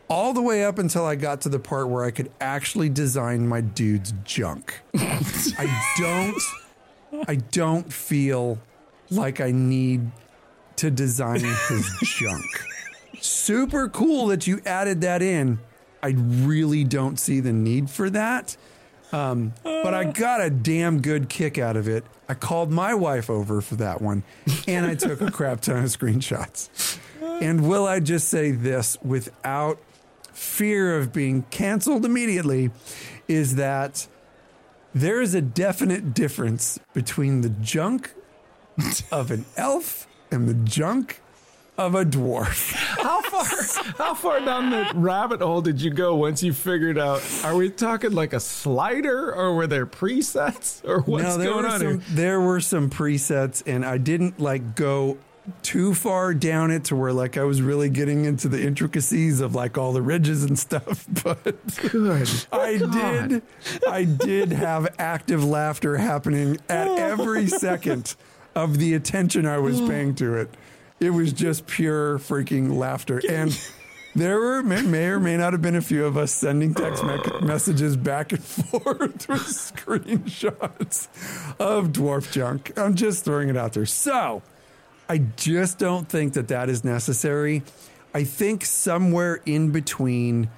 All 0.10 0.34
the 0.34 0.42
way 0.42 0.66
up 0.66 0.78
until 0.78 1.06
I 1.06 1.16
got 1.16 1.40
to 1.42 1.50
the 1.50 1.60
part 1.60 1.88
where 1.88 2.04
I 2.04 2.12
could 2.12 2.30
actually 2.42 2.90
design 2.90 3.48
my 3.48 3.62
dude's 3.62 4.14
junk. 4.26 4.82
I 4.94 5.94
don't 5.98 7.26
I 7.26 7.36
don't 7.36 7.92
feel 7.92 8.60
like 9.10 9.40
I 9.40 9.52
need 9.52 10.12
to 10.76 10.92
design 10.92 11.40
his 11.40 11.90
junk. 12.02 12.46
Super 13.22 13.88
cool 13.88 14.28
that 14.28 14.46
you 14.46 14.60
added 14.66 15.00
that 15.02 15.22
in. 15.22 15.60
I 16.04 16.16
really 16.18 16.84
don't 16.84 17.18
see 17.18 17.40
the 17.40 17.54
need 17.54 17.90
for 17.90 18.10
that. 18.10 18.58
Um, 19.12 19.54
but 19.64 19.94
I 19.94 20.06
got 20.06 20.42
a 20.42 20.50
damn 20.50 21.02
good 21.02 21.30
kick 21.30 21.58
out 21.58 21.76
of 21.76 21.88
it. 21.88 22.06
I 22.30 22.34
called 22.34 22.72
my 22.72 22.94
wife 22.94 23.30
over 23.30 23.62
for 23.62 23.76
that 23.76 24.02
one, 24.02 24.24
and 24.68 24.86
I 24.86 24.96
took 24.96 25.22
a 25.22 25.32
crap 25.32 25.62
ton 25.62 25.84
of 25.84 25.90
screenshots. 25.90 26.98
And 27.42 27.68
will 27.68 27.88
I 27.88 28.00
just 28.00 28.30
say 28.30 28.52
this 28.52 28.98
without 29.02 29.80
fear 30.32 30.98
of 30.98 31.12
being 31.12 31.44
canceled 31.52 32.06
immediately 32.06 32.72
is 33.28 33.56
that 33.56 34.08
there 34.94 35.22
is 35.22 35.36
a 35.36 35.42
definite 35.42 36.14
difference 36.14 36.80
between 36.94 37.42
the 37.42 37.50
junk 37.50 38.14
of 39.12 39.32
an 39.32 39.46
elf 39.58 40.08
and 40.32 40.48
the 40.48 40.54
junk 40.54 41.21
of 41.86 41.96
a 41.96 42.06
dwarf. 42.06 42.74
How 43.02 43.22
far? 43.22 43.94
How 43.98 44.14
far 44.14 44.40
down 44.40 44.70
the 44.70 44.92
rabbit 44.96 45.42
hole 45.42 45.62
did 45.62 45.82
you 45.82 45.90
go 45.90 46.16
once 46.16 46.44
you 46.44 46.54
figured 46.54 46.98
out? 46.98 47.22
Are 47.44 47.56
we 47.56 47.70
talking 47.70 48.12
like 48.12 48.34
a 48.34 48.40
slider, 48.40 49.34
or 49.34 49.56
were 49.56 49.68
there 49.68 49.86
presets, 49.86 50.88
or 50.88 51.02
what's 51.02 51.38
no, 51.38 51.44
going 51.44 51.66
on 51.66 51.80
some 51.80 52.00
here? 52.00 52.02
there 52.12 52.42
were 52.42 52.60
some 52.60 52.90
presets, 52.90 53.64
and 53.66 53.86
I 53.86 53.98
didn't 53.98 54.40
like 54.40 54.76
go 54.76 55.18
too 55.64 55.94
far 55.96 56.36
down 56.36 56.70
it 56.70 56.86
to 56.86 56.96
where 56.96 57.12
like 57.12 57.36
I 57.36 57.44
was 57.44 57.62
really 57.64 57.90
getting 57.90 58.26
into 58.26 58.48
the 58.48 58.62
intricacies 58.62 59.40
of 59.42 59.56
like 59.56 59.76
all 59.78 59.92
the 59.92 60.02
ridges 60.02 60.44
and 60.44 60.58
stuff, 60.58 61.06
but 61.24 61.44
Good. 61.92 62.30
I 62.52 62.78
God. 62.78 63.30
did 63.30 63.44
I 63.88 64.04
did 64.04 64.52
have 64.52 64.94
active 65.00 65.44
laughter 65.44 65.98
happening 65.98 66.58
at 66.70 66.88
every 66.88 67.48
second 67.48 68.16
of 68.56 68.78
the 68.78 68.94
attention 68.94 69.46
I 69.46 69.58
was 69.58 69.82
paying 69.82 70.14
to 70.16 70.36
it. 70.36 70.54
It 71.02 71.10
was 71.10 71.34
just 71.34 71.68
pure 71.68 72.18
freaking 72.20 72.78
laughter 72.78 73.22
and 73.30 73.60
there 74.14 74.40
were 74.40 74.62
may, 74.62 74.82
may 74.82 75.08
or 75.08 75.20
may 75.20 75.36
not 75.38 75.54
have 75.54 75.62
been 75.62 75.76
a 75.76 75.82
few 75.82 76.06
of 76.06 76.16
us 76.18 76.32
sending 76.32 76.74
text 76.74 77.04
me- 77.04 77.18
messages 77.42 77.98
back 77.98 78.32
and 78.32 78.44
forth 78.44 79.28
with 79.28 79.42
screenshots 79.42 81.08
of 81.60 81.90
dwarf 81.90 82.32
junk. 82.32 82.78
I'm 82.78 82.96
just 82.96 83.26
throwing 83.26 83.50
it 83.50 83.58
out 83.58 83.74
there. 83.74 83.86
So, 83.86 84.42
I 85.10 85.18
just 85.38 85.78
don't 85.78 86.08
think 86.08 86.34
that 86.34 86.50
that 86.50 86.70
is 86.70 86.84
necessary. 86.84 87.64
I 88.14 88.24
think 88.24 88.64
somewhere 88.64 89.42
in 89.46 89.72
between 89.72 90.50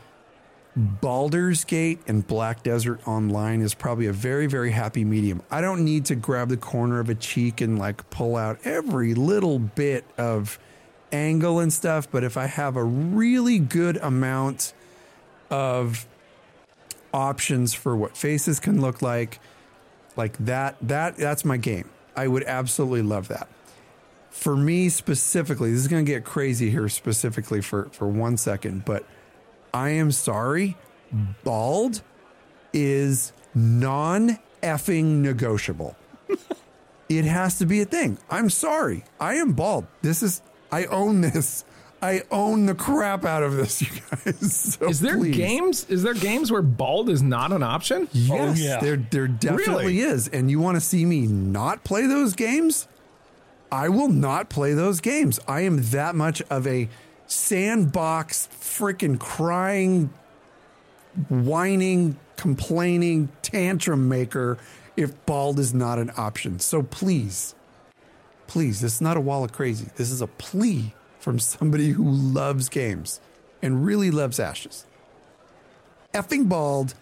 Baldur's 0.75 1.63
Gate 1.65 1.99
and 2.07 2.25
Black 2.25 2.63
Desert 2.63 3.07
Online 3.07 3.61
is 3.61 3.75
probably 3.75 4.07
a 4.07 4.13
very, 4.13 4.47
very 4.47 4.71
happy 4.71 5.05
medium. 5.05 5.43
I 5.51 5.61
don't 5.61 5.85
need 5.85 6.05
to 6.05 6.15
grab 6.15 6.49
the 6.49 6.57
corner 6.57 6.99
of 6.99 7.09
a 7.09 7.15
cheek 7.15 7.61
and 7.61 7.77
like 7.77 8.09
pull 8.09 8.35
out 8.35 8.59
every 8.63 9.13
little 9.13 9.59
bit 9.59 10.03
of 10.17 10.57
angle 11.11 11.59
and 11.59 11.71
stuff, 11.71 12.09
but 12.09 12.23
if 12.23 12.37
I 12.37 12.47
have 12.47 12.75
a 12.75 12.83
really 12.83 13.59
good 13.59 13.97
amount 13.97 14.73
of 15.51 16.07
options 17.13 17.75
for 17.75 17.95
what 17.95 18.17
faces 18.17 18.59
can 18.59 18.81
look 18.81 19.03
like, 19.03 19.39
like 20.15 20.35
that, 20.39 20.75
that 20.81 21.17
that's 21.17 21.45
my 21.45 21.57
game. 21.57 21.89
I 22.15 22.27
would 22.27 22.43
absolutely 22.43 23.03
love 23.03 23.27
that 23.27 23.47
for 24.33 24.57
me 24.57 24.89
specifically, 24.89 25.71
this 25.71 25.81
is 25.81 25.87
going 25.87 26.03
to 26.03 26.11
get 26.11 26.25
crazy 26.25 26.71
here 26.71 26.89
specifically 26.89 27.61
for, 27.61 27.85
for 27.91 28.07
one 28.07 28.35
second, 28.35 28.83
but 28.83 29.05
I 29.73 29.89
am 29.89 30.11
sorry. 30.11 30.77
Bald 31.43 32.01
is 32.73 33.33
non 33.55 34.39
effing 34.61 35.21
negotiable. 35.21 35.95
it 37.09 37.25
has 37.25 37.57
to 37.59 37.65
be 37.65 37.81
a 37.81 37.85
thing. 37.85 38.17
I'm 38.29 38.49
sorry. 38.49 39.03
I 39.19 39.35
am 39.35 39.53
bald. 39.53 39.87
This 40.01 40.23
is, 40.23 40.41
I 40.71 40.85
own 40.85 41.21
this. 41.21 41.65
I 42.01 42.23
own 42.31 42.65
the 42.65 42.75
crap 42.75 43.23
out 43.23 43.43
of 43.43 43.55
this, 43.55 43.81
you 43.81 43.87
guys. 44.11 44.77
So 44.79 44.89
Is 44.89 44.99
there 44.99 45.17
please. 45.17 45.37
games? 45.37 45.85
Is 45.89 46.03
there 46.03 46.13
games 46.13 46.51
where 46.51 46.61
bald 46.61 47.09
is 47.09 47.23
not 47.23 47.53
an 47.53 47.63
option? 47.63 48.09
Yes, 48.11 48.59
oh, 48.59 48.61
yeah. 48.61 48.79
there 48.81 48.97
there 48.97 49.27
definitely 49.27 49.85
Really? 49.85 49.99
is. 49.99 50.27
And 50.27 50.51
you 50.51 50.59
want 50.59 50.75
to 50.75 50.81
see 50.81 51.05
me 51.05 51.27
not 51.27 51.83
play 51.85 52.05
those 52.05 52.33
games? 52.33 52.87
I 53.71 53.87
will 53.89 54.09
not 54.09 54.49
play 54.49 54.73
those 54.73 54.99
games. 54.99 55.39
I 55.47 55.61
am 55.61 55.81
that 55.91 56.13
much 56.15 56.41
of 56.49 56.67
a 56.67 56.89
sandbox 57.27 58.47
freaking 58.59 59.19
crying 59.19 60.09
whining, 61.29 62.17
complaining 62.35 63.29
tantrum 63.41 64.09
maker 64.09 64.57
if 64.97 65.25
bald 65.25 65.59
is 65.59 65.73
not 65.73 65.99
an 65.99 66.11
option. 66.17 66.59
So 66.59 66.83
please, 66.83 67.55
please, 68.47 68.81
this 68.81 68.95
is 68.95 69.01
not 69.01 69.17
a 69.17 69.21
wall 69.21 69.43
of 69.43 69.51
crazy. 69.51 69.89
This 69.95 70.11
is 70.11 70.21
a 70.21 70.27
plea 70.27 70.93
from 71.19 71.39
somebody 71.39 71.91
who 71.91 72.09
loves 72.09 72.69
games 72.69 73.19
and 73.61 73.85
really 73.85 74.11
loves 74.11 74.39
ashes. 74.39 74.85
Effing 76.13 76.49
bald 76.49 76.93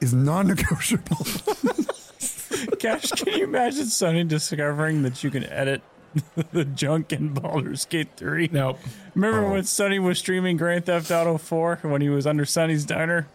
is 0.00 0.14
non 0.14 0.46
negotiable. 0.48 1.18
Cash, 2.78 3.10
can 3.12 3.34
you 3.34 3.44
imagine 3.44 3.86
Sonny 3.86 4.24
discovering 4.24 5.02
that 5.02 5.22
you 5.22 5.30
can 5.30 5.44
edit 5.44 5.82
the 6.52 6.64
junk 6.64 7.12
in 7.12 7.32
Baldur's 7.34 7.84
Gate 7.84 8.08
3? 8.16 8.50
Nope. 8.52 8.78
Remember 9.14 9.44
Oh. 9.46 9.52
when 9.52 9.64
Sonny 9.64 9.98
was 9.98 10.18
streaming 10.18 10.56
Grand 10.56 10.86
Theft 10.86 11.10
Auto 11.10 11.38
4 11.38 11.80
when 11.82 12.00
he 12.00 12.08
was 12.08 12.26
under 12.26 12.44
Sonny's 12.44 12.84
diner? 12.84 13.28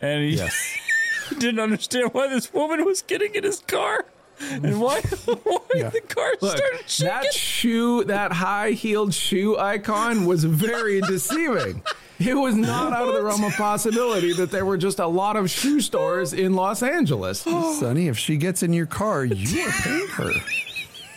And 0.00 0.24
he 0.24 0.36
yes. 0.36 0.76
didn't 1.38 1.60
understand 1.60 2.12
why 2.12 2.26
this 2.28 2.52
woman 2.52 2.84
was 2.84 3.02
getting 3.02 3.34
in 3.34 3.44
his 3.44 3.60
car 3.60 4.04
and 4.50 4.80
why, 4.80 5.00
why 5.24 5.58
Yeah. 5.74 5.90
the 5.90 6.00
car 6.00 6.32
Look, 6.40 6.56
started 6.56 6.88
shaking. 6.88 7.06
that 7.22 7.34
shoe, 7.34 8.04
that 8.04 8.32
high 8.32 8.70
heeled 8.70 9.12
shoe 9.14 9.58
icon 9.58 10.24
was 10.26 10.44
very 10.44 11.00
deceiving. 11.02 11.82
It 12.18 12.34
was 12.34 12.54
not 12.54 12.92
out 12.92 13.08
of 13.08 13.14
the 13.14 13.22
realm 13.22 13.44
of 13.44 13.52
possibility 13.54 14.32
that 14.34 14.50
there 14.50 14.64
were 14.66 14.76
just 14.76 14.98
a 14.98 15.06
lot 15.06 15.36
of 15.36 15.50
shoe 15.50 15.80
stores 15.80 16.32
in 16.34 16.54
Los 16.54 16.82
Angeles. 16.82 17.40
Sonny, 17.78 18.08
if 18.08 18.18
she 18.18 18.36
gets 18.36 18.62
in 18.62 18.72
your 18.72 18.86
car, 18.86 19.24
you 19.24 19.62
are 19.66 19.70
paying 19.70 20.06
her. 20.08 20.32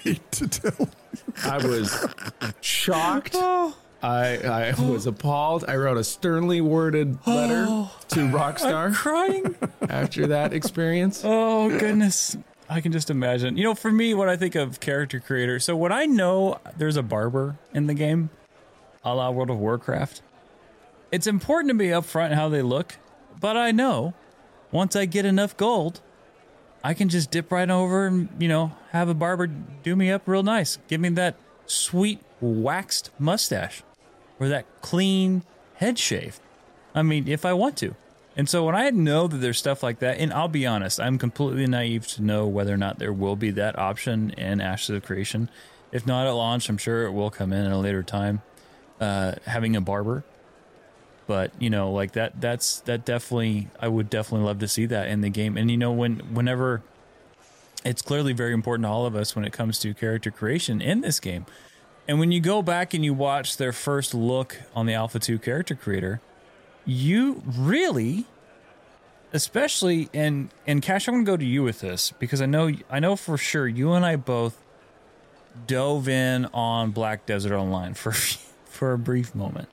Hate 0.04 0.32
to 0.34 0.48
tell. 0.48 0.90
I 1.44 1.58
was 1.58 2.08
shocked. 2.62 3.36
Oh. 3.36 3.76
I, 4.02 4.38
I 4.38 4.82
was 4.82 5.08
appalled. 5.08 5.64
I 5.66 5.78
wrote 5.78 5.98
a 5.98 6.04
sternly 6.04 6.60
worded 6.60 7.26
letter 7.26 7.66
oh. 7.70 7.98
to 8.10 8.20
Rockstar 8.20 8.94
crying. 8.94 9.56
after 9.90 10.28
that 10.28 10.52
experience. 10.52 11.22
Oh 11.24 11.70
goodness. 11.70 12.36
I 12.70 12.82
can 12.82 12.92
just 12.92 13.10
imagine. 13.10 13.56
You 13.56 13.64
know, 13.64 13.76
for 13.76 13.92
me, 13.92 14.14
when 14.14 14.28
I 14.28 14.36
think 14.36 14.56
of 14.56 14.80
character 14.80 15.20
creator, 15.22 15.60
so 15.60 15.76
when 15.76 15.92
I 15.92 16.06
know 16.06 16.60
there's 16.78 16.98
a 16.98 17.04
barber 17.04 17.58
in 17.74 17.88
the 17.88 17.94
game, 17.94 18.30
a 19.06 19.16
la 19.16 19.30
World 19.30 19.50
of 19.50 19.58
Warcraft, 19.58 20.22
it's 21.12 21.28
important 21.28 21.70
to 21.70 21.76
be 21.76 21.88
upfront 21.88 22.34
how 22.34 22.50
they 22.50 22.62
look. 22.62 22.98
But 23.40 23.56
I 23.56 23.72
know 23.72 24.14
once 24.72 24.96
I 24.96 25.06
get 25.06 25.24
enough 25.24 25.56
gold, 25.56 26.02
I 26.84 26.94
can 26.94 27.10
just 27.10 27.32
dip 27.32 27.52
right 27.52 27.70
over 27.70 28.08
and, 28.08 28.30
you 28.40 28.48
know, 28.48 28.74
have 28.92 29.08
a 29.08 29.14
barber 29.14 29.48
do 29.48 29.96
me 29.96 30.12
up 30.12 30.28
real 30.28 30.44
nice. 30.44 30.80
Give 30.88 31.00
me 31.00 31.10
that 31.10 31.38
sweet 31.66 32.20
waxed 32.42 33.10
mustache 33.18 33.84
or 34.40 34.50
that 34.50 34.66
clean 34.82 35.44
head 35.76 35.98
shave. 35.98 36.40
I 36.94 37.02
mean, 37.02 37.28
if 37.28 37.46
I 37.46 37.54
want 37.54 37.78
to. 37.78 37.96
And 38.36 38.50
so 38.50 38.66
when 38.66 38.76
I 38.76 38.90
know 38.90 39.28
that 39.28 39.38
there's 39.38 39.60
stuff 39.60 39.84
like 39.84 40.00
that, 40.00 40.18
and 40.18 40.34
I'll 40.34 40.48
be 40.48 40.66
honest, 40.66 41.00
I'm 41.00 41.18
completely 41.18 41.68
naive 41.68 42.08
to 42.10 42.22
know 42.24 42.48
whether 42.48 42.74
or 42.74 42.78
not 42.78 43.00
there 43.00 43.14
will 43.14 43.36
be 43.36 43.52
that 43.52 43.78
option 43.78 44.32
in 44.32 44.60
Ashes 44.60 44.90
of 44.90 45.06
Creation. 45.06 45.50
If 45.92 46.08
not 46.08 46.26
at 46.26 46.32
launch, 46.32 46.68
I'm 46.68 46.80
sure 46.80 47.06
it 47.06 47.12
will 47.12 47.30
come 47.30 47.54
in 47.54 47.66
at 47.66 47.72
a 47.72 47.78
later 47.78 48.02
time. 48.02 48.42
Uh, 49.00 49.34
having 49.46 49.76
a 49.76 49.82
barber, 49.82 50.24
but 51.28 51.52
you 51.60 51.70
know, 51.70 51.92
like 51.92 52.14
that, 52.14 52.40
that's 52.40 52.80
that 52.82 53.06
definitely, 53.06 53.70
I 53.80 53.88
would 53.88 54.10
definitely 54.10 54.46
love 54.46 54.60
to 54.60 54.68
see 54.68 54.86
that 54.88 55.08
in 55.08 55.22
the 55.22 55.30
game. 55.30 55.58
And 55.58 55.70
you 55.72 55.78
know, 55.78 55.92
when 55.92 56.20
whenever 56.34 56.82
it's 57.86 58.02
clearly 58.02 58.34
very 58.34 58.54
important 58.54 58.86
to 58.86 58.90
all 58.90 59.06
of 59.06 59.16
us 59.16 59.36
when 59.36 59.46
it 59.46 59.52
comes 59.52 59.80
to 59.80 59.94
character 59.94 60.32
creation 60.32 60.82
in 60.82 61.02
this 61.02 61.20
game. 61.20 61.46
And 62.08 62.20
when 62.20 62.32
you 62.32 62.42
go 62.42 62.62
back 62.62 62.94
and 62.94 63.04
you 63.04 63.14
watch 63.14 63.58
their 63.58 63.72
first 63.72 64.14
look 64.14 64.58
on 64.76 64.86
the 64.86 64.94
Alpha 64.94 65.20
2 65.20 65.40
character 65.40 65.76
creator, 65.76 66.22
you 66.86 67.42
really 67.46 68.26
especially 69.32 70.10
and 70.14 70.50
and 70.68 70.82
Cash 70.82 71.08
I'm 71.08 71.16
going 71.16 71.26
to 71.26 71.32
go 71.32 71.38
to 71.38 71.46
you 71.46 71.64
with 71.64 71.80
this 71.80 72.12
because 72.12 72.42
I 72.42 72.46
know 72.46 72.72
I 72.90 73.00
know 73.00 73.16
for 73.16 73.38
sure 73.38 73.68
you 73.68 73.94
and 73.94 74.06
I 74.06 74.16
both 74.16 74.62
dove 75.66 76.08
in 76.08 76.46
on 76.48 76.92
Black 76.92 77.26
Desert 77.26 77.56
Online 77.56 77.94
for 77.94 78.12
for 78.66 78.94
a 78.94 78.98
brief 78.98 79.34
moment 79.34 79.70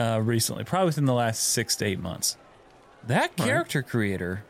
uh 0.00 0.20
recently, 0.22 0.64
probably 0.64 0.86
within 0.86 1.04
the 1.04 1.14
last 1.14 1.42
6 1.50 1.76
to 1.76 1.84
8 1.84 2.00
months. 2.00 2.36
That 3.06 3.36
character 3.36 3.82
creator 3.82 4.44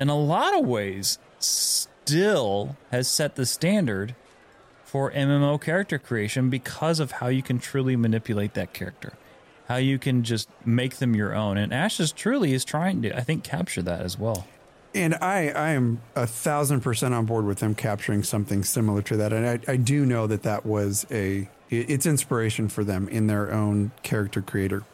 in 0.00 0.08
a 0.08 0.16
lot 0.16 0.58
of 0.58 0.66
ways 0.66 1.18
still 1.38 2.76
has 2.90 3.08
set 3.08 3.36
the 3.36 3.46
standard 3.46 4.14
for 4.84 5.10
MMO 5.12 5.60
character 5.60 5.98
creation 5.98 6.50
because 6.50 7.00
of 7.00 7.12
how 7.12 7.28
you 7.28 7.42
can 7.42 7.58
truly 7.58 7.96
manipulate 7.96 8.54
that 8.54 8.72
character, 8.72 9.14
how 9.68 9.76
you 9.76 9.98
can 9.98 10.22
just 10.22 10.48
make 10.66 10.96
them 10.96 11.14
your 11.14 11.34
own. 11.34 11.56
And 11.56 11.72
Ashes 11.72 12.12
truly 12.12 12.52
is 12.52 12.64
trying 12.64 13.00
to, 13.02 13.16
I 13.16 13.22
think, 13.22 13.42
capture 13.42 13.82
that 13.82 14.00
as 14.00 14.18
well. 14.18 14.46
And 14.94 15.14
I, 15.14 15.48
I 15.48 15.70
am 15.70 16.02
a 16.14 16.26
thousand 16.26 16.82
percent 16.82 17.14
on 17.14 17.24
board 17.24 17.46
with 17.46 17.60
them 17.60 17.74
capturing 17.74 18.22
something 18.22 18.62
similar 18.62 19.00
to 19.02 19.16
that. 19.16 19.32
And 19.32 19.46
I, 19.46 19.72
I 19.72 19.76
do 19.76 20.04
know 20.04 20.26
that 20.26 20.42
that 20.42 20.66
was 20.66 21.06
a, 21.10 21.48
it's 21.72 22.06
inspiration 22.06 22.68
for 22.68 22.84
them 22.84 23.08
in 23.08 23.26
their 23.26 23.52
own 23.52 23.92
character 24.02 24.42
creator. 24.42 24.84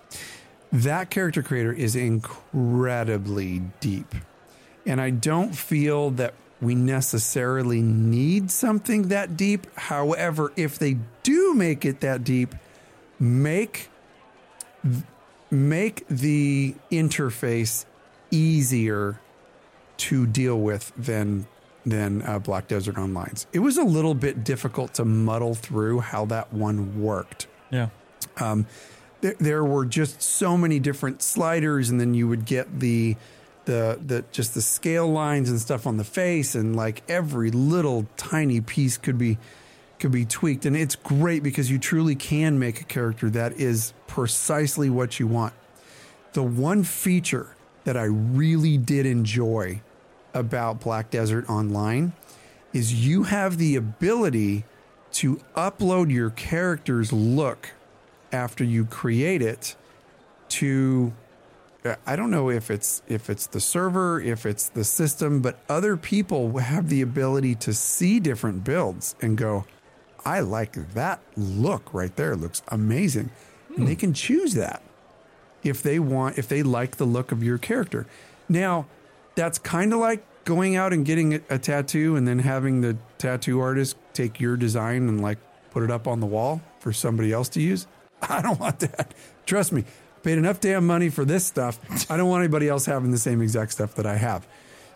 That 0.73 1.11
character 1.11 1.43
creator 1.43 1.73
is 1.73 1.97
incredibly 1.97 3.61
deep. 3.81 4.15
And 4.87 5.01
I 5.01 5.11
don't 5.11 5.55
feel 5.55 6.11
that 6.13 6.35
we 6.61 6.75
necessarily 6.75 7.83
need 7.83 8.51
something 8.51 9.09
that 9.09 9.37
deep. 9.37 9.67
However, 9.77 10.53
if 10.57 10.79
they 10.79 10.99
do 11.23 11.55
make 11.55 11.85
it 11.85 12.01
that 12.01 12.25
deep, 12.25 12.55
make 13.19 13.91
make 15.51 16.07
the 16.09 16.75
interface 16.91 17.87
easier 18.31 19.19
to 19.97 20.27
deal 20.27 20.61
with 20.61 20.93
than 20.97 21.47
than 21.87 22.23
uh, 22.23 22.39
Black 22.39 22.69
Desert 22.69 22.99
Online's. 22.99 23.47
It 23.53 23.61
was 23.61 23.79
a 23.79 23.85
little 23.85 24.15
bit 24.15 24.45
difficult 24.45 24.95
to 24.95 25.05
muddle 25.05 25.55
through 25.55 26.01
how 26.01 26.27
that 26.27 26.53
one 26.53 27.03
worked. 27.03 27.47
Yeah. 27.71 27.89
There, 29.21 29.35
there 29.39 29.65
were 29.65 29.85
just 29.85 30.23
so 30.23 30.57
many 30.57 30.79
different 30.79 31.23
sliders, 31.23 31.91
and 31.91 32.01
then 32.01 32.15
you 32.15 32.29
would 32.29 32.45
get 32.45 32.81
the 32.81 33.17
the 33.65 33.99
the 34.05 34.25
just 34.33 34.55
the 34.55 34.63
scale 34.63 35.09
lines 35.09 35.51
and 35.51 35.61
stuff 35.61 35.87
on 35.87 35.97
the 35.97 36.05
face, 36.05 36.55
and 36.55 36.77
like 36.77 37.03
every 37.09 37.51
little 37.51 38.07
tiny 38.17 38.61
piece 38.61 38.97
could 38.97 39.19
be 39.19 39.39
could 39.99 40.13
be 40.13 40.25
tweaked. 40.25 40.67
And 40.67 40.77
it's 40.77 40.97
great 40.97 41.43
because 41.43 41.71
you 41.71 41.79
truly 41.79 42.15
can 42.15 42.59
make 42.59 42.81
a 42.81 42.85
character 42.85 43.29
that 43.31 43.55
is 43.55 43.93
precisely 44.07 44.89
what 44.91 45.19
you 45.19 45.27
want. 45.27 45.55
The 46.35 46.43
one 46.43 46.85
feature 46.85 47.57
that 47.85 47.97
I 47.97 48.05
really 48.05 48.79
did 48.79 49.07
enjoy 49.07 49.81
about 50.39 50.81
Black 50.81 51.11
Desert 51.11 51.49
Online 51.51 52.13
is 52.73 53.07
you 53.07 53.25
have 53.25 53.59
the 53.59 53.77
ability 53.77 54.65
to 55.13 55.37
upload 55.57 56.11
your 56.11 56.31
character's 56.31 57.13
look 57.13 57.71
after 58.31 58.63
you 58.63 58.85
create 58.85 59.43
it 59.43 59.75
to 60.49 61.13
I 62.07 62.17
don't 62.17 62.31
know 62.31 62.51
if 62.51 62.71
it's 62.71 63.03
if 63.09 63.31
it's 63.31 63.47
the 63.47 63.61
server, 63.61 64.21
if 64.21 64.45
it's 64.45 64.69
the 64.69 64.85
system, 64.85 65.41
but 65.41 65.59
other 65.69 65.97
people 65.97 66.59
have 66.59 66.89
the 66.89 67.01
ability 67.01 67.55
to 67.57 67.73
see 67.73 68.21
different 68.21 68.65
builds 68.65 69.15
and 69.23 69.39
go, 69.39 69.65
I 70.25 70.41
like 70.41 70.95
that 70.95 71.21
look 71.37 71.95
right 71.95 72.15
there. 72.17 72.33
It 72.33 72.39
looks 72.39 72.63
amazing. 72.69 73.31
And 73.77 73.87
they 73.87 73.95
hmm. 73.95 74.01
can 74.01 74.13
choose 74.13 74.55
that 74.55 74.83
if 75.63 75.83
they 75.83 75.99
want 75.99 76.37
if 76.37 76.49
they 76.49 76.63
like 76.63 76.97
the 76.97 77.05
look 77.05 77.33
of 77.33 77.43
your 77.43 77.59
character. 77.59 78.07
Now, 78.49 78.87
that's 79.39 79.59
kind 79.59 79.93
of 79.93 80.01
like 80.01 80.25
going 80.45 80.75
out 80.75 80.93
and 80.93 81.07
getting 81.07 81.35
a, 81.49 81.59
tattoo 81.59 82.17
and 82.17 82.27
then 82.27 82.41
having 82.41 82.81
the 82.81 82.97
tattoo 83.19 83.61
artist 83.61 83.97
take 84.13 84.41
your 84.41 84.57
design 84.57 85.09
and 85.09 85.23
like 85.23 85.39
put 85.71 85.85
it 85.85 85.93
up 85.93 86.09
on 86.09 86.19
the 86.19 86.27
wall 86.27 86.61
for 86.81 86.93
somebody 86.93 87.33
else 87.33 87.49
to 87.51 87.61
use. 87.61 87.87
I 88.23 88.43
don't 88.43 88.59
want 88.59 88.81
that. 88.81 89.15
Trust 89.47 89.71
me, 89.71 89.85
paid 90.25 90.39
enough 90.39 90.59
damn 90.59 90.87
money 90.87 91.09
for 91.09 91.25
this 91.25 91.47
stuff. 91.47 91.79
I 92.11 92.17
don't 92.17 92.29
want 92.29 92.43
anybody 92.43 92.69
else 92.69 92.85
having 92.87 93.13
the 93.13 93.19
same 93.19 93.41
exact 93.41 93.73
stuff 93.73 93.95
that 93.95 94.07
I 94.07 94.17
have. 94.17 94.45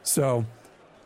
So 0.02 0.44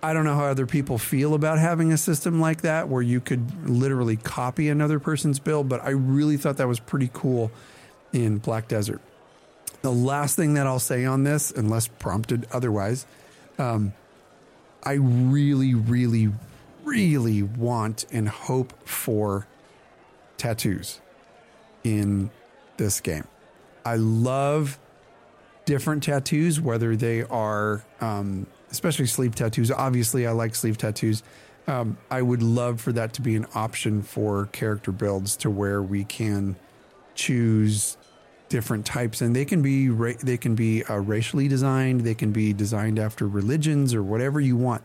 I 0.02 0.14
don't 0.14 0.24
know 0.24 0.34
how 0.34 0.46
other 0.46 0.66
people 0.66 0.96
feel 0.96 1.34
about 1.34 1.58
having 1.58 1.92
a 1.92 1.98
system 1.98 2.40
like 2.40 2.62
that 2.62 2.88
where 2.88 3.02
you 3.02 3.20
could 3.20 3.68
literally 3.68 4.16
copy 4.16 4.70
another 4.70 4.98
person's 4.98 5.38
build, 5.38 5.68
but 5.68 5.84
I 5.84 5.90
really 5.90 6.38
thought 6.38 6.56
that 6.56 6.68
was 6.68 6.80
pretty 6.80 7.10
cool 7.12 7.50
in 8.14 8.38
Black 8.38 8.66
Desert. 8.66 9.02
The 9.82 9.92
last 9.92 10.36
thing 10.36 10.54
that 10.54 10.66
I'll 10.66 10.78
say 10.78 11.04
on 11.04 11.24
this, 11.24 11.50
unless 11.50 11.86
prompted 11.86 12.46
otherwise, 12.50 13.04
um, 13.58 13.92
I 14.82 14.94
really, 14.94 15.74
really, 15.74 16.32
really 16.84 17.42
want 17.42 18.06
and 18.12 18.28
hope 18.28 18.72
for 18.86 19.46
tattoos 20.36 21.00
in 21.82 22.30
this 22.76 23.00
game. 23.00 23.24
I 23.84 23.96
love 23.96 24.78
different 25.64 26.02
tattoos, 26.02 26.60
whether 26.60 26.96
they 26.96 27.22
are, 27.22 27.84
um, 28.00 28.46
especially 28.70 29.06
sleeve 29.06 29.34
tattoos. 29.34 29.70
Obviously, 29.70 30.26
I 30.26 30.32
like 30.32 30.54
sleeve 30.54 30.78
tattoos. 30.78 31.22
Um, 31.66 31.98
I 32.10 32.22
would 32.22 32.42
love 32.42 32.80
for 32.80 32.92
that 32.92 33.12
to 33.14 33.22
be 33.22 33.34
an 33.34 33.46
option 33.54 34.02
for 34.02 34.46
character 34.46 34.92
builds 34.92 35.36
to 35.38 35.50
where 35.50 35.82
we 35.82 36.04
can 36.04 36.56
choose 37.14 37.96
different 38.48 38.86
types, 38.86 39.20
and 39.20 39.34
they 39.34 39.44
can 39.44 39.62
be 39.62 39.88
ra- 39.88 40.12
they 40.22 40.36
can 40.36 40.54
be 40.54 40.84
uh, 40.84 40.96
racially 40.96 41.48
designed. 41.48 42.02
They 42.02 42.14
can 42.14 42.32
be 42.32 42.52
designed 42.52 42.98
after 42.98 43.26
religions 43.26 43.94
or 43.94 44.02
whatever 44.02 44.40
you 44.40 44.56
want 44.56 44.82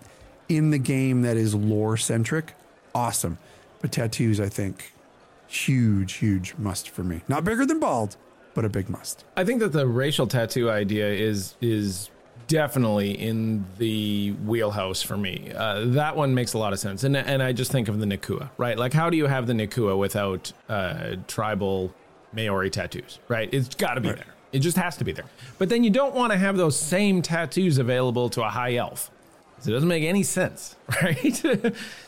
in 0.50 0.72
the 0.72 0.78
game 0.78 1.22
that 1.22 1.38
is 1.38 1.54
lore 1.56 1.98
centric. 1.98 2.54
Awesome, 2.94 3.38
but 3.82 3.92
tattoos, 3.92 4.40
I 4.40 4.50
think, 4.50 4.94
huge, 5.48 6.14
huge 6.14 6.56
must 6.58 6.90
for 6.90 7.04
me. 7.04 7.22
Not 7.28 7.44
bigger 7.44 7.66
than 7.66 7.80
bald, 7.80 8.18
but 8.54 8.66
a 8.66 8.70
big 8.70 8.90
must. 8.90 9.24
I 9.38 9.46
think 9.46 9.60
that 9.60 9.72
the 9.72 9.88
racial 9.88 10.28
tattoo 10.28 10.70
idea 10.70 11.10
is 11.12 11.56
is 11.62 12.10
definitely 12.48 13.12
in 13.12 13.66
the 13.78 14.32
wheelhouse 14.46 15.02
for 15.02 15.16
me. 15.16 15.54
Uh, 15.56 15.86
that 15.86 16.18
one 16.18 16.36
makes 16.36 16.54
a 16.54 16.58
lot 16.58 16.74
of 16.74 16.80
sense, 16.80 17.04
and 17.04 17.16
and 17.16 17.42
I 17.42 17.54
just 17.54 17.72
think 17.72 17.88
of 17.88 18.00
the 18.00 18.06
Nikua, 18.06 18.50
right? 18.58 18.78
Like, 18.78 18.94
how 18.94 19.10
do 19.10 19.18
you 19.18 19.28
have 19.28 19.48
the 19.48 19.54
Nikua 19.54 19.98
without 19.98 20.52
uh, 20.68 21.16
tribal 21.28 21.94
Maori 22.34 22.70
tattoos, 22.70 23.20
right? 23.28 23.50
It's 23.54 23.76
got 23.76 23.96
to 23.96 24.02
be 24.02 24.10
Right. 24.10 24.18
there. 24.18 24.28
It 24.52 24.60
just 24.60 24.76
has 24.78 24.98
to 24.98 25.06
be 25.06 25.12
there. 25.14 25.26
But 25.60 25.70
then 25.70 25.84
you 25.84 25.90
don't 25.90 26.14
want 26.14 26.34
to 26.34 26.38
have 26.38 26.58
those 26.58 26.78
same 26.78 27.22
tattoos 27.22 27.78
available 27.78 28.30
to 28.32 28.42
a 28.44 28.50
high 28.50 28.76
elf. 28.76 29.10
So 29.60 29.70
it 29.70 29.74
doesn't 29.74 29.88
make 29.88 30.04
any 30.04 30.24
sense, 30.24 30.76
right? 31.04 31.42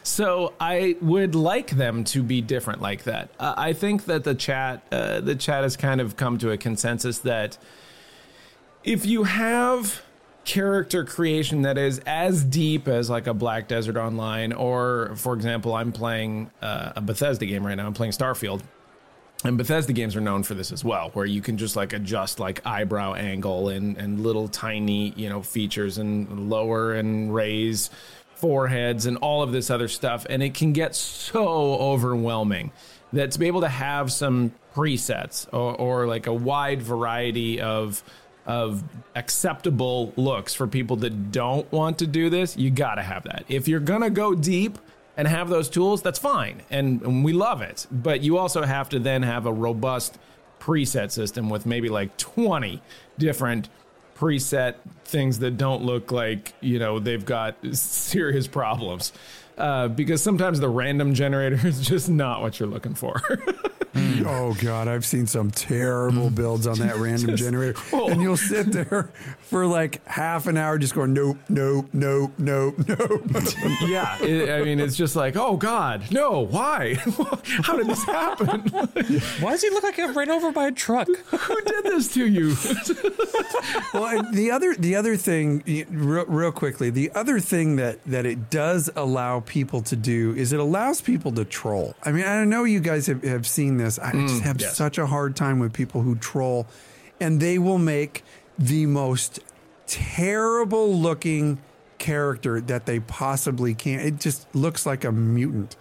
so 0.02 0.54
I 0.60 0.96
would 1.02 1.36
like 1.36 1.70
them 1.70 2.04
to 2.06 2.24
be 2.24 2.42
different 2.42 2.82
like 2.82 3.04
that. 3.04 3.30
Uh, 3.40 3.54
I 3.56 3.74
think 3.74 4.06
that 4.06 4.24
the 4.24 4.34
chat, 4.36 4.82
uh, 4.92 5.22
the 5.22 5.36
chat 5.36 5.64
has 5.64 5.78
kind 5.78 6.02
of 6.02 6.18
come 6.18 6.38
to 6.40 6.50
a 6.52 6.58
consensus 6.58 7.20
that 7.20 7.58
if 8.84 9.06
you 9.06 9.24
have 9.24 10.02
character 10.46 11.06
creation 11.06 11.62
that 11.62 11.78
is 11.78 12.02
as 12.06 12.44
deep 12.44 12.88
as 12.88 13.10
like 13.10 13.28
a 13.28 13.34
Black 13.34 13.68
Desert 13.68 13.96
Online, 13.98 14.52
or 14.52 15.14
for 15.16 15.34
example, 15.34 15.74
I'm 15.74 15.92
playing 15.94 16.50
uh, 16.62 16.94
a 16.96 17.02
Bethesda 17.02 17.46
game 17.46 17.66
right 17.66 17.76
now. 17.76 17.86
I'm 17.86 17.94
playing 17.94 18.12
Starfield. 18.14 18.62
And 19.44 19.58
Bethesda 19.58 19.92
games 19.92 20.16
are 20.16 20.22
known 20.22 20.44
for 20.44 20.54
this 20.54 20.72
as 20.72 20.86
well, 20.86 21.10
where 21.14 21.26
you 21.26 21.42
can 21.42 21.58
just 21.58 21.76
like 21.76 21.92
adjust 21.92 22.40
like 22.40 22.66
eyebrow 22.66 23.14
angle 23.14 23.70
and, 23.70 23.98
and 23.98 24.22
little 24.22 24.48
tiny, 24.48 25.14
you 25.18 25.28
know, 25.28 25.42
features 25.42 25.98
and 25.98 26.50
lower 26.50 26.94
and 26.94 27.34
raise 27.34 27.90
foreheads 28.36 29.06
and 29.06 29.18
all 29.18 29.42
of 29.42 29.52
this 29.52 29.70
other 29.70 29.88
stuff. 29.88 30.26
And 30.30 30.42
it 30.42 30.54
can 30.54 30.72
get 30.72 30.96
so 30.96 31.46
overwhelming 31.46 32.72
that 33.12 33.32
to 33.32 33.40
be 33.40 33.48
able 33.48 33.62
to 33.62 33.70
have 33.70 34.12
some 34.12 34.54
presets 34.74 35.48
or, 35.54 35.76
or 35.76 36.08
like 36.08 36.28
a 36.28 36.34
wide 36.34 36.82
variety 36.82 37.62
of 37.62 38.04
of 38.46 38.84
acceptable 39.16 40.12
looks 40.18 40.54
for 40.54 40.68
people 40.68 40.98
that 40.98 41.32
don't 41.32 41.72
want 41.72 42.00
to 42.00 42.08
do 42.08 42.30
this, 42.30 42.58
you 42.58 42.70
got 42.70 42.96
to 42.96 43.02
have 43.02 43.24
that. 43.24 43.46
If 43.48 43.70
you're 43.70 43.80
to 44.02 44.10
go 44.10 44.36
deep, 44.36 44.78
and 45.16 45.28
have 45.28 45.50
those 45.50 45.70
tools, 45.70 46.02
that's 46.02 46.20
fine. 46.20 46.62
And, 46.70 47.02
and 47.02 47.24
we 47.24 47.34
love 47.34 47.62
it. 47.62 47.86
But 47.92 48.22
you 48.22 48.38
also 48.38 48.64
have 48.64 48.90
to 48.90 49.00
then 49.00 49.24
have 49.24 49.46
a 49.46 49.54
robust 49.54 50.18
preset 50.60 51.12
system 51.12 51.50
with 51.50 51.66
maybe 51.66 51.90
like 51.90 52.16
20 52.18 52.82
different 53.18 53.70
preset 54.16 54.76
things 55.06 55.40
that 55.40 55.58
don't 55.58 55.84
look 55.84 56.12
like, 56.12 56.54
you 56.62 56.80
know, 56.80 57.00
they've 57.00 57.26
got 57.26 57.56
serious 57.74 58.48
problems. 58.48 59.12
Uh, 59.58 59.88
because 59.88 60.22
sometimes 60.22 60.60
the 60.60 60.70
random 60.70 61.14
generator 61.14 61.60
is 61.68 61.86
just 61.86 62.10
not 62.10 62.42
what 62.42 62.60
you're 62.60 62.70
looking 62.70 62.96
for. 62.96 63.22
Oh 64.26 64.56
god, 64.60 64.88
I've 64.88 65.06
seen 65.06 65.28
some 65.28 65.52
terrible 65.52 66.30
builds 66.30 66.66
on 66.66 66.80
that 66.80 66.98
random 66.98 67.36
generator, 67.36 67.80
oh. 67.94 68.10
and 68.10 68.22
you'll 68.22 68.38
sit 68.38 68.72
there 68.72 69.12
for 69.42 69.68
like 69.68 70.06
half 70.08 70.48
an 70.48 70.58
hour 70.58 70.78
just 70.80 70.96
going 70.96 71.14
nope, 71.14 71.38
nope, 71.50 71.88
nope, 71.94 72.32
nope, 72.38 72.76
nope. 72.88 73.24
yeah. 73.82 74.18
It, 74.24 74.50
I 74.50 74.64
mean, 74.64 74.80
it's 74.80 74.96
just 74.96 75.16
like, 75.16 75.36
oh 75.36 75.58
God, 75.58 76.12
no, 76.12 76.40
why? 76.40 76.96
How 77.64 77.76
did 77.76 77.88
this 77.88 78.04
happen? 78.04 78.62
Why 79.40 79.52
does 79.52 79.62
he 79.62 79.70
look 79.70 79.84
like 79.84 79.96
he 79.96 80.02
got 80.02 80.16
ran 80.16 80.32
over 80.32 80.52
by 80.52 80.68
a 80.68 80.72
truck? 80.72 81.08
Who 81.08 81.62
did 81.62 81.84
this 81.84 82.12
to 82.14 82.26
you? 82.26 82.56
well, 83.94 84.24
the 84.32 84.50
other 84.52 84.74
the 84.76 84.96
other 84.96 85.18
thing, 85.18 85.64
real, 85.92 86.26
real 86.26 86.52
quickly, 86.52 86.90
the 86.90 87.12
other 87.14 87.40
thing 87.40 87.76
that 87.76 88.04
that 88.06 88.26
it 88.26 88.50
does 88.50 88.90
allow 88.96 89.42
people 89.46 89.82
to 89.84 89.96
do 89.96 90.34
is 90.36 90.54
it 90.54 90.60
allows 90.60 91.02
people 91.02 91.32
to 91.34 91.46
troll. 91.46 91.96
I 92.04 92.12
mean, 92.12 92.26
I 92.26 92.44
know 92.46 92.64
you 92.64 92.80
guys 92.80 93.08
have, 93.08 93.24
have 93.24 93.48
seen 93.48 93.78
this. 93.78 94.00
I 94.00 94.12
just 94.12 94.36
mm, 94.36 94.42
have 94.42 94.62
yes. 94.62 94.78
such 94.78 94.98
a 94.98 95.06
hard 95.06 95.36
time 95.36 95.60
with 95.60 95.74
people 95.74 96.02
who 96.02 96.16
troll, 96.16 96.68
and 97.20 97.40
they 97.40 97.58
will 97.58 97.78
make 97.78 98.24
the 98.58 98.86
most 98.86 99.40
terrible 99.88 100.94
looking 100.94 101.60
character 101.98 102.60
that 102.62 102.86
they 102.86 103.00
possibly 103.00 103.74
can. 103.74 104.00
It 104.00 104.20
just 104.20 104.54
looks 104.56 104.86
like 104.86 105.04
a 105.04 105.12
mutant, 105.12 105.76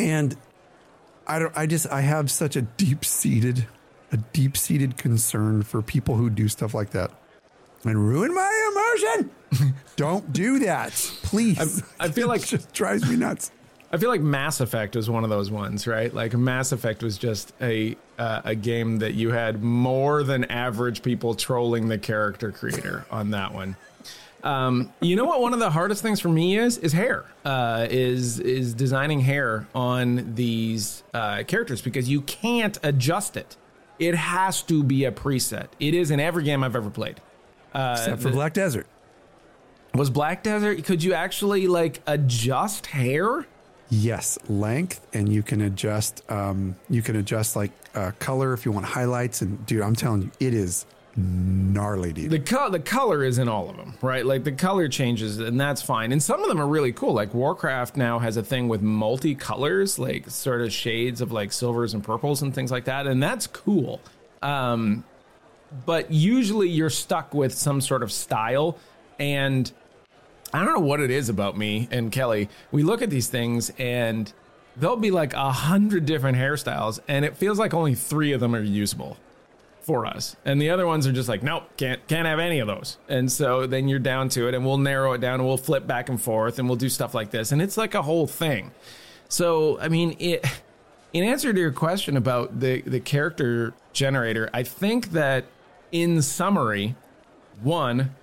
and 0.00 0.36
I 1.26 1.38
don't. 1.38 1.56
I 1.56 1.66
just 1.66 1.86
I 1.90 2.00
have 2.02 2.30
such 2.30 2.56
a 2.56 2.62
deep 2.62 3.04
seated, 3.04 3.66
a 4.10 4.16
deep 4.16 4.56
seated 4.56 4.96
concern 4.96 5.62
for 5.62 5.82
people 5.82 6.16
who 6.16 6.30
do 6.30 6.48
stuff 6.48 6.74
like 6.74 6.90
that 6.90 7.10
and 7.84 7.96
ruin 7.96 8.34
my 8.34 8.70
immersion. 8.72 9.30
don't 9.96 10.32
do 10.32 10.60
that, 10.60 10.92
please. 11.22 11.82
I 12.00 12.08
feel 12.08 12.28
like- 12.28 12.42
it 12.44 12.46
just 12.46 12.72
drives 12.72 13.08
me 13.08 13.16
nuts. 13.16 13.50
I 13.94 13.98
feel 13.98 14.08
like 14.08 14.22
Mass 14.22 14.60
Effect 14.60 14.96
was 14.96 15.10
one 15.10 15.22
of 15.22 15.28
those 15.28 15.50
ones, 15.50 15.86
right? 15.86 16.12
Like 16.14 16.32
Mass 16.32 16.72
Effect 16.72 17.02
was 17.02 17.18
just 17.18 17.52
a 17.60 17.94
uh, 18.18 18.40
a 18.42 18.54
game 18.54 19.00
that 19.00 19.12
you 19.12 19.32
had 19.32 19.62
more 19.62 20.22
than 20.22 20.44
average 20.46 21.02
people 21.02 21.34
trolling 21.34 21.88
the 21.88 21.98
character 21.98 22.50
creator 22.52 23.04
on 23.10 23.32
that 23.32 23.52
one. 23.52 23.76
Um, 24.42 24.92
you 25.02 25.14
know 25.14 25.26
what? 25.26 25.42
One 25.42 25.52
of 25.52 25.58
the 25.60 25.68
hardest 25.70 26.00
things 26.02 26.20
for 26.20 26.30
me 26.30 26.56
is 26.56 26.78
is 26.78 26.94
hair. 26.94 27.26
Uh, 27.44 27.86
is 27.90 28.40
is 28.40 28.72
designing 28.72 29.20
hair 29.20 29.68
on 29.74 30.34
these 30.36 31.02
uh, 31.12 31.42
characters 31.46 31.82
because 31.82 32.08
you 32.08 32.22
can't 32.22 32.78
adjust 32.82 33.36
it. 33.36 33.58
It 33.98 34.14
has 34.14 34.62
to 34.62 34.82
be 34.82 35.04
a 35.04 35.12
preset. 35.12 35.66
It 35.78 35.92
is 35.92 36.10
in 36.10 36.18
every 36.18 36.44
game 36.44 36.64
I've 36.64 36.74
ever 36.76 36.88
played. 36.88 37.20
Uh, 37.74 37.94
Except 37.98 38.22
for 38.22 38.30
Black 38.30 38.54
Desert. 38.54 38.86
Was 39.94 40.10
Black 40.10 40.42
Desert? 40.42 40.84
Could 40.84 41.02
you 41.02 41.14
actually 41.14 41.66
like 41.66 42.00
adjust 42.06 42.86
hair? 42.86 43.46
Yes, 43.90 44.38
length, 44.48 45.06
and 45.12 45.30
you 45.30 45.42
can 45.42 45.60
adjust. 45.60 46.22
Um, 46.30 46.76
you 46.88 47.02
can 47.02 47.16
adjust 47.16 47.56
like 47.56 47.72
uh, 47.94 48.12
color 48.18 48.54
if 48.54 48.64
you 48.64 48.72
want 48.72 48.86
highlights. 48.86 49.42
And 49.42 49.64
dude, 49.66 49.82
I'm 49.82 49.94
telling 49.94 50.22
you, 50.22 50.30
it 50.40 50.54
is 50.54 50.86
gnarly 51.14 52.14
deep. 52.14 52.30
the 52.30 52.38
co- 52.38 52.70
the 52.70 52.80
color 52.80 53.22
is 53.22 53.36
in 53.36 53.48
all 53.48 53.68
of 53.68 53.76
them, 53.76 53.92
right? 54.00 54.24
Like 54.24 54.44
the 54.44 54.52
color 54.52 54.88
changes, 54.88 55.38
and 55.38 55.60
that's 55.60 55.82
fine. 55.82 56.10
And 56.10 56.22
some 56.22 56.42
of 56.42 56.48
them 56.48 56.58
are 56.58 56.66
really 56.66 56.92
cool. 56.92 57.12
Like 57.12 57.34
Warcraft 57.34 57.98
now 57.98 58.18
has 58.18 58.38
a 58.38 58.42
thing 58.42 58.68
with 58.68 58.82
multicolors, 58.82 59.98
like 59.98 60.30
sort 60.30 60.62
of 60.62 60.72
shades 60.72 61.20
of 61.20 61.30
like 61.30 61.52
silvers 61.52 61.92
and 61.92 62.02
purples 62.02 62.40
and 62.40 62.54
things 62.54 62.70
like 62.70 62.86
that, 62.86 63.06
and 63.06 63.22
that's 63.22 63.46
cool. 63.46 64.00
Um, 64.40 65.04
but 65.84 66.10
usually 66.10 66.70
you're 66.70 66.90
stuck 66.90 67.34
with 67.34 67.52
some 67.52 67.82
sort 67.82 68.02
of 68.02 68.10
style, 68.10 68.78
and 69.18 69.70
I 70.52 70.64
don't 70.64 70.74
know 70.74 70.80
what 70.80 71.00
it 71.00 71.10
is 71.10 71.28
about 71.28 71.56
me 71.56 71.88
and 71.90 72.12
Kelly. 72.12 72.48
We 72.70 72.82
look 72.82 73.02
at 73.02 73.10
these 73.10 73.28
things 73.28 73.70
and 73.78 74.32
there'll 74.76 74.96
be 74.96 75.10
like 75.10 75.34
a 75.34 75.50
hundred 75.50 76.06
different 76.06 76.38
hairstyles, 76.38 77.00
and 77.08 77.24
it 77.24 77.36
feels 77.36 77.58
like 77.58 77.74
only 77.74 77.94
three 77.94 78.32
of 78.32 78.40
them 78.40 78.54
are 78.54 78.62
usable 78.62 79.16
for 79.80 80.06
us. 80.06 80.36
And 80.44 80.60
the 80.60 80.70
other 80.70 80.86
ones 80.86 81.06
are 81.06 81.12
just 81.12 81.28
like, 81.28 81.42
nope, 81.42 81.64
can't 81.76 82.06
can't 82.06 82.26
have 82.26 82.38
any 82.38 82.60
of 82.60 82.68
those. 82.68 82.98
And 83.08 83.30
so 83.30 83.66
then 83.66 83.88
you're 83.88 83.98
down 83.98 84.28
to 84.30 84.48
it 84.48 84.54
and 84.54 84.64
we'll 84.64 84.78
narrow 84.78 85.12
it 85.12 85.20
down 85.20 85.40
and 85.40 85.46
we'll 85.46 85.56
flip 85.56 85.86
back 85.86 86.08
and 86.08 86.20
forth 86.20 86.58
and 86.58 86.68
we'll 86.68 86.76
do 86.76 86.88
stuff 86.88 87.14
like 87.14 87.30
this. 87.30 87.52
And 87.52 87.60
it's 87.60 87.76
like 87.76 87.94
a 87.94 88.02
whole 88.02 88.26
thing. 88.26 88.70
So 89.28 89.80
I 89.80 89.88
mean 89.88 90.16
it 90.20 90.44
in 91.12 91.24
answer 91.24 91.52
to 91.52 91.58
your 91.58 91.72
question 91.72 92.16
about 92.16 92.60
the 92.60 92.82
the 92.82 93.00
character 93.00 93.74
generator, 93.92 94.48
I 94.54 94.62
think 94.62 95.12
that 95.12 95.46
in 95.90 96.22
summary, 96.22 96.94
one, 97.60 98.14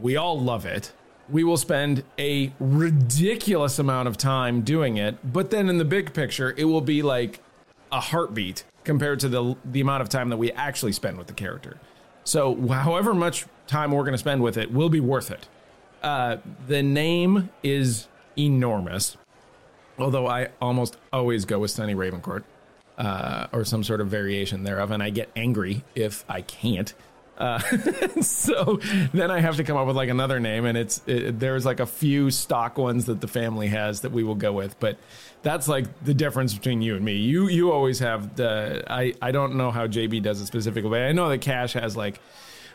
we 0.00 0.16
all 0.16 0.40
love 0.40 0.66
it. 0.66 0.92
We 1.28 1.44
will 1.44 1.56
spend 1.56 2.04
a 2.18 2.52
ridiculous 2.60 3.78
amount 3.78 4.08
of 4.08 4.16
time 4.16 4.62
doing 4.62 4.96
it, 4.96 5.32
but 5.32 5.50
then 5.50 5.68
in 5.68 5.78
the 5.78 5.84
big 5.84 6.14
picture, 6.14 6.54
it 6.56 6.64
will 6.64 6.80
be 6.80 7.02
like 7.02 7.40
a 7.90 8.00
heartbeat 8.00 8.64
compared 8.84 9.20
to 9.20 9.28
the 9.28 9.56
the 9.64 9.80
amount 9.80 10.02
of 10.02 10.08
time 10.08 10.28
that 10.28 10.36
we 10.36 10.52
actually 10.52 10.92
spend 10.92 11.18
with 11.18 11.26
the 11.26 11.32
character. 11.32 11.78
So, 12.24 12.54
however 12.68 13.14
much 13.14 13.46
time 13.66 13.92
we're 13.92 14.02
going 14.02 14.12
to 14.12 14.18
spend 14.18 14.42
with 14.42 14.56
it 14.56 14.72
will 14.72 14.88
be 14.88 15.00
worth 15.00 15.30
it. 15.30 15.48
Uh, 16.02 16.38
the 16.66 16.82
name 16.82 17.50
is 17.62 18.08
enormous, 18.38 19.16
although 19.98 20.26
I 20.26 20.50
almost 20.60 20.96
always 21.12 21.44
go 21.44 21.58
with 21.58 21.70
Sonny 21.70 21.94
Ravencourt 21.94 22.44
uh, 22.98 23.46
or 23.52 23.64
some 23.64 23.82
sort 23.82 24.00
of 24.00 24.08
variation 24.08 24.64
thereof, 24.64 24.90
and 24.90 25.02
I 25.02 25.10
get 25.10 25.30
angry 25.36 25.84
if 25.94 26.24
I 26.28 26.42
can't. 26.42 26.94
Uh, 27.38 27.58
so 28.20 28.80
then 29.12 29.30
I 29.30 29.40
have 29.40 29.56
to 29.56 29.64
come 29.64 29.76
up 29.76 29.86
with 29.86 29.96
like 29.96 30.08
another 30.08 30.40
name, 30.40 30.64
and 30.64 30.76
it's 30.76 31.02
it, 31.06 31.38
there's 31.38 31.66
like 31.66 31.80
a 31.80 31.86
few 31.86 32.30
stock 32.30 32.78
ones 32.78 33.06
that 33.06 33.20
the 33.20 33.28
family 33.28 33.68
has 33.68 34.00
that 34.02 34.12
we 34.12 34.22
will 34.24 34.34
go 34.34 34.52
with, 34.52 34.78
but 34.80 34.98
that's 35.42 35.68
like 35.68 35.86
the 36.04 36.14
difference 36.14 36.54
between 36.54 36.82
you 36.82 36.96
and 36.96 37.04
me. 37.04 37.14
You 37.16 37.48
you 37.48 37.72
always 37.72 37.98
have 37.98 38.36
the 38.36 38.84
I 38.88 39.14
I 39.20 39.32
don't 39.32 39.56
know 39.56 39.70
how 39.70 39.86
JB 39.86 40.22
does 40.22 40.40
it 40.40 40.46
specifically, 40.46 40.90
but 40.90 41.02
I 41.02 41.12
know 41.12 41.28
that 41.28 41.40
Cash 41.40 41.74
has 41.74 41.96
like 41.96 42.20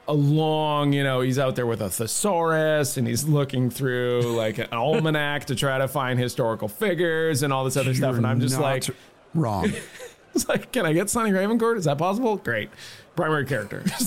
a 0.07 0.14
long, 0.14 0.93
you 0.93 1.03
know, 1.03 1.22
he's 1.22 1.38
out 1.39 1.55
there 1.55 1.68
with 1.68 1.82
a 1.82 1.89
thesaurus 1.89 2.97
and 2.97 3.07
he's 3.07 3.24
looking 3.24 3.70
through 3.70 4.22
like 4.36 4.57
an 4.57 4.68
almanac 4.72 5.45
to 5.45 5.55
try 5.55 5.78
to 5.78 5.88
find 5.88 6.20
historical 6.20 6.68
figures 6.68 7.43
and 7.43 7.53
all 7.53 7.64
this 7.64 7.78
other 7.78 7.93
stuff, 7.93 8.12
You're 8.12 8.18
and 8.18 8.28
I'm 8.28 8.41
just 8.41 8.59
like. 8.59 8.86
wrong. 9.34 9.72
It's 10.34 10.47
like, 10.47 10.72
can 10.72 10.86
I 10.86 10.93
get 10.93 11.09
Sonny 11.09 11.32
Ravencourt? 11.32 11.76
Is 11.76 11.84
that 11.84 11.97
possible? 11.97 12.38
Great. 12.38 12.70
Primary 13.16 13.45
character. 13.45 13.84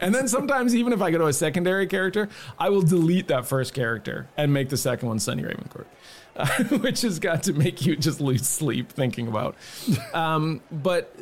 And 0.00 0.14
then 0.14 0.28
sometimes, 0.28 0.74
even 0.74 0.92
if 0.92 1.00
I 1.00 1.10
go 1.10 1.18
to 1.18 1.26
a 1.26 1.32
secondary 1.32 1.86
character, 1.86 2.28
I 2.58 2.70
will 2.70 2.82
delete 2.82 3.28
that 3.28 3.46
first 3.46 3.72
character 3.74 4.28
and 4.36 4.52
make 4.52 4.68
the 4.68 4.76
second 4.76 5.08
one 5.08 5.18
Sonny 5.18 5.42
Ravencourt, 5.42 5.86
uh, 6.36 6.78
which 6.78 7.02
has 7.02 7.18
got 7.18 7.44
to 7.44 7.52
make 7.52 7.86
you 7.86 7.96
just 7.96 8.20
lose 8.20 8.46
sleep 8.46 8.90
thinking 8.90 9.28
about. 9.28 9.56
Um, 10.12 10.60
but 10.70 11.14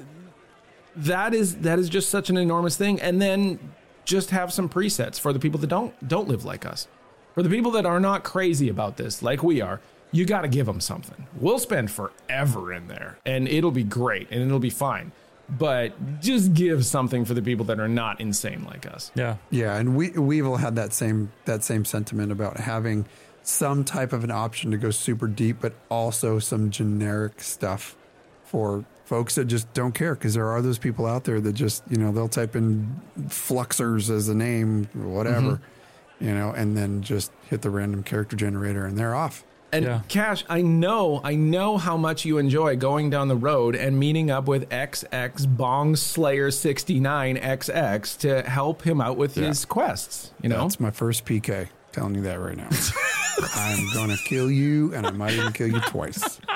that 0.97 1.35
is 1.35 1.57
that 1.59 1.79
is 1.79 1.89
just 1.89 2.11
such 2.11 2.31
an 2.31 2.37
enormous 2.37 2.77
thing. 2.77 3.01
And 3.01 3.21
then 3.21 3.59
just 4.05 4.31
have 4.31 4.53
some 4.53 4.69
presets 4.69 5.21
for 5.21 5.33
the 5.33 5.39
people 5.39 5.61
that 5.61 5.69
don't 5.69 6.09
don't 6.09 6.29
live 6.29 6.45
like 6.45 6.65
us. 6.67 6.89
For 7.35 7.43
the 7.43 7.51
people 7.51 7.71
that 7.73 7.87
are 7.87 8.01
not 8.01 8.25
crazy 8.25 8.69
about 8.69 8.97
this, 8.97 9.23
like 9.23 9.43
we 9.43 9.61
are, 9.61 9.81
you 10.11 10.25
got 10.25 10.41
to 10.43 10.49
give 10.49 10.67
them 10.67 10.81
something. 10.81 11.27
We'll 11.39 11.61
spend 11.61 11.91
forever 11.91 12.73
in 12.73 12.89
there 12.89 13.19
and 13.25 13.47
it'll 13.47 13.71
be 13.71 13.85
great 13.85 14.29
and 14.31 14.43
it'll 14.43 14.59
be 14.59 14.71
fine. 14.71 15.13
But 15.59 16.21
just 16.21 16.55
give 16.55 16.87
something 16.87 17.25
for 17.25 17.35
the 17.35 17.43
people 17.43 17.65
that 17.67 17.81
are 17.81 17.89
not 17.89 18.21
insane 18.21 18.65
like 18.65 18.87
us. 18.87 19.11
Yeah. 19.15 19.37
Yeah, 19.51 19.77
and 19.77 19.97
we 19.97 20.11
we've 20.11 20.47
all 20.47 20.57
had 20.57 20.77
that 20.77 20.93
same 20.93 21.33
that 21.45 21.65
same 21.65 21.85
sentiment 21.85 22.31
about 22.33 22.59
having 22.59 23.07
some 23.43 23.85
type 23.85 24.13
of 24.13 24.25
an 24.25 24.31
option 24.31 24.71
to 24.71 24.77
go 24.77 24.91
super 24.91 25.27
deep, 25.27 25.59
but 25.61 25.73
also 25.89 26.39
some 26.39 26.71
generic 26.71 27.43
stuff 27.43 27.97
for 28.45 28.85
folks 29.05 29.35
that 29.35 29.47
just 29.47 29.73
don't 29.75 29.93
care 29.93 30.15
because 30.15 30.35
there 30.35 30.49
are 30.49 30.63
those 30.63 30.79
people 30.79 31.05
out 31.05 31.25
there 31.25 31.41
that 31.41 31.53
just 31.53 31.83
you 31.91 31.97
know 31.97 32.13
they'll 32.13 32.29
type 32.29 32.55
in 32.55 33.01
fluxers 33.23 34.09
as 34.09 34.29
a 34.29 34.35
name, 34.35 34.89
or 35.01 35.09
whatever, 35.09 35.53
mm-hmm. 35.53 36.25
you 36.27 36.35
know, 36.35 36.51
and 36.51 36.77
then 36.77 37.03
just 37.03 37.33
hit 37.49 37.63
the 37.63 37.71
random 37.71 38.03
character 38.03 38.37
generator 38.37 38.87
and 38.87 38.97
they're 38.97 39.15
off. 39.15 39.45
And 39.73 39.85
Yeah. 39.85 40.01
Cash, 40.09 40.45
I 40.49 40.63
know, 40.63 41.21
I 41.23 41.35
know 41.37 41.79
how 41.79 41.97
much 41.97 42.25
you 42.25 42.39
enjoy 42.39 42.77
going 42.77 43.09
down 43.11 43.29
the 43.29 43.37
road 43.37 43.77
and 43.77 43.99
meeting 43.99 44.31
up 44.31 44.47
with 44.47 44.69
XX 44.71 45.47
Bong 45.57 45.95
Slayer 45.97 46.51
69 46.51 47.37
XX 47.37 48.19
to 48.19 48.43
help 48.43 48.83
him 48.83 49.01
out 49.01 49.17
with 49.17 49.35
his 49.37 49.65
quests. 49.65 50.33
You 50.43 50.49
know, 50.49 50.63
That's 50.63 50.81
my 50.81 50.91
first 50.91 51.25
PK. 51.25 51.69
Telling 51.93 52.15
you 52.15 52.23
that 52.23 52.39
right 52.41 52.57
now. 52.57 52.69
I'm 53.57 53.93
gonna 53.95 54.17
kill 54.27 54.51
you, 54.51 54.93
and 54.95 55.07
I 55.07 55.11
might 55.11 55.33
even 55.33 55.53
kill 55.53 55.69
you 55.69 55.81
twice. 55.81 56.41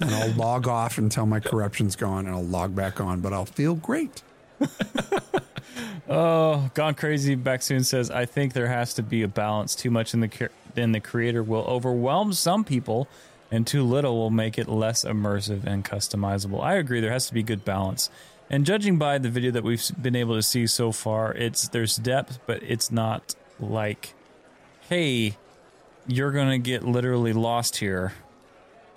And 0.00 0.10
I'll 0.10 0.32
log 0.32 0.66
off 0.66 0.98
until 0.98 1.24
my 1.26 1.38
corruption's 1.38 1.94
gone, 1.96 2.26
and 2.26 2.34
I'll 2.34 2.44
log 2.44 2.74
back 2.74 3.00
on, 3.00 3.20
but 3.20 3.32
I'll 3.32 3.44
feel 3.44 3.74
great. 3.76 4.22
Oh, 6.10 6.70
gone 6.74 6.94
crazy. 6.94 7.34
Back 7.34 7.62
soon 7.62 7.84
says, 7.84 8.10
I 8.10 8.24
think 8.24 8.54
there 8.54 8.66
has 8.66 8.94
to 8.94 9.02
be 9.02 9.22
a 9.22 9.28
balance. 9.28 9.74
Too 9.76 9.90
much 9.90 10.14
in 10.14 10.20
the 10.20 10.28
cre- 10.28 10.46
then 10.78 10.92
the 10.92 11.00
creator 11.00 11.42
will 11.42 11.64
overwhelm 11.64 12.32
some 12.32 12.64
people, 12.64 13.08
and 13.50 13.66
too 13.66 13.82
little 13.82 14.16
will 14.16 14.30
make 14.30 14.58
it 14.58 14.68
less 14.68 15.04
immersive 15.04 15.64
and 15.64 15.84
customizable. 15.84 16.62
I 16.62 16.74
agree. 16.74 17.00
There 17.00 17.12
has 17.12 17.26
to 17.26 17.34
be 17.34 17.42
good 17.42 17.64
balance. 17.64 18.10
And 18.50 18.64
judging 18.64 18.96
by 18.96 19.18
the 19.18 19.28
video 19.28 19.50
that 19.50 19.62
we've 19.62 19.84
been 20.00 20.16
able 20.16 20.34
to 20.34 20.42
see 20.42 20.66
so 20.66 20.92
far, 20.92 21.34
it's 21.34 21.68
there's 21.68 21.96
depth, 21.96 22.40
but 22.46 22.62
it's 22.62 22.90
not 22.90 23.34
like, 23.60 24.14
hey, 24.88 25.36
you're 26.06 26.32
gonna 26.32 26.58
get 26.58 26.84
literally 26.84 27.32
lost 27.34 27.76
here. 27.76 28.14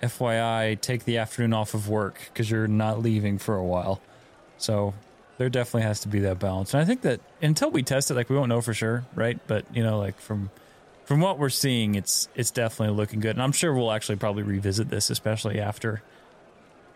FYI, 0.02 0.80
take 0.80 1.04
the 1.04 1.18
afternoon 1.18 1.52
off 1.52 1.74
of 1.74 1.88
work 1.88 2.18
because 2.32 2.50
you're 2.50 2.66
not 2.66 3.00
leaving 3.00 3.38
for 3.38 3.54
a 3.54 3.64
while. 3.64 4.00
So 4.56 4.94
there 5.38 5.48
definitely 5.48 5.82
has 5.82 6.00
to 6.00 6.08
be 6.08 6.20
that 6.20 6.38
balance. 6.38 6.74
And 6.74 6.80
I 6.80 6.84
think 6.84 7.02
that 7.02 7.20
until 7.40 7.70
we 7.70 7.82
test 7.82 8.10
it, 8.10 8.14
like 8.14 8.30
we 8.30 8.36
won't 8.36 8.48
know 8.48 8.60
for 8.60 8.74
sure, 8.74 9.04
right? 9.14 9.38
But 9.46 9.64
you 9.74 9.82
know, 9.82 9.98
like 9.98 10.18
from 10.18 10.50
from 11.04 11.20
what 11.20 11.38
we're 11.38 11.48
seeing, 11.48 11.94
it's 11.94 12.28
it's 12.34 12.50
definitely 12.50 12.96
looking 12.96 13.20
good. 13.20 13.36
And 13.36 13.42
I'm 13.42 13.52
sure 13.52 13.74
we'll 13.74 13.92
actually 13.92 14.16
probably 14.16 14.42
revisit 14.42 14.88
this, 14.88 15.10
especially 15.10 15.60
after 15.60 16.02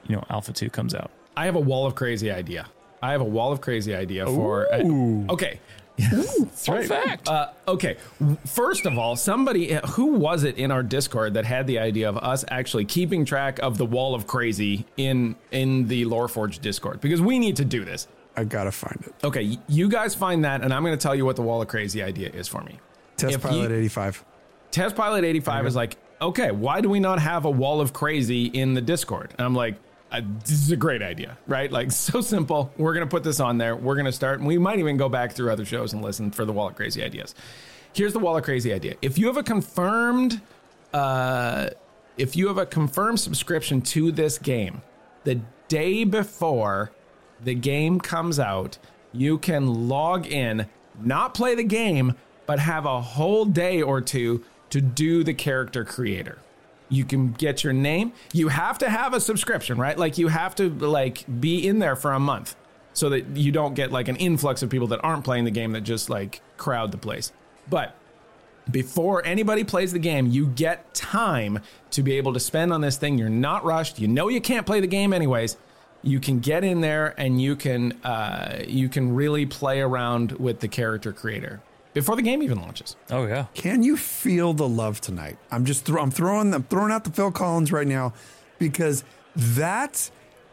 you 0.09 0.16
know 0.16 0.24
Alpha 0.30 0.52
Two 0.52 0.70
comes 0.70 0.94
out. 0.94 1.11
I 1.36 1.46
have 1.46 1.57
a 1.57 1.61
wall 1.61 1.86
of 1.86 1.94
crazy 1.94 2.30
idea. 2.30 2.66
I 3.02 3.12
have 3.12 3.20
a 3.20 3.24
wall 3.24 3.52
of 3.52 3.61
crazy 3.61 3.94
idea 3.94 4.26
for. 4.26 4.66
Ooh. 4.74 5.26
okay. 5.28 5.61
That's 5.98 6.66
Fun 6.66 6.84
fact. 6.84 7.28
Uh, 7.28 7.50
okay. 7.66 7.96
First 8.44 8.84
of 8.84 8.98
all, 8.98 9.16
somebody 9.16 9.78
who 9.90 10.14
was 10.14 10.44
it 10.44 10.59
in 10.59 10.70
our 10.70 10.82
Discord 10.82 11.34
that 11.34 11.46
had 11.46 11.66
the 11.66 11.78
idea 11.78 12.09
of 12.09 12.18
us 12.18 12.44
actually 12.48 12.84
keeping 12.84 13.24
track 13.24 13.59
of 13.61 13.78
the 13.78 13.86
wall 13.86 14.14
of 14.14 14.26
crazy 14.26 14.86
in 14.96 15.36
in 15.50 15.88
the 15.88 16.04
LoreForged 16.04 16.61
Discord 16.61 17.00
because 17.00 17.22
we 17.22 17.38
need 17.38 17.57
to 17.57 17.64
do 17.64 17.84
this. 17.84 18.09
I 18.36 18.44
gotta 18.44 18.72
find 18.72 19.02
it. 19.07 19.14
Okay, 19.24 19.59
you 19.68 19.88
guys 19.88 20.14
find 20.14 20.44
that, 20.44 20.62
and 20.62 20.72
I'm 20.72 20.82
going 20.82 20.96
to 20.96 21.02
tell 21.02 21.14
you 21.14 21.24
what 21.24 21.36
the 21.36 21.42
wall 21.42 21.62
of 21.62 21.68
crazy 21.68 22.02
idea 22.02 22.28
is 22.28 22.46
for 22.46 22.62
me. 22.62 22.78
Test 23.17 23.41
pilot 23.41 23.71
you- 23.71 23.77
85. 23.77 24.25
Test 24.71 24.95
Pilot 24.95 25.25
85 25.25 25.67
is 25.67 25.75
like, 25.77 25.97
okay, 26.21 26.51
why 26.51 26.83
do 26.83 26.91
we 26.91 27.01
not 27.01 27.19
have 27.19 27.47
a 27.47 27.51
wall 27.51 27.81
of 27.81 27.95
crazy 27.95 28.45
in 28.45 28.75
the 28.75 28.83
Discord? 28.83 29.33
And 29.39 29.47
I'm 29.47 29.55
like, 29.55 29.77
uh, 30.12 30.21
this 30.41 30.53
is 30.53 30.71
a 30.71 30.77
great 30.77 31.01
idea, 31.01 31.39
right? 31.47 31.73
Like, 31.73 31.91
so 32.11 32.21
simple. 32.21 32.71
We're 32.77 32.93
going 32.93 33.07
to 33.07 33.11
put 33.11 33.23
this 33.25 33.41
on 33.41 33.57
there. 33.57 33.75
We're 33.75 33.95
going 33.95 34.07
to 34.07 34.12
start, 34.12 34.41
and 34.41 34.47
we 34.47 34.59
might 34.59 34.79
even 34.79 34.99
go 34.99 35.09
back 35.09 35.33
through 35.33 35.51
other 35.51 35.64
shows 35.64 35.95
and 35.95 36.03
listen 36.03 36.31
for 36.31 36.45
the 36.45 36.53
wall 36.53 36.69
of 36.69 36.75
crazy 36.75 37.03
ideas. 37.03 37.35
Here's 37.95 38.12
the 38.12 38.19
wall 38.19 38.37
of 38.37 38.45
crazy 38.45 38.73
idea. 38.73 38.97
If 39.01 39.17
you 39.19 39.29
have 39.29 39.39
a 39.39 39.43
confirmed, 39.43 40.43
uh, 40.93 41.71
if 42.19 42.37
you 42.37 42.49
have 42.49 42.59
a 42.59 42.67
confirmed 42.67 43.19
subscription 43.21 43.81
to 43.83 44.12
this 44.12 44.37
game, 44.37 44.83
the 45.25 45.41
day 45.69 46.05
before 46.05 46.93
the 47.43 47.55
game 47.55 47.99
comes 47.99 48.39
out, 48.39 48.77
you 49.12 49.39
can 49.39 49.89
log 49.89 50.27
in, 50.27 50.67
not 51.01 51.33
play 51.33 51.55
the 51.55 51.64
game, 51.64 52.14
but 52.47 52.59
have 52.59 52.86
a 52.86 53.01
whole 53.01 53.44
day 53.44 53.82
or 53.82 54.01
two 54.01 54.44
to 54.70 54.80
do 54.80 55.22
the 55.24 55.34
character 55.34 55.84
creator. 55.84 56.38
You 56.88 57.05
can 57.05 57.32
get 57.32 57.64
your 57.64 57.72
name. 57.72 58.12
You 58.32 58.49
have 58.49 58.78
to 58.78 58.88
have 58.88 59.12
a 59.12 59.20
subscription, 59.20 59.76
right? 59.78 59.99
Like 59.99 60.18
you 60.18 60.28
have 60.28 60.55
to 60.57 60.70
like 60.70 61.24
be 61.40 61.66
in 61.66 61.80
there 61.80 61.97
for 61.97 62.12
a 62.12 62.20
month 62.20 62.55
so 62.92 63.09
that 63.11 63.36
you 63.36 63.53
don't 63.53 63.74
get 63.74 63.90
like 63.92 64.09
an 64.09 64.16
influx 64.16 64.62
of 64.62 64.70
people 64.70 64.86
that 64.88 65.01
aren't 65.03 65.24
playing 65.24 65.44
the 65.44 65.51
game 65.51 65.72
that 65.72 65.82
just 65.82 66.09
like 66.09 66.40
crowd 66.57 66.92
the 66.92 66.99
place. 66.99 67.32
But 67.68 67.94
before 68.70 69.24
anybody 69.26 69.64
plays 69.64 69.92
the 69.92 69.99
game, 69.99 70.28
you 70.28 70.47
get 70.47 70.94
time 70.94 71.61
to 71.90 72.03
be 72.03 72.16
able 72.16 72.32
to 72.32 72.40
spend 72.40 72.72
on 72.72 72.80
this 72.80 72.97
thing. 72.97 73.18
You're 73.18 73.28
not 73.28 73.64
rushed. 73.64 73.99
You 73.99 74.09
know 74.09 74.28
you 74.28 74.40
can't 74.40 74.64
play 74.66 74.80
the 74.80 74.86
game 74.86 75.12
anyways. 75.12 75.57
you 76.03 76.20
can 76.20 76.38
get 76.38 76.62
in 76.62 76.80
there 76.80 77.14
and 77.18 77.40
you 77.42 77.57
can 77.57 77.92
uh, 78.05 78.62
you 78.66 78.88
can 78.88 79.14
really 79.14 79.44
play 79.44 79.80
around 79.80 80.32
with 80.32 80.61
the 80.61 80.68
character 80.68 81.12
creator 81.12 81.61
before 81.97 82.14
the 82.14 82.20
game 82.20 82.42
even 82.42 82.61
launches. 82.61 82.94
Oh 83.11 83.26
yeah. 83.26 83.47
Can 83.55 83.82
you 83.82 83.97
feel 83.97 84.53
the 84.53 84.68
love 84.68 85.01
tonight? 85.01 85.38
I'm 85.51 85.64
just 85.64 85.86
throw, 85.86 86.03
I'm 86.03 86.11
throwing 86.11 86.53
I'm 86.53 86.64
throwing 86.64 86.92
out 86.92 87.05
the 87.05 87.11
Phil 87.11 87.32
Collins 87.32 87.72
right 87.72 87.86
now 87.86 88.12
because 88.59 89.03
that 89.34 90.11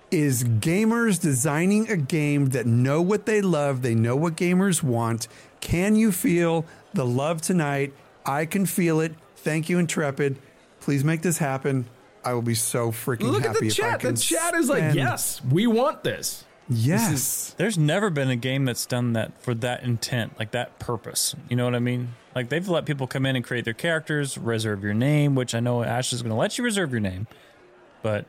is 0.10 0.46
gamers 0.46 1.20
designing 1.22 1.90
a 1.92 1.98
game 1.98 2.52
that 2.52 2.66
know 2.66 3.02
what 3.02 3.26
they 3.26 3.42
love, 3.42 3.82
they 3.82 3.94
know 3.94 4.16
what 4.16 4.38
gamers 4.38 4.82
want. 4.82 5.28
Can 5.60 5.98
you 5.98 6.14
feel 6.14 6.64
the 6.94 7.06
love 7.06 7.42
tonight? 7.42 7.92
I 8.26 8.46
can 8.46 8.66
feel 8.66 9.02
it. 9.02 9.14
Thank 9.36 9.68
you, 9.68 9.80
Intrepid. 9.80 10.40
Please 10.80 11.04
make 11.04 11.24
this 11.24 11.40
happen. 11.40 11.88
I 12.24 12.36
will 12.36 12.42
be 12.42 12.56
so 12.56 12.94
freaking 12.94 13.32
Look 13.32 13.42
at 13.42 13.48
happy 13.48 13.60
the 13.60 13.68
if 13.68 13.74
I 13.74 13.90
chat. 13.92 14.00
can 14.00 14.16
The 14.16 14.22
chat 14.22 14.54
is 14.54 14.70
like, 14.70 14.96
yes, 14.96 15.42
we 15.44 15.68
want 15.68 16.06
this. 16.06 16.46
Yes. 16.70 17.54
There's 17.58 17.78
never 17.78 18.10
been 18.10 18.30
a 18.30 18.36
game 18.36 18.66
that's 18.66 18.86
done 18.86 19.14
that 19.14 19.42
for 19.42 19.54
that 19.56 19.84
intent, 19.84 20.40
like 20.40 20.52
that 20.52 20.80
purpose. 20.80 21.36
You 21.50 21.56
know 21.56 21.66
what 21.66 21.76
I 21.76 21.80
mean? 21.80 22.16
Like 22.36 22.50
they've 22.50 22.68
let 22.68 22.86
people 22.86 23.08
come 23.08 23.26
in 23.26 23.36
and 23.36 23.44
create 23.44 23.66
their 23.66 23.74
characters, 23.74 24.38
reserve 24.38 24.84
your 24.84 24.94
name, 24.94 25.36
which 25.36 25.54
I 25.54 25.60
know 25.60 25.84
Ash 25.84 26.14
is 26.14 26.22
going 26.22 26.32
to 26.32 26.38
let 26.38 26.58
you 26.58 26.64
reserve 26.64 26.92
your 26.92 27.02
name, 27.02 27.28
but 28.02 28.26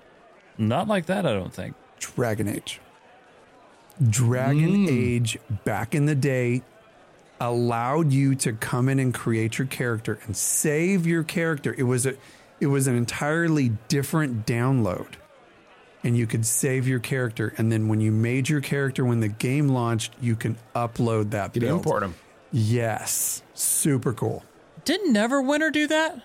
not 0.59 0.89
like 0.89 1.07
that. 1.07 1.27
I 1.27 1.33
don't 1.33 1.53
think. 1.53 1.75
Dragon 1.99 2.49
Age. 2.49 2.81
Dragon 4.09 4.87
mm. 4.87 4.89
Age 4.91 5.39
back 5.65 5.95
in 5.95 6.07
the 6.07 6.15
day 6.15 6.63
allowed 7.41 8.13
you 8.13 8.35
to 8.35 8.53
come 8.53 8.89
in 8.89 8.99
and 8.99 9.15
create 9.15 9.59
your 9.59 9.67
character 9.67 10.19
and 10.25 10.37
save 10.37 11.07
your 11.07 11.23
character. 11.23 11.75
It 11.77 11.85
was 11.85 12.07
a 12.07 12.15
it 12.61 12.67
was 12.67 12.87
an 12.87 12.97
entirely 12.97 13.71
different 13.89 14.47
download. 14.47 15.15
And 16.05 16.17
you 16.17 16.27
could 16.27 16.45
save 16.47 16.87
your 16.87 16.99
character 17.01 17.55
and 17.59 17.73
then 17.73 17.89
when 17.89 18.01
you 18.01 18.13
made 18.13 18.49
your 18.49 18.61
character 18.61 19.05
when 19.05 19.21
the 19.21 19.29
game 19.29 19.69
launched, 19.71 20.13
you 20.21 20.37
can 20.37 20.57
upload 20.77 21.31
that 21.31 21.55
You 21.57 21.63
build. 21.63 21.79
import 21.79 22.03
them. 22.03 22.15
Yes. 22.53 23.43
Super 23.55 24.13
cool. 24.13 24.45
Didn't 24.85 25.15
Neverwinter 25.15 25.73
do 25.73 25.87
that? 25.87 26.21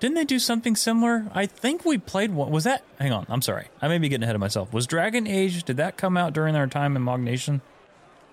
Didn't 0.00 0.16
they 0.16 0.24
do 0.24 0.40
something 0.40 0.74
similar? 0.74 1.26
I 1.32 1.46
think 1.46 1.84
we 1.84 1.96
played 1.98 2.32
one. 2.34 2.50
Was 2.50 2.64
that? 2.64 2.82
Hang 2.98 3.12
on. 3.12 3.24
I'm 3.28 3.40
sorry. 3.42 3.68
I 3.80 3.86
may 3.86 3.98
be 3.98 4.08
getting 4.08 4.24
ahead 4.24 4.34
of 4.34 4.40
myself. 4.40 4.72
Was 4.72 4.88
Dragon 4.88 5.28
Age? 5.28 5.62
Did 5.62 5.76
that 5.76 5.96
come 5.96 6.16
out 6.16 6.32
during 6.32 6.56
our 6.56 6.66
time 6.66 6.96
in 6.96 7.02
Mog 7.02 7.20
Nation? 7.20 7.60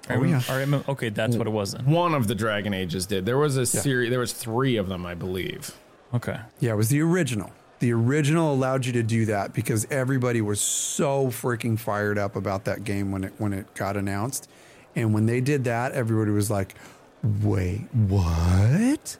Oh, 0.09 0.23
yeah. 0.23 0.41
Or 0.49 0.53
am- 0.59 0.83
okay, 0.89 1.09
that's 1.09 1.35
what 1.35 1.45
it 1.45 1.51
was 1.51 1.73
then. 1.73 1.85
One 1.85 2.15
of 2.15 2.27
the 2.27 2.33
Dragon 2.33 2.73
Ages 2.73 3.05
did. 3.05 3.27
There 3.27 3.37
was 3.37 3.57
a 3.57 3.67
series. 3.67 4.09
There 4.09 4.19
was 4.19 4.33
three 4.33 4.75
of 4.77 4.89
them, 4.89 5.05
I 5.05 5.13
believe. 5.13 5.75
Okay. 6.15 6.39
Yeah, 6.59 6.71
it 6.71 6.77
was 6.77 6.89
the 6.89 7.01
original. 7.01 7.51
The 7.79 7.93
original 7.93 8.53
allowed 8.53 8.85
you 8.85 8.93
to 8.93 9.03
do 9.03 9.25
that 9.25 9.53
because 9.53 9.87
everybody 9.89 10.41
was 10.41 10.59
so 10.59 11.27
freaking 11.27 11.79
fired 11.79 12.17
up 12.17 12.35
about 12.35 12.65
that 12.65 12.83
game 12.83 13.11
when 13.11 13.23
it 13.23 13.33
when 13.37 13.53
it 13.53 13.73
got 13.73 13.95
announced. 13.95 14.49
And 14.95 15.13
when 15.13 15.25
they 15.27 15.39
did 15.41 15.63
that, 15.65 15.93
everybody 15.93 16.31
was 16.31 16.49
like, 16.51 16.75
"Wait, 17.23 17.87
what?" 17.93 19.17